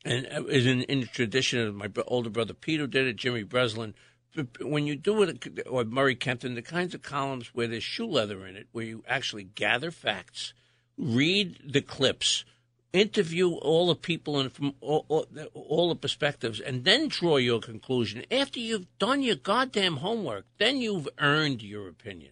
and 0.06 0.28
uh, 0.28 0.44
is 0.46 0.66
in, 0.66 0.84
in 0.84 1.02
the 1.02 1.08
tradition 1.08 1.60
of 1.60 1.76
my 1.76 1.90
older 2.08 2.30
brother 2.30 2.54
Peter 2.54 2.88
did 2.88 3.08
it, 3.08 3.16
Jimmy 3.16 3.44
Breslin 3.44 3.94
when 4.62 4.86
you 4.86 4.96
do 4.96 5.24
it, 5.24 5.48
uh, 5.66 5.70
or 5.70 5.84
Murray 5.84 6.16
Kempton, 6.16 6.56
the 6.56 6.62
kinds 6.62 6.94
of 6.94 7.02
columns 7.02 7.54
where 7.54 7.68
there's 7.68 7.84
shoe 7.84 8.06
leather 8.06 8.46
in 8.46 8.56
it, 8.56 8.68
where 8.72 8.86
you 8.86 9.04
actually 9.08 9.44
gather 9.44 9.92
facts, 9.92 10.54
read 10.98 11.58
the 11.66 11.82
clips, 11.82 12.46
interview 12.94 13.52
all 13.52 13.88
the 13.88 13.96
people 13.96 14.40
and 14.40 14.52
from 14.52 14.74
all, 14.82 15.06
all, 15.08 15.28
all, 15.54 15.90
the 15.90 15.96
perspectives, 15.96 16.60
and 16.60 16.84
then 16.84 17.08
draw 17.08 17.38
your 17.38 17.60
conclusion. 17.60 18.24
After 18.32 18.60
you've 18.60 18.88
done 18.98 19.22
your 19.22 19.36
goddamn 19.36 19.98
homework, 19.98 20.46
then 20.58 20.78
you've 20.78 21.08
earned 21.20 21.62
your 21.62 21.88
opinion. 21.88 22.32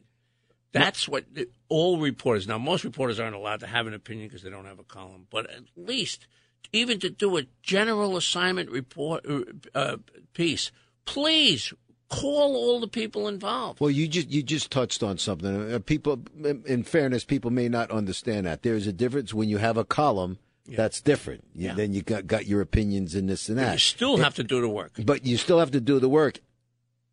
That's 0.71 1.07
what 1.07 1.25
all 1.69 1.99
reporters. 1.99 2.47
Now, 2.47 2.57
most 2.57 2.83
reporters 2.83 3.19
aren't 3.19 3.35
allowed 3.35 3.61
to 3.61 3.67
have 3.67 3.87
an 3.87 3.93
opinion 3.93 4.27
because 4.27 4.43
they 4.43 4.49
don't 4.49 4.65
have 4.65 4.79
a 4.79 4.83
column, 4.83 5.27
but 5.29 5.49
at 5.49 5.63
least 5.75 6.27
even 6.73 6.99
to 6.99 7.09
do 7.09 7.37
a 7.37 7.43
general 7.61 8.17
assignment 8.17 8.69
report 8.69 9.25
uh, 9.73 9.97
piece, 10.33 10.71
please 11.05 11.73
call 12.09 12.55
all 12.55 12.79
the 12.79 12.87
people 12.87 13.27
involved. 13.27 13.79
Well, 13.79 13.91
you 13.91 14.07
just 14.07 14.29
you 14.29 14.43
just 14.43 14.71
touched 14.71 15.03
on 15.03 15.17
something. 15.17 15.73
Uh, 15.73 15.79
people, 15.79 16.19
in 16.65 16.83
fairness, 16.83 17.23
people 17.23 17.51
may 17.51 17.69
not 17.69 17.91
understand 17.91 18.45
that 18.45 18.63
there 18.63 18.75
is 18.75 18.87
a 18.87 18.93
difference 18.93 19.33
when 19.33 19.49
you 19.49 19.57
have 19.57 19.77
a 19.77 19.85
column. 19.85 20.39
Yeah. 20.67 20.77
That's 20.77 21.01
different. 21.01 21.45
You, 21.53 21.67
yeah. 21.67 21.73
Then 21.75 21.93
you 21.93 22.01
got, 22.01 22.27
got 22.27 22.45
your 22.45 22.61
opinions 22.61 23.15
in 23.15 23.27
this 23.27 23.49
and 23.49 23.57
that. 23.57 23.65
But 23.65 23.73
you 23.73 23.79
still 23.79 24.17
have 24.17 24.35
to 24.35 24.43
do 24.43 24.61
the 24.61 24.69
work. 24.69 24.93
But 25.03 25.25
you 25.25 25.37
still 25.37 25.59
have 25.59 25.71
to 25.71 25.81
do 25.81 25.99
the 25.99 26.09
work. 26.09 26.39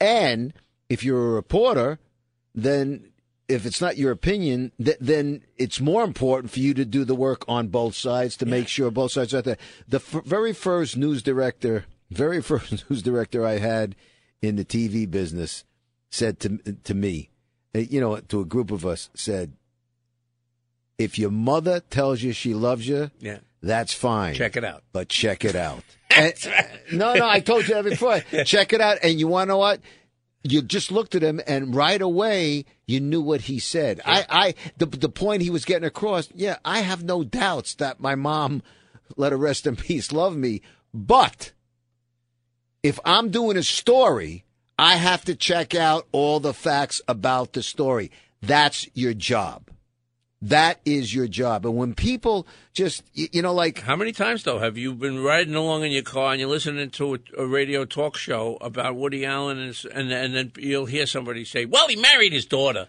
And 0.01 0.53
if 0.89 1.05
you're 1.05 1.31
a 1.31 1.35
reporter, 1.35 1.99
then 2.55 3.13
if 3.49 3.67
it's 3.67 3.81
not 3.81 3.97
your 3.97 4.11
opinion, 4.11 4.73
th- 4.83 4.97
then 5.01 5.43
it's 5.57 5.81
more 5.81 6.03
important 6.03 6.53
for 6.53 6.61
you 6.61 6.75
to 6.75 6.85
do 6.85 7.05
the 7.05 7.15
work 7.15 7.45
on 7.47 7.69
both 7.69 7.95
sides 7.95 8.37
to 8.39 8.47
yeah. 8.47 8.51
make 8.51 8.69
sure 8.69 8.91
both 8.91 9.13
sides 9.13 9.35
are 9.35 9.43
there. 9.43 9.59
The 9.87 9.99
f- 9.99 10.25
very 10.25 10.53
first 10.53 10.97
news 10.97 11.23
director, 11.23 11.85
very 12.11 12.43
first 12.43 12.89
news 12.91 13.03
director 13.03 13.47
I 13.47 13.59
had 13.59 13.95
in 14.43 14.57
the 14.57 14.65
TV 14.65 15.11
business 15.11 15.65
said 16.11 16.39
to 16.41 16.59
to 16.85 16.95
me, 16.95 17.31
uh, 17.75 17.81
you 17.81 18.01
know, 18.01 18.17
to 18.19 18.41
a 18.41 18.45
group 18.45 18.71
of 18.71 18.87
us, 18.87 19.11
said, 19.15 19.53
"If 20.99 21.19
your 21.19 21.31
mother 21.31 21.81
tells 21.81 22.23
you 22.23 22.33
she 22.33 22.55
loves 22.55 22.87
you, 22.87 23.11
yeah, 23.21 23.39
that's 23.63 23.95
fine. 23.95 24.35
Check 24.35 24.57
it 24.57 24.65
out, 24.65 24.83
but 24.93 25.09
check 25.09 25.45
it 25.45 25.57
out." 25.57 25.85
and, 26.17 26.35
uh, 26.47 26.63
no, 26.93 27.15
no, 27.15 27.29
I 27.29 27.41
told 27.41 27.67
you 27.67 27.75
that 27.75 27.85
before. 27.85 28.21
Check 28.45 28.73
it 28.73 28.81
out, 28.81 28.99
and 29.03 29.19
you 29.19 29.27
want 29.27 29.49
to 29.49 29.53
know 29.53 29.59
what? 29.59 29.81
You 30.43 30.63
just 30.63 30.93
looked 30.93 31.15
at 31.15 31.23
him, 31.23 31.41
and 31.47 31.75
right 31.75 32.01
away 32.01 32.67
you 32.87 33.01
knew 33.01 33.21
what 33.21 33.43
he 33.43 33.59
said. 33.59 33.99
Yeah. 33.99 34.25
I, 34.29 34.47
I, 34.47 34.55
the 34.77 34.87
the 34.87 35.09
point 35.09 35.43
he 35.43 35.51
was 35.51 35.65
getting 35.65 35.87
across. 35.87 36.29
Yeah, 36.35 36.59
I 36.65 36.81
have 36.81 37.03
no 37.03 37.25
doubts 37.25 37.75
that 37.77 37.99
my 37.99 38.15
mom, 38.15 38.63
let 39.17 39.33
her 39.33 39.39
rest 39.39 39.67
in 39.67 39.77
peace, 39.77 40.13
loved 40.13 40.37
me, 40.37 40.61
but 40.93 41.53
if 42.85 43.01
I'm 43.05 43.31
doing 43.31 43.57
a 43.57 43.63
story, 43.63 44.45
I 44.79 44.97
have 44.97 45.25
to 45.25 45.35
check 45.35 45.75
out 45.75 46.07
all 46.13 46.39
the 46.39 46.55
facts 46.55 47.01
about 47.09 47.55
the 47.55 47.63
story. 47.63 48.11
That's 48.43 48.87
your 48.95 49.15
job. 49.15 49.71
That 50.45 50.79
is 50.85 51.15
your 51.15 51.27
job. 51.27 51.65
And 51.65 51.75
when 51.75 51.95
people 51.95 52.47
just, 52.75 53.03
you 53.15 53.41
know, 53.41 53.55
like. 53.55 53.81
How 53.81 53.97
many 53.97 54.13
times, 54.13 54.43
though, 54.43 54.59
have 54.59 54.77
you 54.77 54.93
been 54.93 55.23
riding 55.23 55.55
along 55.55 55.85
in 55.85 55.91
your 55.91 56.03
car 56.03 56.33
and 56.33 56.41
you're 56.41 56.51
listening 56.51 56.91
to 56.91 57.15
a, 57.15 57.19
a 57.39 57.47
radio 57.47 57.87
talk 57.87 58.19
show 58.19 58.59
about 58.61 58.95
Woody 58.95 59.25
Allen 59.25 59.59
and, 59.59 59.85
and, 59.95 60.13
and 60.13 60.35
then 60.35 60.53
you'll 60.59 60.85
hear 60.85 61.07
somebody 61.07 61.47
say, 61.47 61.65
well, 61.65 61.89
he 61.89 61.97
married 61.97 62.35
his 62.35 62.45
daughter. 62.45 62.89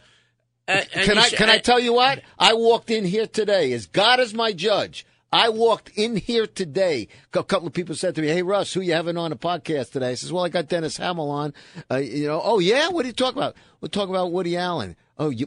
Can 0.68 1.18
I, 1.18 1.28
say, 1.30 1.38
can 1.38 1.50
I 1.50 1.60
tell 1.60 1.80
you 1.80 1.94
what? 1.94 2.24
I 2.38 2.56
walked 2.56 2.92
in 2.92 3.06
here 3.06 3.28
today, 3.28 3.72
as 3.72 3.86
God 3.86 4.20
is 4.20 4.34
my 4.34 4.52
judge. 4.52 5.06
I 5.32 5.50
walked 5.50 5.90
in 5.96 6.18
here 6.18 6.48
today. 6.48 7.08
A 7.34 7.44
couple 7.44 7.68
of 7.68 7.74
people 7.74 7.94
said 7.94 8.16
to 8.16 8.22
me, 8.22 8.30
"Hey 8.30 8.42
Russ, 8.42 8.74
who 8.74 8.82
you 8.82 8.94
having 8.94 9.18
on 9.18 9.32
a 9.32 9.36
podcast 9.36 9.92
today?" 9.92 10.12
I 10.12 10.16
says, 10.16 10.32
"Well, 10.32 10.46
I 10.46 10.50
got 10.50 10.70
Dennis 10.70 10.98
Hamill 10.98 11.30
on." 11.30 11.54
Uh, 11.92 11.98
you 11.98 12.26
know, 12.28 12.42
oh 12.44 12.60
yeah, 12.60 12.88
what 12.88 13.06
are 13.06 13.08
you 13.08 13.14
talking 13.14 13.38
about? 13.38 13.56
We're 13.82 13.90
talking 13.90 14.16
about 14.16 14.32
Woody 14.32 14.56
Allen. 14.56 14.96
Oh, 15.18 15.30
you, 15.30 15.46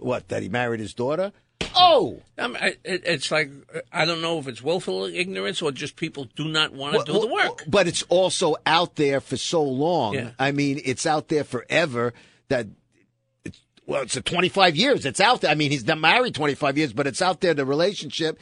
what? 0.00 0.28
That 0.28 0.42
he 0.42 0.48
married 0.48 0.80
his 0.80 0.92
daughter? 0.92 1.32
Oh, 1.74 2.20
I 2.36 2.48
mean, 2.48 2.74
it's 2.84 3.30
like 3.30 3.50
I 3.92 4.04
don't 4.04 4.20
know 4.20 4.38
if 4.38 4.48
it's 4.48 4.62
willful 4.62 5.04
ignorance 5.04 5.62
or 5.62 5.72
just 5.72 5.96
people 5.96 6.24
do 6.36 6.48
not 6.48 6.72
want 6.72 6.92
to 6.92 7.12
well, 7.12 7.22
do 7.22 7.28
the 7.28 7.32
work. 7.32 7.64
But 7.68 7.86
it's 7.86 8.02
also 8.02 8.56
out 8.66 8.96
there 8.96 9.20
for 9.20 9.36
so 9.36 9.62
long. 9.62 10.14
Yeah. 10.14 10.30
I 10.38 10.52
mean, 10.52 10.80
it's 10.84 11.06
out 11.06 11.28
there 11.28 11.44
forever 11.44 12.14
that 12.48 12.66
well, 13.86 14.02
it's 14.02 14.16
a 14.16 14.20
25 14.20 14.76
years. 14.76 15.06
It's 15.06 15.20
out 15.20 15.40
there. 15.40 15.50
I 15.50 15.54
mean, 15.54 15.70
he's 15.70 15.84
been 15.84 16.00
married 16.00 16.34
25 16.34 16.76
years, 16.76 16.92
but 16.92 17.06
it's 17.06 17.22
out 17.22 17.40
there, 17.40 17.54
the 17.54 17.64
relationship. 17.64 18.38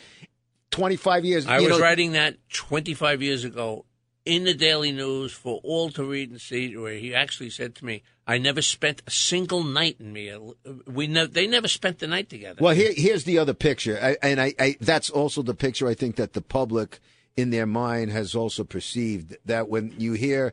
25 0.72 1.24
years. 1.24 1.46
I 1.46 1.60
was 1.60 1.68
know, 1.68 1.78
writing 1.78 2.12
that 2.12 2.36
25 2.52 3.22
years 3.22 3.44
ago 3.44 3.84
in 4.26 4.44
the 4.44 4.54
Daily 4.54 4.92
News 4.92 5.32
for 5.32 5.60
all 5.62 5.90
to 5.90 6.04
read 6.04 6.30
and 6.30 6.40
see, 6.40 6.76
where 6.76 6.94
he 6.94 7.14
actually 7.14 7.48
said 7.48 7.74
to 7.76 7.84
me, 7.84 8.02
I 8.26 8.38
never 8.38 8.60
spent 8.60 9.02
a 9.06 9.10
single 9.10 9.62
night 9.62 9.96
in 10.00 10.12
me. 10.12 10.36
We 10.86 11.06
ne- 11.06 11.26
they 11.26 11.46
never 11.46 11.68
spent 11.68 12.00
the 12.00 12.08
night 12.08 12.28
together. 12.28 12.58
Well, 12.60 12.74
here, 12.74 12.92
here's 12.94 13.24
the 13.24 13.38
other 13.38 13.54
picture. 13.54 13.98
I, 14.02 14.16
and 14.22 14.40
I, 14.40 14.52
I, 14.58 14.76
that's 14.80 15.08
also 15.08 15.42
the 15.42 15.54
picture 15.54 15.86
I 15.86 15.94
think 15.94 16.16
that 16.16 16.32
the 16.32 16.42
public 16.42 16.98
in 17.36 17.50
their 17.50 17.66
mind 17.66 18.10
has 18.10 18.34
also 18.34 18.64
perceived 18.64 19.36
that 19.44 19.68
when 19.68 19.94
you 19.96 20.14
hear 20.14 20.52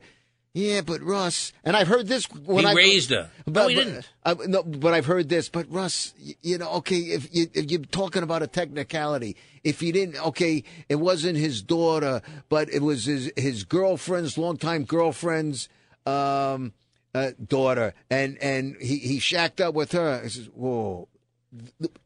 yeah, 0.53 0.81
but 0.81 1.01
Russ, 1.01 1.51
and 1.63 1.75
I've 1.75 1.87
heard 1.87 2.05
this 2.07 2.25
when 2.29 2.65
he 2.65 2.71
I 2.71 2.73
raised 2.73 3.09
her. 3.09 3.31
But, 3.45 3.53
no, 3.53 3.67
he 3.69 3.75
didn't. 3.75 4.07
Uh, 4.23 4.35
no, 4.45 4.61
but 4.61 4.93
I've 4.93 5.07
heard 5.07 5.27
this. 5.27 5.49
But 5.49 5.65
Russ, 5.71 6.13
you, 6.19 6.35
you 6.43 6.57
know, 6.59 6.69
okay, 6.73 6.97
if, 6.97 7.33
you, 7.33 7.47
if 7.55 7.71
you're 7.71 7.81
talking 7.81 8.21
about 8.21 8.43
a 8.43 8.47
technicality, 8.47 9.35
if 9.63 9.79
he 9.79 9.91
didn't, 9.91 10.23
okay, 10.27 10.63
it 10.89 10.97
wasn't 10.97 11.39
his 11.39 11.63
daughter, 11.63 12.21
but 12.49 12.69
it 12.69 12.83
was 12.83 13.05
his 13.05 13.31
his 13.35 13.63
girlfriend's 13.63 14.37
longtime 14.37 14.83
girlfriend's 14.83 15.69
um, 16.05 16.73
uh, 17.15 17.31
daughter, 17.43 17.95
and 18.11 18.37
and 18.37 18.75
he 18.79 18.97
he 18.97 19.17
shacked 19.17 19.59
up 19.59 19.73
with 19.73 19.93
her. 19.93 20.21
I 20.23 20.27
says, 20.27 20.49
whoa, 20.53 21.07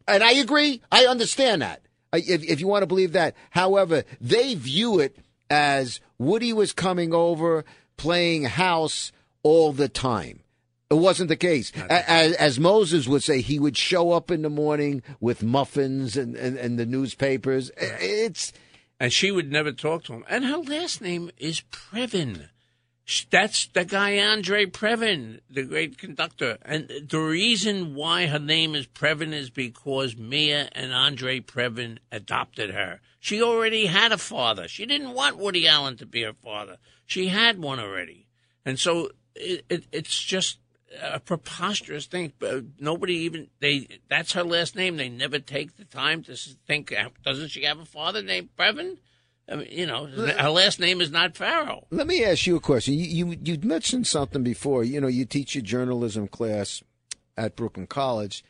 and 0.07 0.23
I 0.23 0.31
agree. 0.33 0.81
I 0.89 1.05
understand 1.05 1.63
that. 1.63 1.81
If 2.13 2.43
if 2.45 2.61
you 2.61 2.67
want 2.67 2.83
to 2.83 2.87
believe 2.87 3.11
that, 3.11 3.35
however, 3.49 4.05
they 4.21 4.55
view 4.55 4.99
it 5.01 5.17
as 5.49 5.99
Woody 6.17 6.53
was 6.53 6.71
coming 6.71 7.13
over 7.13 7.65
playing 7.97 8.45
house 8.45 9.11
all 9.43 9.73
the 9.73 9.89
time. 9.89 10.41
It 10.89 10.95
wasn't 10.95 11.27
the 11.27 11.35
case. 11.35 11.73
As, 11.89 12.33
as, 12.33 12.59
Moses 12.59 13.09
would 13.09 13.21
say, 13.21 13.41
he 13.41 13.59
would 13.59 13.75
show 13.75 14.11
up 14.11 14.31
in 14.31 14.41
the 14.41 14.49
morning 14.49 15.03
with 15.19 15.43
muffins 15.43 16.15
and, 16.15 16.35
and, 16.35 16.57
and 16.57 16.79
the 16.79 16.85
newspapers. 16.85 17.71
It's 17.77 18.53
and 18.99 19.13
she 19.13 19.31
would 19.31 19.51
never 19.51 19.71
talk 19.71 20.05
to 20.05 20.13
him. 20.13 20.25
And 20.29 20.45
her 20.45 20.57
last 20.57 21.01
name 21.01 21.29
is 21.37 21.61
Previn. 21.71 22.49
That's 23.29 23.67
the 23.67 23.85
guy 23.85 24.17
Andre 24.17 24.65
Previn, 24.65 25.39
the 25.49 25.63
great 25.63 25.97
conductor. 25.97 26.57
And 26.63 26.91
the 27.07 27.19
reason 27.19 27.95
why 27.95 28.25
her 28.25 28.39
name 28.39 28.75
is 28.75 28.87
Previn 28.87 29.33
is 29.33 29.49
because 29.49 30.17
Mia 30.17 30.69
and 30.73 30.93
Andre 30.93 31.39
Previn 31.39 31.99
adopted 32.11 32.71
her. 32.71 32.99
She 33.19 33.41
already 33.41 33.85
had 33.85 34.11
a 34.11 34.17
father. 34.17 34.67
She 34.67 34.85
didn't 34.85 35.13
want 35.13 35.37
Woody 35.37 35.67
Allen 35.67 35.95
to 35.97 36.05
be 36.05 36.23
her 36.23 36.33
father. 36.33 36.77
She 37.07 37.29
had 37.29 37.57
one 37.57 37.79
already. 37.79 38.27
And 38.65 38.77
so 38.77 39.09
it, 39.33 39.65
it, 39.69 39.85
it's 39.91 40.21
just 40.21 40.59
a 41.01 41.19
preposterous 41.19 42.05
thing. 42.05 42.33
But 42.37 42.65
nobody 42.79 43.15
even 43.15 43.47
they. 43.59 43.87
That's 44.09 44.33
her 44.33 44.43
last 44.43 44.75
name. 44.75 44.97
They 44.97 45.09
never 45.09 45.39
take 45.39 45.77
the 45.77 45.85
time 45.85 46.21
to 46.23 46.35
think. 46.67 46.91
Uh, 46.91 47.09
doesn't 47.23 47.49
she 47.49 47.63
have 47.63 47.79
a 47.79 47.85
father 47.85 48.21
named 48.21 48.49
Previn? 48.57 48.97
I 49.49 49.55
mean, 49.55 49.67
you 49.71 49.85
know, 49.85 50.05
her 50.05 50.49
last 50.49 50.79
name 50.79 50.99
is 50.99 51.09
not 51.09 51.37
Farrow. 51.37 51.87
Let 51.89 52.05
me 52.05 52.23
ask 52.25 52.45
you 52.45 52.57
a 52.57 52.59
question. 52.59 52.95
You, 52.95 53.05
you 53.05 53.37
you 53.41 53.59
mentioned 53.63 54.05
something 54.05 54.43
before. 54.43 54.83
You 54.83 54.99
know, 54.99 55.07
you 55.07 55.23
teach 55.23 55.55
a 55.55 55.61
journalism 55.61 56.27
class 56.27 56.83
at 57.37 57.55
Brooklyn 57.55 57.87
College, 57.87 58.43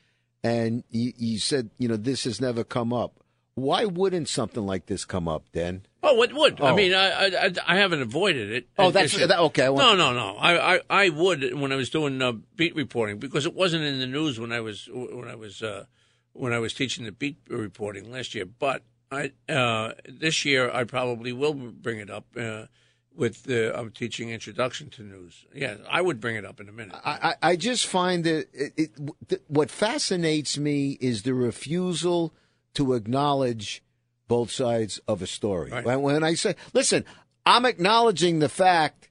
and 0.43 0.84
you, 0.89 1.14
you 1.16 1.38
said 1.38 1.70
you 1.78 1.88
know 1.88 1.97
this 1.97 2.24
has 2.24 2.41
never 2.41 2.64
come 2.64 2.91
up. 2.91 3.20
Why 3.53 3.86
wouldn't 3.86 4.30
something 4.30 4.66
like 4.66 4.88
this 4.88 5.05
come 5.05 5.28
up, 5.28 5.45
then? 5.51 5.86
Oh, 6.10 6.24
it 6.24 6.34
would. 6.34 6.62
Oh. 6.62 6.68
I 6.68 6.74
mean, 6.74 6.93
I, 6.93 7.26
I, 7.26 7.51
I 7.68 7.76
haven't 7.76 8.01
avoided 8.01 8.51
it. 8.51 8.70
Oh, 8.78 8.91
that's 8.91 9.16
that, 9.18 9.38
okay. 9.38 9.66
no, 9.66 9.95
no, 9.95 10.14
no. 10.14 10.38
I, 10.38 10.76
I, 10.76 10.82
I 10.89 11.10
would 11.10 11.53
when 11.60 11.74
I 11.74 11.76
was 11.76 11.89
doing 11.89 12.22
uh, 12.22 12.34
beat 12.55 12.76
reporting 12.76 13.20
because 13.20 13.45
it 13.45 13.53
wasn't 13.53 13.84
in 13.84 13.99
the 13.99 14.08
news 14.08 14.39
when 14.39 14.53
I 14.53 14.62
was 14.62 14.89
when 14.91 15.28
I 15.28 15.36
was 15.36 15.62
uh, 15.62 15.86
when 16.32 16.53
I 16.53 16.60
was 16.60 16.74
teaching 16.74 17.03
the 17.05 17.12
beat 17.12 17.38
reporting 17.49 18.10
last 18.10 18.34
year. 18.34 18.45
But 18.45 18.84
I 19.12 19.34
uh, 19.49 19.93
this 20.08 20.45
year 20.45 20.72
I 20.72 20.86
probably 20.86 21.34
will 21.34 21.53
bring 21.53 21.99
it 21.99 22.10
up 22.10 22.26
uh, 22.39 22.68
with 23.14 23.43
the 23.43 23.78
I'm 23.78 23.91
teaching 23.91 24.30
introduction 24.30 24.89
to 24.91 25.03
news. 25.03 25.45
Yeah, 25.53 25.76
I 25.89 26.01
would 26.01 26.22
bring 26.22 26.38
it 26.38 26.45
up 26.45 26.62
in 26.62 26.70
a 26.70 26.72
minute. 26.72 26.95
I, 27.03 27.36
I 27.41 27.55
just 27.58 27.86
find 27.86 28.24
that 28.24 28.47
it, 28.53 28.91
it, 29.30 29.41
what 29.47 29.70
fascinates 29.70 30.58
me 30.58 30.97
is 31.01 31.24
the 31.24 31.34
refusal 31.34 32.34
to 32.76 32.93
acknowledge 32.93 33.84
both 34.28 34.51
sides 34.51 34.99
of 35.07 35.21
a 35.21 35.28
story. 35.28 35.71
Right. 35.71 35.86
When, 35.86 36.01
when 36.01 36.23
I 36.23 36.34
say, 36.34 36.55
listen, 36.73 37.05
I'm 37.45 37.65
acknowledging 37.65 38.39
the 38.39 38.49
fact 38.49 39.09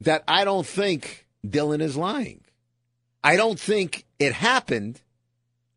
that 0.00 0.24
I 0.26 0.44
don't 0.44 0.66
think 0.66 1.26
Dylan 1.46 1.80
is 1.80 1.96
lying. 1.96 2.42
I 3.22 3.36
don't 3.36 3.58
think 3.58 4.04
it 4.18 4.32
happened 4.32 5.00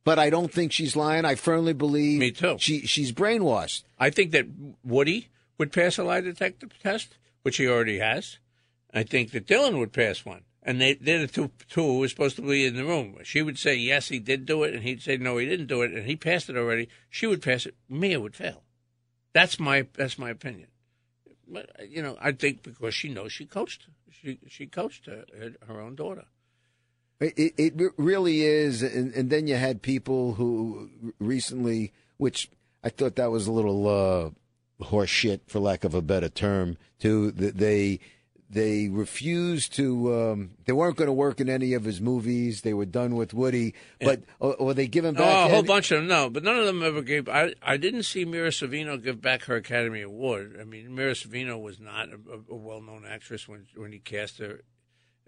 but 0.04 0.20
I 0.20 0.30
don't 0.30 0.52
think 0.52 0.72
she's 0.72 0.96
lying. 0.96 1.26
I 1.26 1.36
firmly 1.36 1.74
believe 1.74 2.20
Me 2.20 2.32
too. 2.32 2.58
She 2.60 2.82
she's 2.82 3.12
brainwashed. 3.12 3.84
I 4.00 4.10
think 4.10 4.32
that 4.32 4.48
Woody 4.84 5.30
would 5.58 5.72
pass 5.72 5.98
a 5.98 6.04
lie 6.04 6.22
detector 6.22 6.68
test, 6.82 7.18
which 7.44 7.58
he 7.58 7.68
already 7.68 8.00
has. 8.00 8.38
I 8.94 9.04
think 9.04 9.32
that 9.32 9.48
Dylan 9.48 9.78
would 9.78 9.94
pass 9.94 10.26
one. 10.26 10.42
And 10.64 10.80
they, 10.80 10.94
they're 10.94 11.20
the 11.20 11.28
two, 11.28 11.50
two 11.70 11.82
who 11.82 12.00
were 12.00 12.08
supposed 12.08 12.36
to 12.36 12.44
be 12.44 12.66
in 12.66 12.76
the 12.76 12.86
room. 12.86 13.18
She 13.24 13.42
would 13.42 13.58
say, 13.58 13.76
yes, 13.76 14.10
he 14.10 14.20
did 14.20 14.46
do 14.46 14.64
it. 14.64 14.74
And 14.76 14.84
he'd 14.84 15.02
say, 15.02 15.18
no, 15.18 15.38
he 15.38 15.48
didn't 15.48 15.68
do 15.68 15.82
it. 15.82 15.92
And 15.92 16.06
he 16.06 16.16
passed 16.16 16.50
it 16.50 16.58
already. 16.58 16.88
She 17.10 17.26
would 17.26 17.42
pass 17.42 17.66
it. 17.66 17.76
Mia 17.90 18.20
would 18.20 18.36
fail. 18.36 18.64
That's 19.34 19.60
my, 19.60 19.88
that's 19.94 20.20
my 20.20 20.30
opinion. 20.30 20.68
But, 21.48 21.70
you 21.90 22.02
know, 22.04 22.16
I 22.22 22.32
think 22.32 22.62
because 22.64 22.94
she 22.94 23.10
knows 23.10 23.32
she 23.32 23.46
coached, 23.46 23.88
she, 24.10 24.40
she 24.48 24.68
coached 24.68 25.08
her, 25.08 25.26
her 25.68 25.82
own 25.82 25.96
daughter. 25.96 26.26
It, 27.20 27.54
it 27.58 27.94
really 27.98 28.42
is, 28.42 28.82
and, 28.82 29.14
and 29.14 29.30
then 29.30 29.46
you 29.46 29.56
had 29.56 29.84
people 29.84 30.34
who 30.34 30.90
recently, 31.20 31.94
which 32.18 32.50
I 32.84 32.90
thought 32.90 33.16
that 33.18 33.30
was 33.30 33.46
a 33.46 33.52
little 33.52 33.88
uh, 33.88 34.86
horseshit, 34.86 35.42
for 35.46 35.60
lack 35.60 35.84
of 35.84 35.94
a 35.94 36.02
better 36.02 36.30
term, 36.30 36.78
too. 37.00 37.30
That 37.32 37.58
They 37.58 38.00
they 38.52 38.90
refused 38.90 39.74
to. 39.76 40.14
Um, 40.14 40.52
they 40.66 40.74
weren't 40.74 40.98
going 40.98 41.08
to 41.08 41.14
work 41.14 41.40
in 41.40 41.50
any 41.50 41.74
of 41.74 41.84
his 41.84 42.02
movies. 42.02 42.62
They 42.62 42.74
were 42.74 42.86
done 42.86 43.16
with 43.16 43.34
Woody, 43.34 43.74
but 44.00 44.24
or, 44.40 44.56
or 44.56 44.74
they 44.74 44.88
give 44.88 45.06
him 45.06 45.16
back. 45.16 45.24
Oh, 45.24 45.46
a 45.46 45.50
whole 45.50 45.60
any- 45.60 45.68
bunch 45.68 45.92
of 45.92 46.00
them, 46.00 46.08
no, 46.08 46.30
but 46.30 46.44
none 46.44 46.58
of 46.58 46.66
them 46.66 46.84
ever 46.84 47.02
gave. 47.02 47.30
I 47.30 47.54
I 47.62 47.78
didn't 47.78 48.04
see 48.04 48.26
Mira 48.26 48.50
Sorvino 48.50 49.02
give 49.02 49.22
back 49.22 49.44
her 49.46 49.56
Academy 49.56 50.02
Award. 50.02 50.58
I 50.60 50.66
mean, 50.66 50.94
Mira 50.94 51.14
Sorvino 51.14 51.62
was 51.62 51.80
not 51.80 52.10
a, 52.10 52.18
a 52.52 52.56
well 52.56 52.82
known 52.82 53.06
actress 53.08 53.48
when 53.48 53.68
when 53.76 53.92
he 53.92 54.00
cast 54.00 54.40
her 54.40 54.62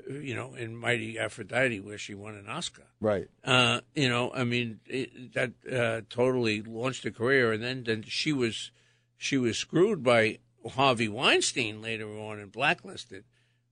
you 0.09 0.35
know, 0.35 0.53
in 0.55 0.75
Mighty 0.75 1.17
Aphrodite, 1.19 1.79
where 1.79 1.97
she 1.97 2.13
won 2.13 2.35
an 2.35 2.49
Oscar. 2.49 2.83
Right. 2.99 3.27
Uh, 3.43 3.81
you 3.95 4.09
know, 4.09 4.31
I 4.33 4.43
mean, 4.43 4.79
it, 4.87 5.33
that 5.33 5.51
uh, 5.71 6.01
totally 6.09 6.61
launched 6.61 7.05
a 7.05 7.11
career, 7.11 7.53
and 7.53 7.63
then, 7.63 7.83
then 7.83 8.03
she 8.07 8.33
was 8.33 8.71
she 9.17 9.37
was 9.37 9.57
screwed 9.57 10.03
by 10.03 10.39
Harvey 10.71 11.07
Weinstein 11.07 11.81
later 11.81 12.07
on 12.07 12.39
and 12.39 12.51
blacklisted. 12.51 13.23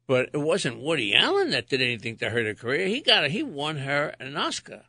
But 0.08 0.30
it 0.34 0.40
wasn't 0.40 0.82
Woody 0.82 1.16
Allen 1.16 1.52
that 1.52 1.70
did 1.70 1.82
anything 1.82 2.18
to 2.18 2.30
hurt 2.30 2.46
her 2.46 2.54
career. 2.54 2.88
He 2.88 3.02
got 3.02 3.30
he 3.30 3.44
won 3.44 3.78
her 3.78 4.14
an 4.20 4.36
Oscar. 4.36 4.84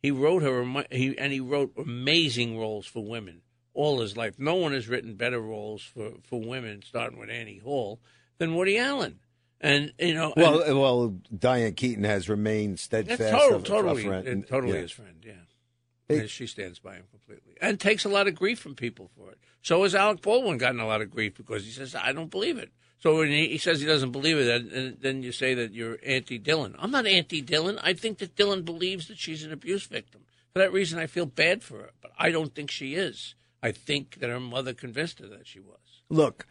He 0.00 0.10
wrote 0.10 0.42
her 0.42 0.84
he 0.90 1.16
and 1.18 1.32
he 1.32 1.40
wrote 1.40 1.72
amazing 1.76 2.58
roles 2.58 2.86
for 2.86 3.04
women 3.04 3.42
all 3.74 4.00
his 4.00 4.16
life. 4.16 4.38
No 4.38 4.54
one 4.54 4.72
has 4.72 4.88
written 4.88 5.14
better 5.14 5.40
roles 5.40 5.82
for, 5.82 6.12
for 6.22 6.40
women, 6.40 6.82
starting 6.82 7.18
with 7.18 7.30
Annie 7.30 7.58
Hall, 7.58 8.00
than 8.38 8.54
Woody 8.54 8.78
Allen. 8.78 9.18
And 9.60 9.92
you 9.98 10.14
know, 10.14 10.32
well, 10.36 10.60
and, 10.60 10.80
well, 10.80 11.16
Diane 11.36 11.74
Keaton 11.74 12.02
has 12.04 12.28
remained 12.28 12.80
steadfast, 12.80 13.20
total, 13.20 13.62
totally, 13.62 14.04
friend. 14.04 14.44
Uh, 14.44 14.46
totally 14.48 14.74
yeah. 14.74 14.80
his 14.80 14.90
friend. 14.90 15.24
Yeah, 15.24 16.16
it, 16.16 16.30
she 16.30 16.48
stands 16.48 16.80
by 16.80 16.96
him 16.96 17.04
completely, 17.10 17.54
and 17.60 17.78
takes 17.78 18.04
a 18.04 18.08
lot 18.08 18.26
of 18.26 18.34
grief 18.34 18.58
from 18.58 18.74
people 18.74 19.08
for 19.16 19.30
it. 19.30 19.38
So 19.62 19.82
has 19.84 19.94
Alec 19.94 20.20
Baldwin 20.20 20.58
gotten 20.58 20.80
a 20.80 20.86
lot 20.86 21.00
of 21.00 21.10
grief 21.10 21.36
because 21.36 21.64
he 21.64 21.70
says, 21.70 21.94
"I 21.94 22.12
don't 22.12 22.30
believe 22.30 22.58
it." 22.58 22.70
So 22.98 23.18
when 23.18 23.30
he, 23.30 23.48
he 23.48 23.58
says 23.58 23.80
he 23.80 23.86
doesn't 23.86 24.12
believe 24.12 24.38
it, 24.38 24.70
then, 24.70 24.96
then 25.00 25.22
you 25.24 25.32
say 25.32 25.54
that 25.54 25.72
you're 25.72 25.98
anti 26.06 26.38
Dylan. 26.38 26.76
I'm 26.78 26.92
not 26.92 27.06
anti 27.06 27.42
Dylan. 27.42 27.80
I 27.82 27.94
think 27.94 28.18
that 28.18 28.36
Dylan 28.36 28.64
believes 28.64 29.08
that 29.08 29.18
she's 29.18 29.42
an 29.42 29.52
abuse 29.52 29.86
victim. 29.86 30.22
For 30.52 30.60
that 30.60 30.72
reason, 30.72 30.98
I 30.98 31.06
feel 31.06 31.26
bad 31.26 31.62
for 31.62 31.78
her, 31.78 31.90
but 32.00 32.12
I 32.18 32.30
don't 32.30 32.54
think 32.54 32.70
she 32.70 32.94
is. 32.94 33.34
I 33.62 33.72
think 33.72 34.20
that 34.20 34.30
her 34.30 34.38
mother 34.38 34.74
convinced 34.74 35.18
her 35.20 35.26
that 35.28 35.46
she 35.46 35.58
was. 35.58 36.02
Look. 36.10 36.46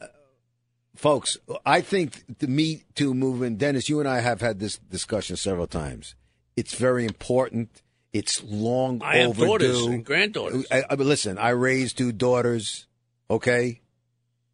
Uh, 0.00 0.08
folks, 0.94 1.36
I 1.64 1.80
think 1.80 2.38
the 2.38 2.48
Me 2.48 2.84
Too 2.94 3.14
movement, 3.14 3.58
Dennis, 3.58 3.88
you 3.88 4.00
and 4.00 4.08
I 4.08 4.20
have 4.20 4.40
had 4.40 4.58
this 4.58 4.78
discussion 4.78 5.36
several 5.36 5.66
times. 5.66 6.14
It's 6.56 6.74
very 6.74 7.04
important. 7.04 7.82
It's 8.14 8.42
long 8.44 9.02
I 9.02 9.24
overdue. 9.24 9.26
have 9.26 9.36
daughters 9.36 9.86
and 9.86 10.04
granddaughters. 10.04 10.66
I, 10.70 10.84
I, 10.88 10.94
listen, 10.94 11.36
I 11.36 11.50
raised 11.50 11.98
two 11.98 12.12
daughters. 12.12 12.86
Okay, 13.28 13.80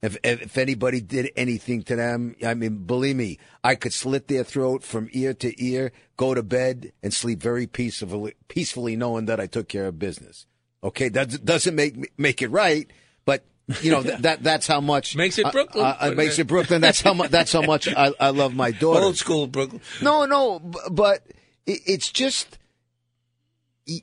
if, 0.03 0.17
if 0.25 0.57
anybody 0.57 1.03
did 1.03 1.31
anything 1.37 1.83
to 1.83 1.97
them, 1.97 2.35
I 2.45 2.55
mean, 2.55 2.85
believe 2.85 3.17
me, 3.17 3.39
I 3.63 3.75
could 3.75 3.93
slit 3.93 4.29
their 4.29 4.45
throat 4.45 4.83
from 4.83 5.11
ear 5.13 5.35
to 5.35 5.63
ear, 5.63 5.93
go 6.17 6.33
to 6.33 6.43
bed, 6.43 6.93
and 7.03 7.13
sleep 7.13 7.43
very 7.43 7.67
peacefully, 7.67 8.35
peacefully, 8.49 8.97
knowing 8.97 9.27
that 9.27 9.39
I 9.39 9.47
took 9.47 9.69
care 9.69 9.87
of 9.87 9.99
business. 9.99 10.47
Okay, 10.83 11.11
that 11.11 11.45
doesn't 11.45 11.75
make 11.75 12.19
make 12.19 12.41
it 12.41 12.49
right, 12.49 12.91
but 13.27 13.45
you 13.83 13.91
know 13.91 14.03
that 14.03 14.43
that's 14.43 14.67
how 14.67 14.81
much 14.81 15.15
makes 15.15 15.39
it 15.39 15.53
Brooklyn. 15.53 15.85
Uh, 15.85 15.97
uh, 16.01 16.11
makes 16.13 16.39
it 16.39 16.47
Brooklyn. 16.47 16.81
That's 16.81 17.03
how 17.03 17.13
much. 17.13 17.31
That's 17.31 17.53
how 17.53 17.61
much 17.61 17.87
I, 17.87 18.13
I 18.19 18.31
love 18.31 18.55
my 18.55 18.71
daughter. 18.71 19.05
Old 19.05 19.19
school 19.19 19.47
Brooklyn. 19.47 19.83
No, 20.01 20.25
no, 20.25 20.61
but 20.91 21.27
it's 21.67 22.11
just 22.11 22.59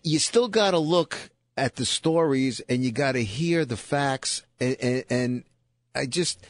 you 0.04 0.20
still 0.20 0.48
got 0.48 0.72
to 0.72 0.80
look 0.80 1.32
at 1.56 1.76
the 1.76 1.86
stories 1.86 2.60
and 2.70 2.84
you 2.84 2.92
got 2.92 3.14
to 3.14 3.24
hear 3.24 3.66
the 3.66 3.78
facts 3.78 4.44
and, 4.60 4.76
and, 4.82 5.04
and 5.10 5.44
I 5.96 6.06
just 6.06 6.46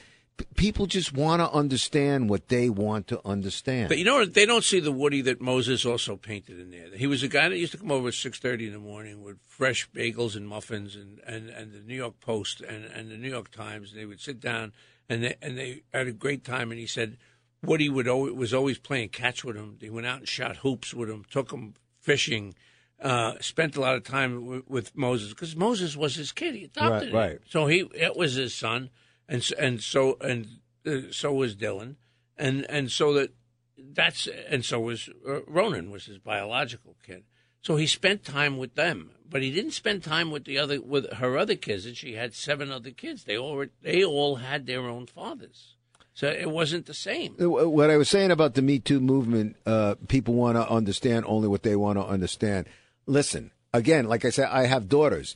people 0.55 0.85
just 0.85 1.13
want 1.13 1.41
to 1.41 1.51
understand 1.51 2.29
what 2.29 2.47
they 2.47 2.69
want 2.69 3.07
to 3.07 3.25
understand. 3.25 3.89
But 3.89 3.97
you 3.97 4.05
know, 4.05 4.25
they 4.25 4.45
don't 4.45 4.63
see 4.63 4.79
the 4.79 4.91
Woody 4.91 5.21
that 5.21 5.41
Moses 5.41 5.85
also 5.85 6.15
painted 6.15 6.59
in 6.59 6.71
there. 6.71 6.89
He 6.95 7.07
was 7.07 7.23
a 7.23 7.27
guy 7.27 7.49
that 7.49 7.57
used 7.57 7.71
to 7.71 7.77
come 7.77 7.91
over 7.91 8.09
at 8.09 8.13
six 8.13 8.39
thirty 8.39 8.67
in 8.67 8.73
the 8.73 8.79
morning 8.79 9.23
with 9.23 9.37
fresh 9.45 9.89
bagels 9.91 10.35
and 10.35 10.47
muffins, 10.47 10.95
and, 10.95 11.19
and, 11.25 11.49
and 11.49 11.73
the 11.73 11.79
New 11.79 11.95
York 11.95 12.19
Post 12.19 12.61
and, 12.61 12.85
and 12.85 13.09
the 13.09 13.17
New 13.17 13.29
York 13.29 13.51
Times. 13.51 13.91
And 13.91 13.99
They 13.99 14.05
would 14.05 14.21
sit 14.21 14.39
down 14.39 14.73
and 15.09 15.23
they 15.23 15.35
and 15.41 15.57
they 15.57 15.83
had 15.93 16.07
a 16.07 16.11
great 16.11 16.43
time. 16.43 16.71
And 16.71 16.79
he 16.79 16.87
said 16.87 17.17
Woody 17.63 17.89
would 17.89 18.07
always, 18.07 18.33
was 18.33 18.53
always 18.53 18.77
playing 18.77 19.09
catch 19.09 19.43
with 19.43 19.55
him. 19.55 19.77
They 19.79 19.89
went 19.89 20.07
out 20.07 20.19
and 20.19 20.27
shot 20.27 20.57
hoops 20.57 20.93
with 20.93 21.09
him, 21.09 21.25
took 21.29 21.51
him 21.51 21.73
fishing. 21.99 22.55
Uh, 22.99 23.33
spent 23.39 23.75
a 23.75 23.79
lot 23.79 23.95
of 23.95 24.03
time 24.03 24.41
w- 24.41 24.63
with 24.67 24.97
Moses 24.97 25.29
because 25.29 25.55
Moses 25.55 25.95
was 25.95 26.15
his 26.15 26.31
kid. 26.31 26.55
He 26.55 26.63
adopted 26.63 27.13
right, 27.13 27.19
right. 27.19 27.31
him, 27.33 27.39
so 27.47 27.67
he 27.67 27.81
it 27.93 28.17
was 28.17 28.33
his 28.33 28.55
son 28.55 28.89
and 29.29 29.47
and 29.59 29.81
so 29.81 30.17
and 30.21 30.47
uh, 30.85 31.11
so 31.11 31.33
was 31.33 31.55
Dylan, 31.55 31.95
and 32.37 32.65
and 32.69 32.91
so 32.91 33.13
that 33.13 33.33
that's 33.77 34.27
and 34.49 34.65
so 34.65 34.79
was 34.79 35.09
uh, 35.27 35.43
Ronan 35.43 35.91
was 35.91 36.05
his 36.05 36.17
biological 36.17 36.95
kid. 37.05 37.23
So 37.61 37.75
he 37.75 37.87
spent 37.87 38.23
time 38.23 38.57
with 38.57 38.75
them, 38.75 39.11
but 39.29 39.41
he 39.41 39.51
didn't 39.51 39.71
spend 39.71 40.03
time 40.03 40.31
with 40.31 40.45
the 40.45 40.57
other 40.57 40.81
with 40.81 41.11
her 41.13 41.37
other 41.37 41.55
kids. 41.55 41.85
And 41.85 41.97
she 41.97 42.13
had 42.13 42.33
seven 42.33 42.71
other 42.71 42.91
kids. 42.91 43.25
They 43.25 43.37
all 43.37 43.55
were, 43.55 43.69
they 43.81 44.03
all 44.03 44.37
had 44.37 44.65
their 44.65 44.87
own 44.87 45.05
fathers. 45.05 45.75
So 46.13 46.27
it 46.27 46.49
wasn't 46.49 46.87
the 46.87 46.95
same. 46.95 47.35
What 47.37 47.91
I 47.91 47.97
was 47.97 48.09
saying 48.09 48.31
about 48.31 48.55
the 48.55 48.63
Me 48.63 48.79
Too 48.79 48.99
movement, 48.99 49.55
uh, 49.67 49.95
people 50.07 50.33
want 50.33 50.55
to 50.55 50.67
understand 50.67 51.25
only 51.27 51.47
what 51.47 51.61
they 51.61 51.75
want 51.75 51.99
to 51.99 52.05
understand. 52.05 52.67
Listen, 53.07 53.51
again, 53.73 54.05
like 54.05 54.25
I 54.25 54.29
said, 54.29 54.49
I 54.51 54.65
have 54.65 54.89
daughters. 54.89 55.35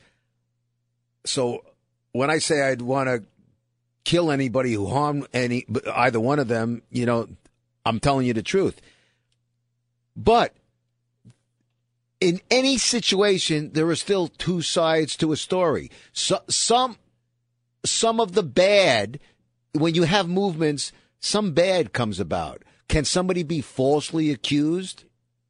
So 1.25 1.63
when 2.11 2.29
I 2.29 2.37
say 2.37 2.61
I'd 2.61 2.81
want 2.81 3.07
to 3.07 3.23
kill 4.03 4.31
anybody 4.31 4.73
who 4.73 4.87
harmed 4.87 5.27
any 5.33 5.65
either 5.93 6.19
one 6.19 6.39
of 6.39 6.47
them, 6.47 6.81
you 6.91 7.05
know, 7.05 7.27
I'm 7.85 7.99
telling 7.99 8.27
you 8.27 8.33
the 8.33 8.43
truth. 8.43 8.81
But 10.15 10.53
in 12.19 12.41
any 12.51 12.77
situation, 12.77 13.71
there 13.73 13.87
are 13.87 13.95
still 13.95 14.27
two 14.27 14.61
sides 14.61 15.15
to 15.17 15.31
a 15.31 15.37
story. 15.37 15.89
So, 16.13 16.39
some 16.47 16.97
some 17.83 18.19
of 18.19 18.33
the 18.33 18.43
bad, 18.43 19.19
when 19.73 19.95
you 19.95 20.03
have 20.03 20.29
movements, 20.29 20.91
some 21.19 21.53
bad 21.53 21.93
comes 21.93 22.19
about. 22.19 22.63
Can 22.87 23.05
somebody 23.05 23.43
be 23.43 23.61
falsely 23.61 24.31
accused? 24.31 25.05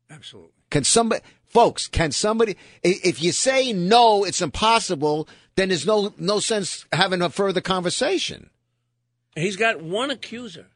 Absolutely. 0.09 0.51
Can 0.69 0.83
somebody, 0.83 1.21
folks? 1.51 1.87
Can 1.87 2.11
somebody? 2.11 2.57
If 2.83 3.21
you 3.21 3.31
say 3.31 3.73
no, 3.73 4.23
it's 4.23 4.41
impossible. 4.41 5.27
Then 5.55 5.69
there's 5.69 5.85
no 5.85 6.13
no 6.17 6.39
sense 6.39 6.85
having 6.91 7.21
a 7.21 7.29
further 7.29 7.61
conversation. 7.61 8.49
He's 9.35 9.55
got 9.55 9.81
one 9.81 10.11
accuser. 10.11 10.67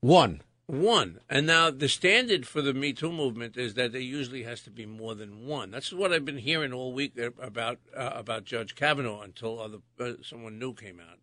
One. 0.00 0.42
One. 0.66 1.18
And 1.28 1.46
now 1.46 1.70
the 1.70 1.88
standard 1.88 2.46
for 2.46 2.62
the 2.62 2.72
Me 2.72 2.92
Too 2.92 3.12
movement 3.12 3.56
is 3.56 3.74
that 3.74 3.92
there 3.92 4.00
usually 4.00 4.44
has 4.44 4.62
to 4.62 4.70
be 4.70 4.86
more 4.86 5.16
than 5.16 5.46
one. 5.46 5.72
That's 5.72 5.92
what 5.92 6.12
I've 6.12 6.24
been 6.24 6.38
hearing 6.38 6.72
all 6.72 6.92
week 6.92 7.18
about 7.40 7.78
uh, 7.96 8.12
about 8.14 8.44
Judge 8.44 8.76
Kavanaugh 8.76 9.22
until 9.22 9.60
other 9.60 9.78
uh, 9.98 10.12
someone 10.22 10.58
new 10.58 10.72
came 10.72 11.00
out. 11.00 11.18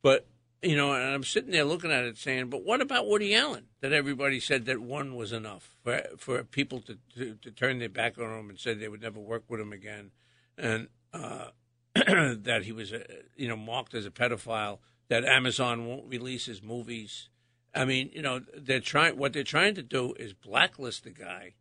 But 0.00 0.26
you 0.62 0.76
know, 0.76 0.92
and 0.92 1.14
I'm 1.14 1.24
sitting 1.24 1.50
there 1.50 1.64
looking 1.64 1.90
at 1.90 2.04
it 2.04 2.18
saying, 2.18 2.48
but 2.48 2.64
what 2.64 2.80
about 2.80 3.08
Woody 3.08 3.34
Allen? 3.34 3.66
That 3.80 3.92
everybody 3.92 4.40
said 4.40 4.66
that 4.66 4.80
one 4.80 5.16
was 5.16 5.32
enough 5.32 5.76
for 5.82 6.02
for 6.16 6.42
people 6.44 6.80
to 6.82 6.98
to, 7.16 7.34
to 7.34 7.50
turn 7.50 7.78
their 7.78 7.88
back 7.88 8.18
on 8.18 8.38
him 8.38 8.50
and 8.50 8.58
said 8.58 8.78
they 8.80 8.88
would 8.88 9.02
never 9.02 9.20
work 9.20 9.44
with 9.48 9.60
him 9.60 9.72
again, 9.72 10.10
and 10.56 10.88
uh, 11.12 11.48
that 11.94 12.62
he 12.64 12.72
was, 12.72 12.92
you 13.36 13.48
know, 13.48 13.56
marked 13.56 13.94
as 13.94 14.06
a 14.06 14.10
pedophile. 14.10 14.78
That 15.08 15.24
Amazon 15.24 15.86
won't 15.86 16.08
release 16.08 16.46
his 16.46 16.62
movies 16.62 17.28
I 17.74 17.84
mean, 17.84 18.10
you 18.12 18.22
know, 18.22 18.40
they're 18.56 18.80
trying. 18.80 19.16
What 19.16 19.32
they're 19.32 19.44
trying 19.44 19.74
to 19.76 19.82
do 19.82 20.14
is 20.18 20.32
blacklist 20.32 21.04
the 21.04 21.10
guy 21.10 21.54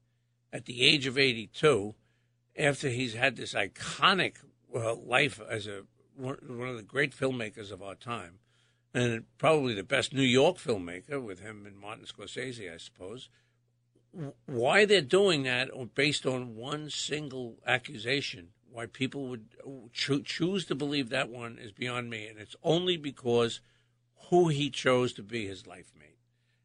at 0.52 0.66
the 0.66 0.84
age 0.84 1.06
of 1.06 1.18
82 1.18 1.96
after 2.58 2.90
he's 2.90 3.14
had 3.14 3.38
this 3.38 3.54
iconic 3.54 4.36
uh, 4.76 4.96
life 4.96 5.40
as 5.50 5.68
a 5.68 5.84
one 6.18 6.68
of 6.68 6.76
the 6.76 6.84
great 6.84 7.16
filmmakers 7.16 7.72
of 7.72 7.82
our 7.82 7.96
time, 7.96 8.40
and 8.94 9.24
probably 9.38 9.74
the 9.74 9.84
best 9.84 10.14
New 10.14 10.22
York 10.22 10.58
filmmaker 10.58 11.22
with 11.22 11.40
him 11.40 11.66
and 11.66 11.78
Martin 11.78 12.06
Scorsese, 12.06 12.74
I 12.74 12.78
suppose. 12.78 13.30
Why 14.46 14.86
they're 14.86 15.02
doing 15.02 15.44
that 15.44 15.70
based 15.96 16.26
on 16.26 16.56
one 16.56 16.90
single 16.90 17.58
accusation? 17.66 18.50
Why 18.70 18.86
people 18.86 19.28
would 19.28 19.56
cho- 19.94 20.22
choose 20.22 20.66
to 20.66 20.76
believe 20.76 21.10
that 21.10 21.30
one 21.30 21.58
is 21.58 21.72
beyond 21.72 22.10
me, 22.10 22.28
and 22.28 22.38
it's 22.38 22.56
only 22.64 22.98
because 22.98 23.62
who 24.30 24.50
he 24.50 24.70
chose 24.70 25.14
to 25.14 25.24
be 25.24 25.48
his 25.48 25.66
life 25.68 25.92
mate. 25.98 26.18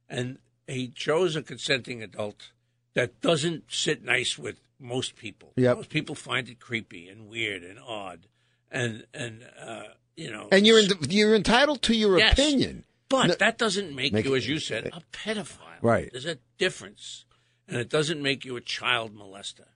And 0.08 0.38
he 0.66 0.88
chose 0.88 1.36
a 1.36 1.42
consenting 1.42 2.02
adult 2.02 2.52
that 2.94 3.20
doesn't 3.20 3.64
sit 3.68 4.04
nice 4.04 4.38
with 4.38 4.60
most 4.78 5.16
people. 5.16 5.52
Yep. 5.56 5.76
Most 5.76 5.90
people 5.90 6.14
find 6.14 6.48
it 6.48 6.60
creepy 6.60 7.08
and 7.08 7.28
weird 7.28 7.62
and 7.62 7.78
odd. 7.78 8.26
And, 8.70 9.06
and, 9.14 9.46
uh, 9.60 9.84
you 10.16 10.30
know. 10.30 10.48
And 10.50 10.66
you're, 10.66 10.78
in, 10.78 10.90
you're 11.08 11.34
entitled 11.34 11.82
to 11.82 11.94
your 11.94 12.18
yes, 12.18 12.32
opinion. 12.32 12.84
But 13.08 13.26
no, 13.26 13.34
that 13.34 13.58
doesn't 13.58 13.94
make, 13.94 14.12
make, 14.12 14.24
you, 14.24 14.34
as 14.34 14.48
you 14.48 14.58
said, 14.58 14.86
a 14.86 15.02
pedophile. 15.12 15.58
Right. 15.80 16.08
There's 16.10 16.26
a 16.26 16.38
difference. 16.58 17.24
And 17.68 17.78
it 17.78 17.88
doesn't 17.88 18.22
make 18.22 18.44
you 18.44 18.56
a 18.56 18.60
child 18.60 19.14
molester. 19.14 19.66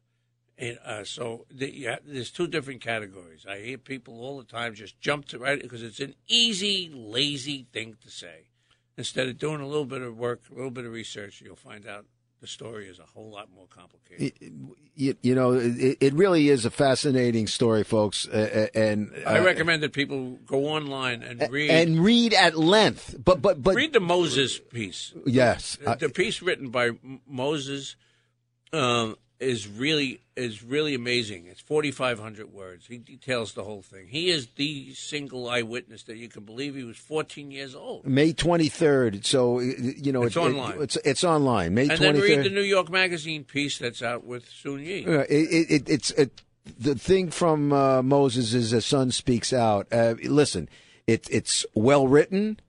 And, 0.56 0.78
uh, 0.84 1.04
so 1.04 1.46
the, 1.50 1.72
yeah, 1.74 1.96
there's 2.04 2.30
two 2.30 2.46
different 2.46 2.80
categories. 2.80 3.46
I 3.48 3.60
hear 3.60 3.78
people 3.78 4.20
all 4.20 4.38
the 4.38 4.44
time 4.44 4.74
just 4.74 5.00
jump 5.00 5.26
to 5.28 5.38
right 5.38 5.60
because 5.60 5.82
it's 5.82 6.00
an 6.00 6.14
easy, 6.28 6.90
lazy 6.92 7.66
thing 7.72 7.96
to 8.02 8.10
say. 8.10 8.48
Instead 8.96 9.28
of 9.28 9.38
doing 9.38 9.60
a 9.60 9.66
little 9.66 9.86
bit 9.86 10.02
of 10.02 10.16
work, 10.16 10.42
a 10.50 10.54
little 10.54 10.70
bit 10.70 10.84
of 10.84 10.92
research, 10.92 11.40
you'll 11.40 11.56
find 11.56 11.86
out 11.86 12.04
the 12.40 12.46
story 12.46 12.86
is 12.86 12.98
a 12.98 13.04
whole 13.04 13.30
lot 13.30 13.48
more 13.54 13.66
complicated. 13.68 14.32
You, 14.94 15.14
you 15.22 15.34
know, 15.34 15.52
it, 15.52 15.98
it, 16.00 16.14
really 16.14 16.48
is 16.48 16.64
a 16.64 16.70
fascinating 16.70 17.46
story, 17.46 17.84
folks. 17.84 18.26
Uh, 18.26 18.68
and 18.74 19.12
uh, 19.26 19.28
I 19.28 19.40
recommend 19.40 19.82
that 19.82 19.92
people 19.92 20.38
go 20.46 20.66
online 20.66 21.22
and 21.22 21.50
read 21.50 21.70
and 21.70 22.00
read 22.00 22.32
at 22.34 22.58
length. 22.58 23.16
But 23.22 23.42
but 23.42 23.62
but 23.62 23.74
read 23.74 23.92
the 23.92 24.00
Moses 24.00 24.58
piece. 24.58 25.12
Yes, 25.26 25.76
the, 25.76 25.96
the 25.96 26.08
piece 26.08 26.40
written 26.42 26.70
by 26.70 26.90
Moses. 27.26 27.96
Um, 28.72 29.16
is 29.40 29.66
really 29.66 30.20
is 30.36 30.62
really 30.62 30.94
amazing. 30.94 31.46
It's 31.46 31.60
forty 31.60 31.90
five 31.90 32.20
hundred 32.20 32.52
words. 32.52 32.86
He 32.86 32.98
details 32.98 33.54
the 33.54 33.64
whole 33.64 33.82
thing. 33.82 34.06
He 34.08 34.30
is 34.30 34.46
the 34.56 34.92
single 34.94 35.48
eyewitness 35.48 36.02
that 36.04 36.18
you 36.18 36.28
can 36.28 36.44
believe. 36.44 36.74
He 36.74 36.84
was 36.84 36.98
fourteen 36.98 37.50
years 37.50 37.74
old. 37.74 38.06
May 38.06 38.32
twenty 38.32 38.68
third. 38.68 39.24
So 39.24 39.58
you 39.60 40.12
know 40.12 40.22
it's 40.22 40.36
it, 40.36 40.40
online. 40.40 40.76
It, 40.76 40.82
it's 40.82 40.96
it's 41.04 41.24
online. 41.24 41.74
May 41.74 41.82
and 41.82 41.92
23rd. 41.92 41.98
then 41.98 42.20
read 42.20 42.44
the 42.44 42.50
New 42.50 42.60
York 42.60 42.90
Magazine 42.90 43.44
piece 43.44 43.78
that's 43.78 44.02
out 44.02 44.24
with 44.24 44.48
Soon-Yi. 44.48 45.06
Uh, 45.06 45.24
it, 45.28 45.88
it's 45.88 46.12
the 46.78 46.94
thing 46.94 47.30
from 47.30 47.72
uh, 47.72 48.02
Moses 48.02 48.52
is 48.52 48.72
a 48.72 48.82
son 48.82 49.10
speaks 49.10 49.52
out. 49.52 49.86
Uh, 49.90 50.14
listen, 50.22 50.68
it, 51.06 51.26
it's 51.30 51.64
well 51.74 52.06
written. 52.06 52.60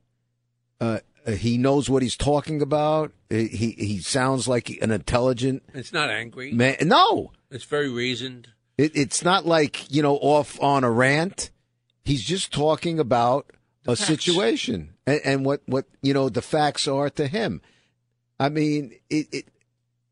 Uh, 1.26 1.32
uh, 1.32 1.36
he 1.36 1.58
knows 1.58 1.90
what 1.90 2.02
he's 2.02 2.18
talking 2.18 2.62
about. 2.62 3.12
He 3.30 3.76
he 3.78 4.00
sounds 4.00 4.48
like 4.48 4.70
an 4.82 4.92
intelligent. 4.92 5.64
It's 5.74 5.94
not 5.94 6.10
angry. 6.10 6.52
Man, 6.52 6.78
no, 6.84 7.32
it's 7.50 7.64
very 7.64 7.90
reasoned. 7.90 8.50
It, 8.78 8.92
it's 8.96 9.24
not 9.24 9.46
like 9.46 9.92
you 9.92 10.02
know 10.02 10.16
off 10.18 10.62
on 10.62 10.84
a 10.84 10.92
rant. 10.92 11.52
He's 12.04 12.24
just 12.24 12.52
talking 12.52 13.00
about 13.00 13.52
the 13.84 13.92
a 13.92 13.96
facts. 13.96 14.08
situation 14.08 14.96
and, 15.06 15.22
and, 15.24 15.46
what 15.46 15.62
what 15.66 15.86
you 16.02 16.14
know 16.14 16.30
the 16.30 16.42
facts 16.42 16.88
are 16.88 17.10
to 17.12 17.28
him. 17.28 17.62
I 18.40 18.50
mean, 18.50 18.94
it, 19.10 19.28
it 19.32 19.46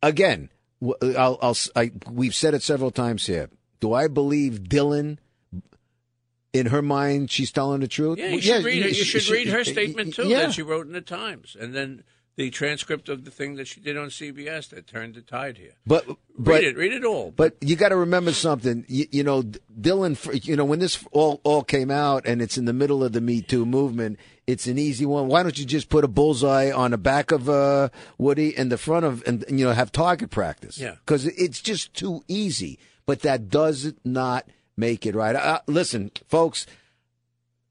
again. 0.01 0.49
I'll, 0.81 1.37
I'll 1.41 1.57
I, 1.75 1.91
we've 2.09 2.35
said 2.35 2.53
it 2.53 2.63
several 2.63 2.91
times 2.91 3.25
here. 3.25 3.49
Do 3.81 3.93
I 3.93 4.07
believe 4.07 4.61
Dylan 4.63 5.17
in 6.53 6.67
her 6.67 6.81
mind, 6.81 7.31
she's 7.31 7.51
telling 7.51 7.81
the 7.81 7.87
truth. 7.87 8.17
Yeah, 8.17 8.25
you 8.25 8.31
well, 8.31 8.39
should, 8.41 8.49
yeah, 8.49 8.63
read, 8.63 8.83
you, 8.83 8.89
you 8.89 8.93
should, 8.93 9.21
should 9.21 9.33
read 9.33 9.47
her 9.47 9.63
statement 9.63 10.15
too 10.15 10.27
yeah. 10.27 10.41
that 10.41 10.53
she 10.53 10.61
wrote 10.61 10.87
in 10.87 10.93
the 10.93 11.01
Times, 11.01 11.55
and 11.59 11.75
then 11.75 12.03
the 12.39 12.49
transcript 12.49 13.09
of 13.09 13.25
the 13.25 13.31
thing 13.31 13.55
that 13.55 13.67
she 13.67 13.81
did 13.81 13.97
on 13.97 14.07
CBS 14.07 14.69
that 14.69 14.87
turned 14.87 15.15
the 15.15 15.21
tide 15.21 15.57
here. 15.57 15.73
But, 15.85 16.07
but 16.07 16.17
read 16.37 16.63
it, 16.63 16.77
read 16.77 16.93
it 16.93 17.03
all. 17.03 17.31
But 17.31 17.57
you 17.59 17.75
got 17.75 17.89
to 17.89 17.97
remember 17.97 18.31
something. 18.31 18.85
You, 18.87 19.07
you, 19.11 19.23
know, 19.23 19.43
Dylan. 19.43 20.47
You 20.47 20.55
know, 20.55 20.63
when 20.63 20.79
this 20.79 21.05
all 21.11 21.41
all 21.43 21.63
came 21.63 21.91
out, 21.91 22.25
and 22.25 22.41
it's 22.41 22.57
in 22.57 22.63
the 22.63 22.71
middle 22.71 23.03
of 23.03 23.11
the 23.11 23.19
Me 23.19 23.41
Too 23.41 23.65
movement. 23.65 24.19
It's 24.47 24.67
an 24.67 24.79
easy 24.79 25.05
one. 25.05 25.27
Why 25.27 25.43
don't 25.43 25.59
you 25.59 25.65
just 25.65 25.89
put 25.89 26.05
a 26.05 26.07
bullseye 26.07 26.71
on 26.71 26.91
the 26.91 26.97
back 26.97 27.31
of 27.31 27.49
uh, 27.49 27.89
Woody 28.17 28.57
and 28.57 28.71
the 28.71 28.79
front 28.79 29.05
of, 29.05 29.21
and 29.27 29.43
you 29.49 29.65
know, 29.65 29.73
have 29.73 29.91
target 29.91 30.31
practice? 30.31 30.79
Yeah, 30.79 30.95
because 31.05 31.25
it's 31.25 31.61
just 31.61 31.93
too 31.93 32.23
easy. 32.29 32.79
But 33.05 33.19
that 33.23 33.49
does 33.49 33.93
not 34.05 34.47
make 34.79 35.05
it 35.05 35.15
right. 35.15 35.35
Uh, 35.35 35.59
listen, 35.67 36.11
folks, 36.27 36.65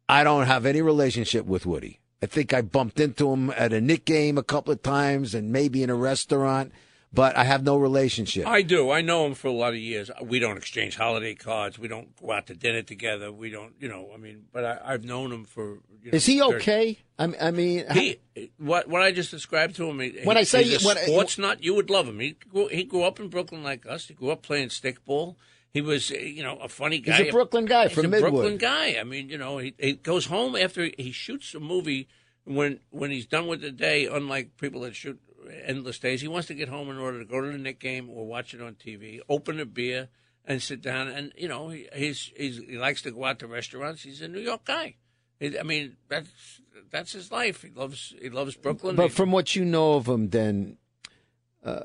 I 0.09 0.25
don't 0.25 0.47
have 0.47 0.67
any 0.67 0.83
relationship 0.83 1.47
with 1.47 1.67
Woody. 1.67 2.01
I 2.23 2.27
think 2.27 2.53
I 2.53 2.63
bumped 2.63 2.99
into 2.99 3.31
him 3.33 3.51
at 3.51 3.73
a 3.73 3.81
Knick 3.81 4.05
game 4.05 4.39
a 4.39 4.43
couple 4.43 4.73
of 4.73 4.83
times 4.83 5.35
and 5.35 5.53
maybe 5.53 5.85
in 5.85 5.91
a 5.91 5.95
restaurant, 5.95 6.73
but 7.13 7.37
I 7.37 7.45
have 7.45 7.63
no 7.63 7.77
relationship. 7.77 8.47
I 8.47 8.63
do. 8.63 8.91
I 8.91 9.03
know 9.03 9.25
him 9.25 9.35
for 9.35 9.47
a 9.47 9.53
lot 9.53 9.73
of 9.73 9.79
years. 9.79 10.11
We 10.21 10.41
don't 10.41 10.57
exchange 10.57 10.97
holiday 10.97 11.35
cards. 11.35 11.79
We 11.79 11.87
don't 11.87 12.15
go 12.21 12.33
out 12.33 12.49
to 12.49 12.55
dinner 12.55 12.83
together. 12.83 13.31
We 13.31 13.51
don't, 13.51 13.75
you 13.79 13.89
know, 13.89 14.11
I 14.13 14.17
mean, 14.17 14.47
but 14.53 14.65
I, 14.65 14.93
have 14.93 15.05
known 15.05 15.31
him 15.31 15.45
for. 15.45 15.79
You 16.03 16.11
know, 16.11 16.17
Is 16.17 16.27
he 16.27 16.41
30. 16.41 16.57
okay? 16.57 16.99
I, 17.19 17.33
I 17.41 17.51
mean, 17.53 17.85
he, 17.93 18.19
what 18.59 18.89
what 18.89 19.03
I 19.03 19.13
just 19.13 19.31
described 19.31 19.77
to 19.77 19.89
him. 19.89 19.99
When 19.99 20.11
he, 20.11 20.27
I 20.27 20.43
say 20.43 20.65
he's 20.65 20.85
a 20.85 20.87
when 20.87 20.97
sports 20.97 21.39
I, 21.39 21.43
nut, 21.43 21.63
you 21.63 21.75
would 21.75 21.89
love 21.91 22.09
him. 22.09 22.19
He 22.19 22.33
grew, 22.33 22.69
he 22.69 22.85
grew 22.85 23.05
up 23.05 23.21
in 23.21 23.29
Brooklyn 23.29 23.63
like 23.63 23.87
us. 23.87 24.07
He 24.07 24.15
grew 24.15 24.31
up 24.31 24.43
playing 24.43 24.69
stickball. 24.69 25.37
He 25.73 25.81
was, 25.81 26.11
you 26.11 26.43
know, 26.43 26.57
a 26.57 26.69
funny 26.69 26.99
guy. 26.99 27.19
He's 27.19 27.29
a 27.29 27.33
Brooklyn 27.33 27.67
guy 27.67 27.89
He's 27.89 27.93
from 27.93 28.07
a 28.07 28.17
Midwood. 28.17 28.21
Brooklyn 28.21 28.57
guy. 28.57 28.97
I 28.99 29.05
mean, 29.05 29.29
you 29.29 29.39
know, 29.39 29.59
he, 29.59 29.75
he 29.79 29.93
goes 29.95 30.27
home 30.27 30.57
after 30.57 30.89
he 30.97 31.13
shoots 31.13 31.55
a 31.55 31.61
movie 31.61 32.09
when 32.45 32.81
when 32.91 33.11
he's 33.11 33.27
done 33.27 33.47
with 33.47 33.61
the 33.61 33.71
day. 33.71 34.07
Unlike 34.07 34.57
people 34.57 34.81
that 34.83 34.97
shoot 34.97 35.21
endless 35.65 35.99
days, 35.99 36.21
he 36.21 36.29
wants 36.29 36.49
to 36.49 36.55
get 36.55 36.69
home 36.69 36.89
in 36.91 36.99
order 36.99 37.19
to 37.19 37.25
go 37.25 37.41
to 37.41 37.51
the 37.51 37.59
Knick 37.59 37.81
game 37.81 38.09
or 38.09 38.27
watch 38.27 38.55
it 38.55 38.63
on 38.63 38.75
TV, 38.75 39.21
open 39.29 39.61
a 39.61 39.67
beer, 39.67 40.09
and 40.45 40.63
sit 40.63 40.81
down. 40.81 41.09
And 41.09 41.33
you 41.37 41.49
know, 41.49 41.69
he, 41.69 41.87
he's, 41.95 42.33
he's 42.37 42.59
he 42.59 42.79
likes 42.79 43.03
to 43.03 43.11
go 43.11 43.25
out 43.25 43.39
to 43.41 43.47
restaurants. 43.47 44.03
He's 44.03 44.23
a 44.23 44.29
New 44.29 44.41
York 44.41 44.65
guy. 44.65 44.97
I 45.41 45.63
mean, 45.63 45.97
that's 46.09 46.61
that's 46.91 47.13
his 47.13 47.31
life. 47.31 47.63
He 47.63 47.71
loves 47.71 48.15
he 48.21 48.31
loves 48.31 48.57
Brooklyn. 48.57 48.97
But 48.97 49.13
from 49.13 49.31
what 49.33 49.55
you 49.55 49.65
know 49.65 49.95
of 49.95 50.09
him, 50.09 50.31
then. 50.31 50.79
Uh, 51.63 51.81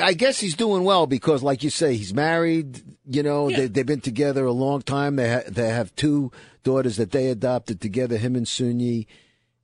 I, 0.00 0.12
guess 0.12 0.38
he's 0.40 0.54
doing 0.54 0.84
well 0.84 1.06
because, 1.06 1.42
like 1.42 1.62
you 1.62 1.70
say, 1.70 1.96
he's 1.96 2.14
married. 2.14 2.82
You 3.04 3.22
know, 3.22 3.48
yeah. 3.48 3.66
they, 3.66 3.80
have 3.80 3.86
been 3.86 4.00
together 4.00 4.44
a 4.44 4.52
long 4.52 4.82
time. 4.82 5.16
They 5.16 5.32
ha- 5.32 5.48
they 5.48 5.68
have 5.70 5.94
two 5.96 6.30
daughters 6.62 6.96
that 6.96 7.10
they 7.10 7.28
adopted 7.28 7.80
together, 7.80 8.16
him 8.16 8.36
and 8.36 8.46
Soon 8.46 8.78
Yi. 8.80 9.06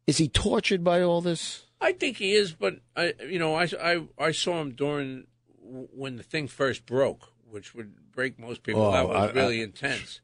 is 0.07 0.19
he 0.19 0.29
tortured 0.29 0.83
by 0.83 1.03
all 1.03 1.21
this? 1.21 1.65
I 1.81 1.93
think 1.93 2.17
he 2.17 2.33
is, 2.33 2.53
but 2.53 2.81
I, 2.97 3.15
you 3.29 3.39
know, 3.39 3.55
I, 3.55 3.69
I, 3.81 4.03
I 4.19 4.33
saw 4.33 4.61
him 4.61 4.73
during 4.73 5.27
when 5.63 6.17
the 6.17 6.23
thing 6.25 6.49
first 6.49 6.87
broke, 6.87 7.33
which 7.49 7.75
would 7.75 8.11
break 8.11 8.39
most 8.39 8.63
people. 8.65 8.83
Oh, 8.83 8.93
that 8.93 9.09
was 9.09 9.31
I- 9.31 9.33
really 9.33 9.61
I- 9.61 9.65
intense, 9.65 10.21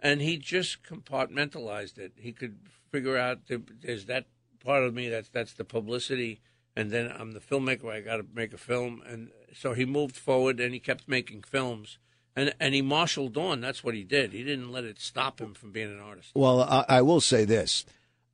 and 0.00 0.20
he 0.20 0.36
just 0.36 0.82
compartmentalized 0.82 1.96
it. 1.98 2.12
He 2.16 2.32
could 2.32 2.58
figure 2.90 3.16
out 3.16 3.46
there- 3.48 3.62
there's 3.80 4.04
that 4.06 4.26
part 4.62 4.82
of 4.82 4.92
me 4.92 5.08
that's 5.08 5.30
that's 5.30 5.54
the 5.54 5.64
publicity, 5.64 6.40
and 6.76 6.90
then 6.90 7.10
I'm 7.16 7.32
the 7.32 7.40
filmmaker. 7.40 7.90
I 7.90 8.00
got 8.00 8.16
to 8.16 8.26
make 8.34 8.52
a 8.52 8.58
film, 8.58 9.02
and 9.06 9.30
so 9.54 9.72
he 9.74 9.84
moved 9.84 10.16
forward 10.16 10.60
and 10.60 10.72
he 10.74 10.80
kept 10.80 11.08
making 11.08 11.42
films. 11.42 11.98
And, 12.36 12.54
and 12.60 12.72
he 12.72 12.82
marshaled 12.82 13.36
on. 13.36 13.60
That's 13.60 13.82
what 13.82 13.94
he 13.96 14.04
did. 14.04 14.32
He 14.32 14.44
didn't 14.44 14.70
let 14.70 14.84
it 14.84 15.00
stop 15.00 15.40
him 15.40 15.54
from 15.54 15.72
being 15.72 15.90
an 15.90 15.98
artist. 15.98 16.30
Well, 16.34 16.62
I, 16.62 16.84
I 16.88 17.02
will 17.02 17.20
say 17.20 17.44
this. 17.44 17.84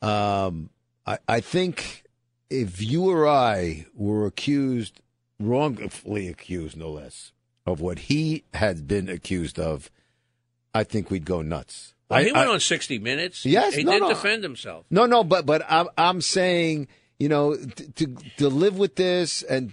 Um, 0.02 0.68
I, 1.06 1.16
I 1.26 1.40
think 1.40 2.04
if 2.50 2.82
you 2.82 3.08
or 3.08 3.26
I 3.26 3.86
were 3.94 4.26
accused, 4.26 5.00
wrongfully 5.40 6.28
accused, 6.28 6.76
no 6.76 6.90
less, 6.90 7.32
of 7.66 7.80
what 7.80 7.98
he 8.00 8.44
had 8.52 8.86
been 8.86 9.08
accused 9.08 9.58
of, 9.58 9.90
I 10.74 10.84
think 10.84 11.10
we'd 11.10 11.24
go 11.24 11.40
nuts. 11.40 11.94
Well, 12.10 12.18
I- 12.20 12.24
he 12.24 12.32
went 12.32 12.48
I- 12.48 12.52
on 12.52 12.60
60 12.60 12.98
Minutes. 12.98 13.46
Yes, 13.46 13.74
he 13.74 13.84
no, 13.84 13.92
did 13.92 14.02
no. 14.02 14.08
defend 14.10 14.42
himself. 14.42 14.84
No, 14.90 15.06
no, 15.06 15.24
but 15.24 15.46
but 15.46 15.64
I'm 15.68 15.88
I'm 15.96 16.20
saying 16.20 16.88
you 17.18 17.28
know 17.30 17.56
to 17.56 18.06
to 18.36 18.48
live 18.48 18.76
with 18.76 18.96
this 18.96 19.42
and 19.42 19.72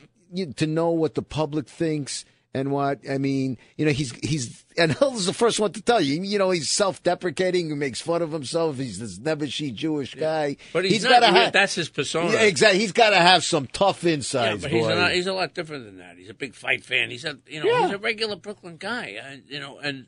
to 0.57 0.67
know 0.67 0.89
what 0.91 1.15
the 1.15 1.21
public 1.21 1.67
thinks 1.67 2.25
and 2.53 2.69
what 2.71 2.99
I 3.09 3.17
mean. 3.17 3.57
You 3.77 3.85
know, 3.85 3.91
he's 3.91 4.11
he's 4.27 4.65
and 4.77 4.91
Hill's 4.97 5.25
the 5.25 5.33
first 5.33 5.59
one 5.59 5.71
to 5.73 5.81
tell 5.81 6.01
you. 6.01 6.21
You 6.21 6.37
know, 6.37 6.51
he's 6.51 6.69
self-deprecating. 6.69 7.69
He 7.69 7.75
makes 7.75 8.01
fun 8.01 8.21
of 8.21 8.31
himself. 8.31 8.77
He's 8.77 8.99
this 8.99 9.19
nebbishy 9.19 9.73
Jewish 9.73 10.15
guy. 10.15 10.57
But 10.73 10.85
he's, 10.85 11.03
gotta 11.03 11.27
not. 11.27 11.35
have 11.35 11.53
that's 11.53 11.75
his 11.75 11.89
persona. 11.89 12.31
yeah, 12.33 12.41
exactly. 12.41 12.79
He's 12.79 12.91
got 12.91 13.11
to 13.11 13.17
have 13.17 13.43
some 13.43 13.67
tough 13.67 14.03
Yeah, 14.03 14.13
insides, 14.13 14.61
but 14.63 14.71
he's 14.71 14.85
boy. 14.85 14.93
a, 14.93 14.95
lot, 14.95 15.11
he's 15.13 15.27
a 15.27 15.33
lot 15.33 15.53
different 15.53 15.85
than 15.85 15.97
that. 15.97 16.17
He's 16.17 16.29
a 16.29 16.33
big 16.33 16.53
fight 16.55 16.83
fan. 16.83 17.09
He's 17.09 17.25
a 17.25 17.37
you 17.47 17.63
know 17.63 17.69
Yeah. 17.69 17.85
he's 17.87 17.95
a 17.95 17.99
regular 17.99 18.35
Brooklyn 18.35 18.77
guy. 18.77 19.15
Uh, 19.23 19.37
you 19.47 19.59
know, 19.59 19.79
and 19.79 20.07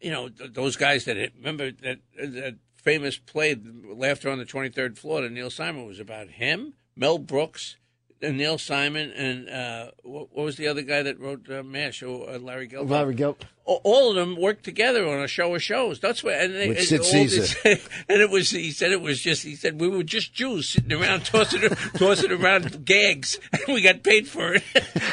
you 0.00 0.10
know 0.10 0.28
th- 0.28 0.52
those 0.52 0.76
guys 0.76 1.04
that 1.06 1.16
hit, 1.16 1.32
remember 1.36 1.70
that 1.72 1.98
that 2.18 2.56
famous 2.82 3.18
play 3.18 3.54
"Laughter 3.94 4.30
on 4.30 4.38
the 4.38 4.44
Twenty 4.44 4.68
Third 4.70 4.96
Floor" 4.98 5.20
that 5.22 5.32
Neil 5.32 5.50
Simon 5.50 5.86
was 5.86 6.00
about 6.00 6.28
him, 6.30 6.74
Mel 6.94 7.18
Brooks, 7.18 7.76
and 7.76 7.85
Neil 8.22 8.58
Simon, 8.58 9.10
and 9.12 9.48
uh, 9.48 9.90
what, 10.02 10.34
what 10.34 10.44
was 10.44 10.56
the 10.56 10.68
other 10.68 10.82
guy 10.82 11.02
that 11.02 11.20
wrote 11.20 11.50
uh, 11.50 11.62
Mash? 11.62 12.02
Oh, 12.02 12.26
uh, 12.28 12.38
Larry 12.38 12.68
Gelb. 12.68 12.88
Larry 12.88 13.14
Gelb. 13.14 13.36
All 13.64 14.10
of 14.10 14.14
them 14.14 14.40
worked 14.40 14.64
together 14.64 15.08
on 15.08 15.22
a 15.22 15.26
show 15.26 15.52
of 15.54 15.62
shows. 15.62 15.98
That's 15.98 16.22
what, 16.22 16.34
and 16.34 16.54
they, 16.54 16.68
With 16.68 16.84
Sid 16.84 17.04
Caesar. 17.04 17.58
and 18.08 18.20
it 18.20 18.30
was. 18.30 18.50
He 18.50 18.70
said 18.70 18.92
it 18.92 19.00
was 19.00 19.20
just. 19.20 19.42
He 19.42 19.56
said 19.56 19.80
we 19.80 19.88
were 19.88 20.04
just 20.04 20.32
Jews 20.32 20.68
sitting 20.68 20.92
around 20.92 21.24
tossing 21.24 21.68
tossing 21.94 22.30
around 22.30 22.84
gags, 22.84 23.40
and 23.52 23.74
we 23.74 23.82
got 23.82 24.02
paid 24.04 24.28
for 24.28 24.54
it. 24.54 24.62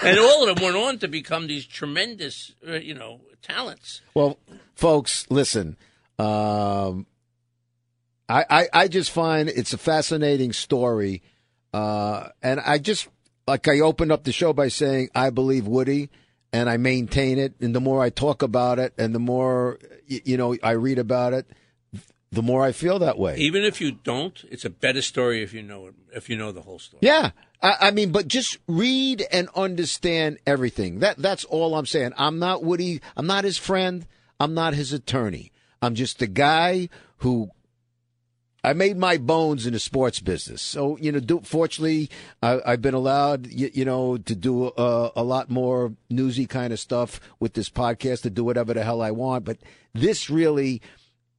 and 0.03 0.19
all 0.19 0.47
of 0.47 0.55
them 0.55 0.63
went 0.63 0.75
on 0.77 0.99
to 0.99 1.07
become 1.07 1.47
these 1.47 1.65
tremendous, 1.65 2.53
uh, 2.67 2.73
you 2.73 2.93
know, 2.93 3.21
talents. 3.41 4.01
Well, 4.13 4.37
folks, 4.75 5.25
listen. 5.29 5.75
Um, 6.19 7.07
I, 8.29 8.45
I 8.49 8.67
I 8.71 8.87
just 8.87 9.09
find 9.11 9.49
it's 9.49 9.73
a 9.73 9.79
fascinating 9.79 10.53
story, 10.53 11.23
uh, 11.73 12.29
and 12.41 12.59
I 12.59 12.77
just 12.77 13.07
like 13.47 13.67
I 13.67 13.79
opened 13.79 14.11
up 14.11 14.23
the 14.23 14.31
show 14.31 14.53
by 14.53 14.67
saying 14.67 15.09
I 15.15 15.29
believe 15.29 15.67
Woody, 15.67 16.09
and 16.51 16.69
I 16.69 16.77
maintain 16.77 17.39
it. 17.39 17.53
And 17.59 17.75
the 17.75 17.81
more 17.81 18.01
I 18.01 18.09
talk 18.09 18.41
about 18.41 18.79
it, 18.79 18.93
and 18.97 19.13
the 19.13 19.19
more 19.19 19.79
you 20.07 20.37
know 20.37 20.55
I 20.61 20.71
read 20.71 20.99
about 20.99 21.33
it, 21.33 21.47
the 22.31 22.41
more 22.41 22.63
I 22.63 22.71
feel 22.71 22.99
that 22.99 23.17
way. 23.17 23.37
Even 23.37 23.63
if 23.63 23.79
you 23.79 23.91
don't, 23.91 24.43
it's 24.49 24.65
a 24.65 24.69
better 24.69 25.01
story 25.01 25.43
if 25.43 25.53
you 25.53 25.61
know 25.61 25.87
it. 25.87 25.95
If 26.15 26.29
you 26.29 26.37
know 26.37 26.51
the 26.51 26.61
whole 26.61 26.79
story. 26.79 26.99
Yeah. 27.01 27.31
I, 27.61 27.75
I 27.79 27.91
mean, 27.91 28.11
but 28.11 28.27
just 28.27 28.57
read 28.67 29.23
and 29.31 29.49
understand 29.55 30.39
everything. 30.45 30.99
That 30.99 31.17
that's 31.17 31.45
all 31.45 31.75
I'm 31.75 31.85
saying. 31.85 32.13
I'm 32.17 32.39
not 32.39 32.63
Woody. 32.63 33.01
I'm 33.15 33.27
not 33.27 33.43
his 33.43 33.57
friend. 33.57 34.05
I'm 34.39 34.53
not 34.53 34.73
his 34.73 34.93
attorney. 34.93 35.51
I'm 35.81 35.95
just 35.95 36.19
the 36.19 36.27
guy 36.27 36.89
who 37.17 37.49
I 38.63 38.73
made 38.73 38.97
my 38.97 39.17
bones 39.17 39.65
in 39.65 39.73
the 39.73 39.79
sports 39.79 40.19
business. 40.19 40.61
So 40.61 40.97
you 40.97 41.11
know, 41.11 41.19
do, 41.19 41.41
fortunately, 41.43 42.09
I, 42.41 42.61
I've 42.65 42.81
been 42.81 42.93
allowed, 42.93 43.47
you, 43.47 43.69
you 43.73 43.85
know, 43.85 44.17
to 44.17 44.35
do 44.35 44.67
a, 44.77 45.11
a 45.15 45.23
lot 45.23 45.49
more 45.49 45.93
newsy 46.09 46.45
kind 46.45 46.71
of 46.71 46.79
stuff 46.79 47.19
with 47.39 47.53
this 47.53 47.69
podcast 47.69 48.21
to 48.21 48.29
do 48.29 48.43
whatever 48.43 48.73
the 48.73 48.83
hell 48.83 49.01
I 49.01 49.11
want. 49.11 49.45
But 49.45 49.57
this 49.93 50.29
really, 50.29 50.81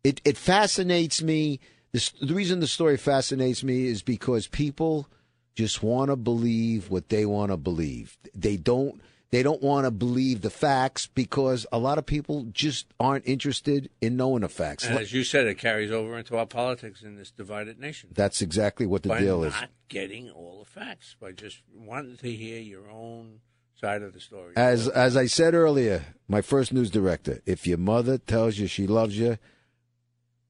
it 0.03 0.20
it 0.25 0.37
fascinates 0.37 1.22
me. 1.22 1.61
This, 1.93 2.11
the 2.11 2.35
reason 2.35 2.61
the 2.61 2.66
story 2.66 2.97
fascinates 2.97 3.62
me 3.62 3.87
is 3.87 4.03
because 4.03 4.47
people 4.49 5.09
just 5.55 5.83
want 5.83 6.11
to 6.11 6.16
believe 6.16 6.91
what 6.91 7.09
they 7.09 7.25
want 7.25 7.53
to 7.53 7.57
believe. 7.57 8.18
They 8.35 8.57
don't 8.57 9.01
they 9.35 9.43
don't 9.43 9.61
want 9.61 9.85
to 9.85 9.91
believe 9.91 10.43
the 10.43 10.51
facts 10.51 11.09
because 11.09 11.66
a 11.72 11.78
lot 11.78 11.99
of 11.99 12.07
people 12.07 12.47
just 12.53 12.87
aren't 13.01 13.26
interested 13.26 13.91
in 14.01 14.16
knowing 14.16 14.43
the 14.43 14.49
facts. 14.49 14.87
And 14.87 14.97
as 14.97 15.12
you 15.12 15.24
said, 15.24 15.49
it 15.49 15.59
carries 15.59 15.91
over 15.91 16.16
into 16.16 16.37
our 16.37 16.47
politics 16.47 17.03
in 17.03 17.16
this 17.16 17.32
divided 17.32 17.80
nation. 17.80 18.11
That's 18.14 18.41
exactly 18.41 18.87
what 18.87 19.03
the 19.03 19.09
by 19.09 19.18
deal 19.18 19.43
is. 19.43 19.53
not 19.53 19.70
getting 19.89 20.30
all 20.30 20.61
the 20.61 20.70
facts, 20.70 21.16
by 21.20 21.32
just 21.32 21.62
wanting 21.74 22.16
to 22.18 22.30
hear 22.30 22.61
your 22.61 22.89
own 22.89 23.41
side 23.74 24.03
of 24.03 24.12
the 24.12 24.20
story. 24.20 24.53
As 24.55 24.87
as 24.87 25.16
I 25.16 25.26
said 25.26 25.53
earlier, 25.53 26.05
my 26.28 26.41
first 26.41 26.72
news 26.72 26.93
director, 26.93 27.43
if 27.45 27.66
your 27.66 27.78
mother 27.78 28.18
tells 28.18 28.59
you 28.59 28.68
she 28.68 28.87
loves 28.87 29.18
you, 29.18 29.39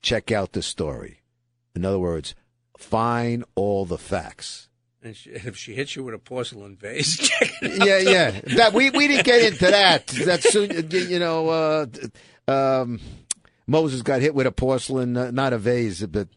check 0.02 0.30
out 0.30 0.52
the 0.52 0.60
story. 0.60 1.22
In 1.74 1.86
other 1.86 1.98
words, 1.98 2.34
find 2.76 3.44
all 3.54 3.86
the 3.86 3.96
facts. 3.96 4.68
And 5.04 5.14
she, 5.14 5.30
if 5.30 5.56
she 5.56 5.74
hits 5.74 5.94
you 5.94 6.02
with 6.02 6.14
a 6.14 6.18
porcelain 6.18 6.76
vase, 6.76 7.30
yeah, 7.62 7.98
yeah. 7.98 8.30
That 8.56 8.72
we 8.72 8.88
we 8.90 9.06
didn't 9.06 9.26
get 9.26 9.42
into 9.52 9.66
that. 9.66 10.06
That's 10.06 10.54
you 10.54 11.18
know. 11.18 11.48
Uh, 11.50 11.86
um, 12.48 13.00
Moses 13.66 14.02
got 14.02 14.20
hit 14.20 14.34
with 14.34 14.46
a 14.46 14.52
porcelain, 14.52 15.16
uh, 15.16 15.30
not 15.30 15.52
a 15.52 15.58
vase, 15.58 16.04
but 16.06 16.28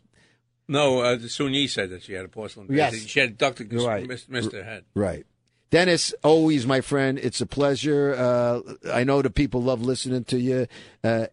No, 0.68 1.00
uh, 1.00 1.20
Soon-Yi 1.20 1.68
said 1.68 1.90
that 1.92 2.04
she 2.04 2.14
had 2.14 2.26
a 2.26 2.28
porcelain 2.30 2.68
vase. 2.68 2.78
Yes. 2.78 2.96
She 3.06 3.20
had 3.20 3.38
ducked 3.38 3.62
Right. 3.72 4.08
missed, 4.08 4.30
missed 4.30 4.52
her 4.52 4.64
head. 4.64 4.84
right. 4.96 5.26
Dennis, 5.70 6.14
always 6.24 6.66
my 6.66 6.80
friend. 6.80 7.20
It's 7.20 7.42
a 7.42 7.46
pleasure. 7.46 8.16
Uh, 8.16 8.62
I 8.94 9.04
know 9.04 9.22
the 9.22 9.30
people 9.30 9.62
love 9.62 9.82
listening 9.82 10.24
to 10.26 10.40
you, 10.40 10.68
uh, 11.04 11.28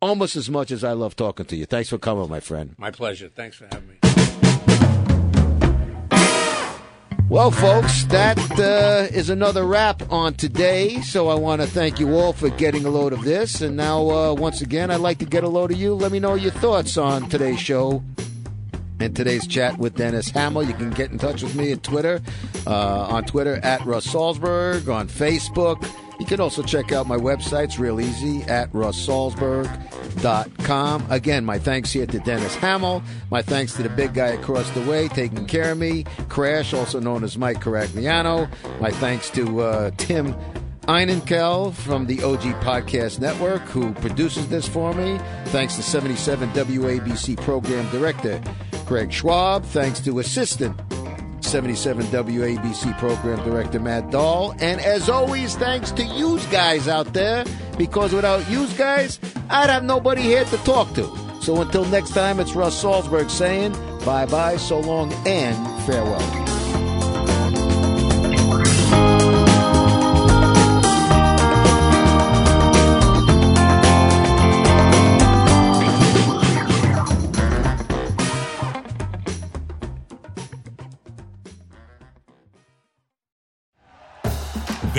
almost 0.00 0.34
as 0.36 0.48
much 0.48 0.70
as 0.70 0.82
I 0.82 0.92
love 0.92 1.14
talking 1.14 1.44
to 1.44 1.56
you. 1.56 1.66
Thanks 1.66 1.90
for 1.90 1.98
coming, 1.98 2.30
my 2.30 2.40
friend. 2.40 2.74
My 2.78 2.90
pleasure. 2.90 3.28
Thanks 3.28 3.56
for 3.58 3.66
having 3.70 3.88
me. 3.88 4.19
Well, 7.30 7.52
folks, 7.52 8.02
that 8.06 8.38
uh, 8.58 9.06
is 9.14 9.30
another 9.30 9.64
wrap 9.64 10.02
on 10.10 10.34
today. 10.34 11.00
So 11.00 11.28
I 11.28 11.36
want 11.36 11.62
to 11.62 11.68
thank 11.68 12.00
you 12.00 12.16
all 12.16 12.32
for 12.32 12.50
getting 12.50 12.84
a 12.84 12.90
load 12.90 13.12
of 13.12 13.22
this. 13.22 13.60
And 13.60 13.76
now, 13.76 14.10
uh, 14.10 14.34
once 14.34 14.62
again, 14.62 14.90
I'd 14.90 14.96
like 14.96 15.18
to 15.18 15.24
get 15.26 15.44
a 15.44 15.48
load 15.48 15.70
of 15.70 15.78
you. 15.78 15.94
Let 15.94 16.10
me 16.10 16.18
know 16.18 16.34
your 16.34 16.50
thoughts 16.50 16.96
on 16.96 17.28
today's 17.28 17.60
show 17.60 18.02
and 18.98 19.14
today's 19.14 19.46
chat 19.46 19.78
with 19.78 19.94
Dennis 19.94 20.28
Hamill. 20.30 20.64
You 20.64 20.74
can 20.74 20.90
get 20.90 21.12
in 21.12 21.18
touch 21.18 21.44
with 21.44 21.54
me 21.54 21.70
at 21.70 21.84
Twitter, 21.84 22.20
uh, 22.66 23.06
on 23.06 23.24
Twitter 23.26 23.60
at 23.62 23.86
Russ 23.86 24.08
Salzberg, 24.08 24.92
on 24.92 25.06
Facebook. 25.06 25.88
You 26.18 26.26
can 26.26 26.40
also 26.40 26.64
check 26.64 26.90
out 26.90 27.06
my 27.06 27.16
websites 27.16 27.78
real 27.78 28.00
easy 28.00 28.42
at 28.42 28.74
russsalzberg.com. 30.10 31.06
Again, 31.10 31.44
my 31.44 31.58
thanks 31.58 31.92
here 31.92 32.06
to 32.06 32.18
Dennis 32.20 32.54
Hamill. 32.56 33.02
My 33.30 33.42
thanks 33.42 33.74
to 33.74 33.82
the 33.82 33.88
big 33.88 34.14
guy 34.14 34.28
across 34.28 34.68
the 34.70 34.82
way 34.82 35.08
taking 35.08 35.46
care 35.46 35.72
of 35.72 35.78
me, 35.78 36.04
Crash, 36.28 36.72
also 36.74 37.00
known 37.00 37.24
as 37.24 37.38
Mike 37.38 37.60
Caragliano. 37.60 38.48
My 38.80 38.90
thanks 38.90 39.30
to 39.30 39.60
uh, 39.60 39.90
Tim 39.96 40.34
Einenkel 40.82 41.72
from 41.74 42.06
the 42.06 42.22
OG 42.22 42.40
Podcast 42.62 43.20
Network, 43.20 43.62
who 43.62 43.92
produces 43.94 44.48
this 44.48 44.66
for 44.66 44.92
me. 44.94 45.18
Thanks 45.46 45.76
to 45.76 45.82
77 45.82 46.50
WABC 46.50 47.40
Program 47.40 47.88
Director 47.90 48.42
Greg 48.86 49.12
Schwab. 49.12 49.64
Thanks 49.64 50.00
to 50.00 50.18
Assistant 50.18 50.80
77 51.44 52.06
WABC 52.06 52.98
Program 52.98 53.42
Director 53.44 53.80
Matt 53.80 54.10
Dahl. 54.10 54.54
And 54.60 54.80
as 54.80 55.08
always, 55.08 55.56
thanks 55.56 55.90
to 55.92 56.04
you 56.04 56.38
guys 56.50 56.88
out 56.88 57.12
there, 57.12 57.44
because 57.78 58.12
without 58.12 58.48
you 58.50 58.66
guys, 58.78 59.18
I'd 59.48 59.70
have 59.70 59.84
nobody 59.84 60.22
here 60.22 60.44
to 60.44 60.56
talk 60.58 60.92
to. 60.94 61.04
So 61.40 61.60
until 61.60 61.84
next 61.86 62.10
time, 62.10 62.38
it's 62.40 62.54
Russ 62.54 62.82
Salzberg 62.82 63.30
saying 63.30 63.72
bye 64.04 64.26
bye, 64.26 64.56
so 64.56 64.80
long, 64.80 65.12
and 65.26 65.56
farewell. 65.84 66.59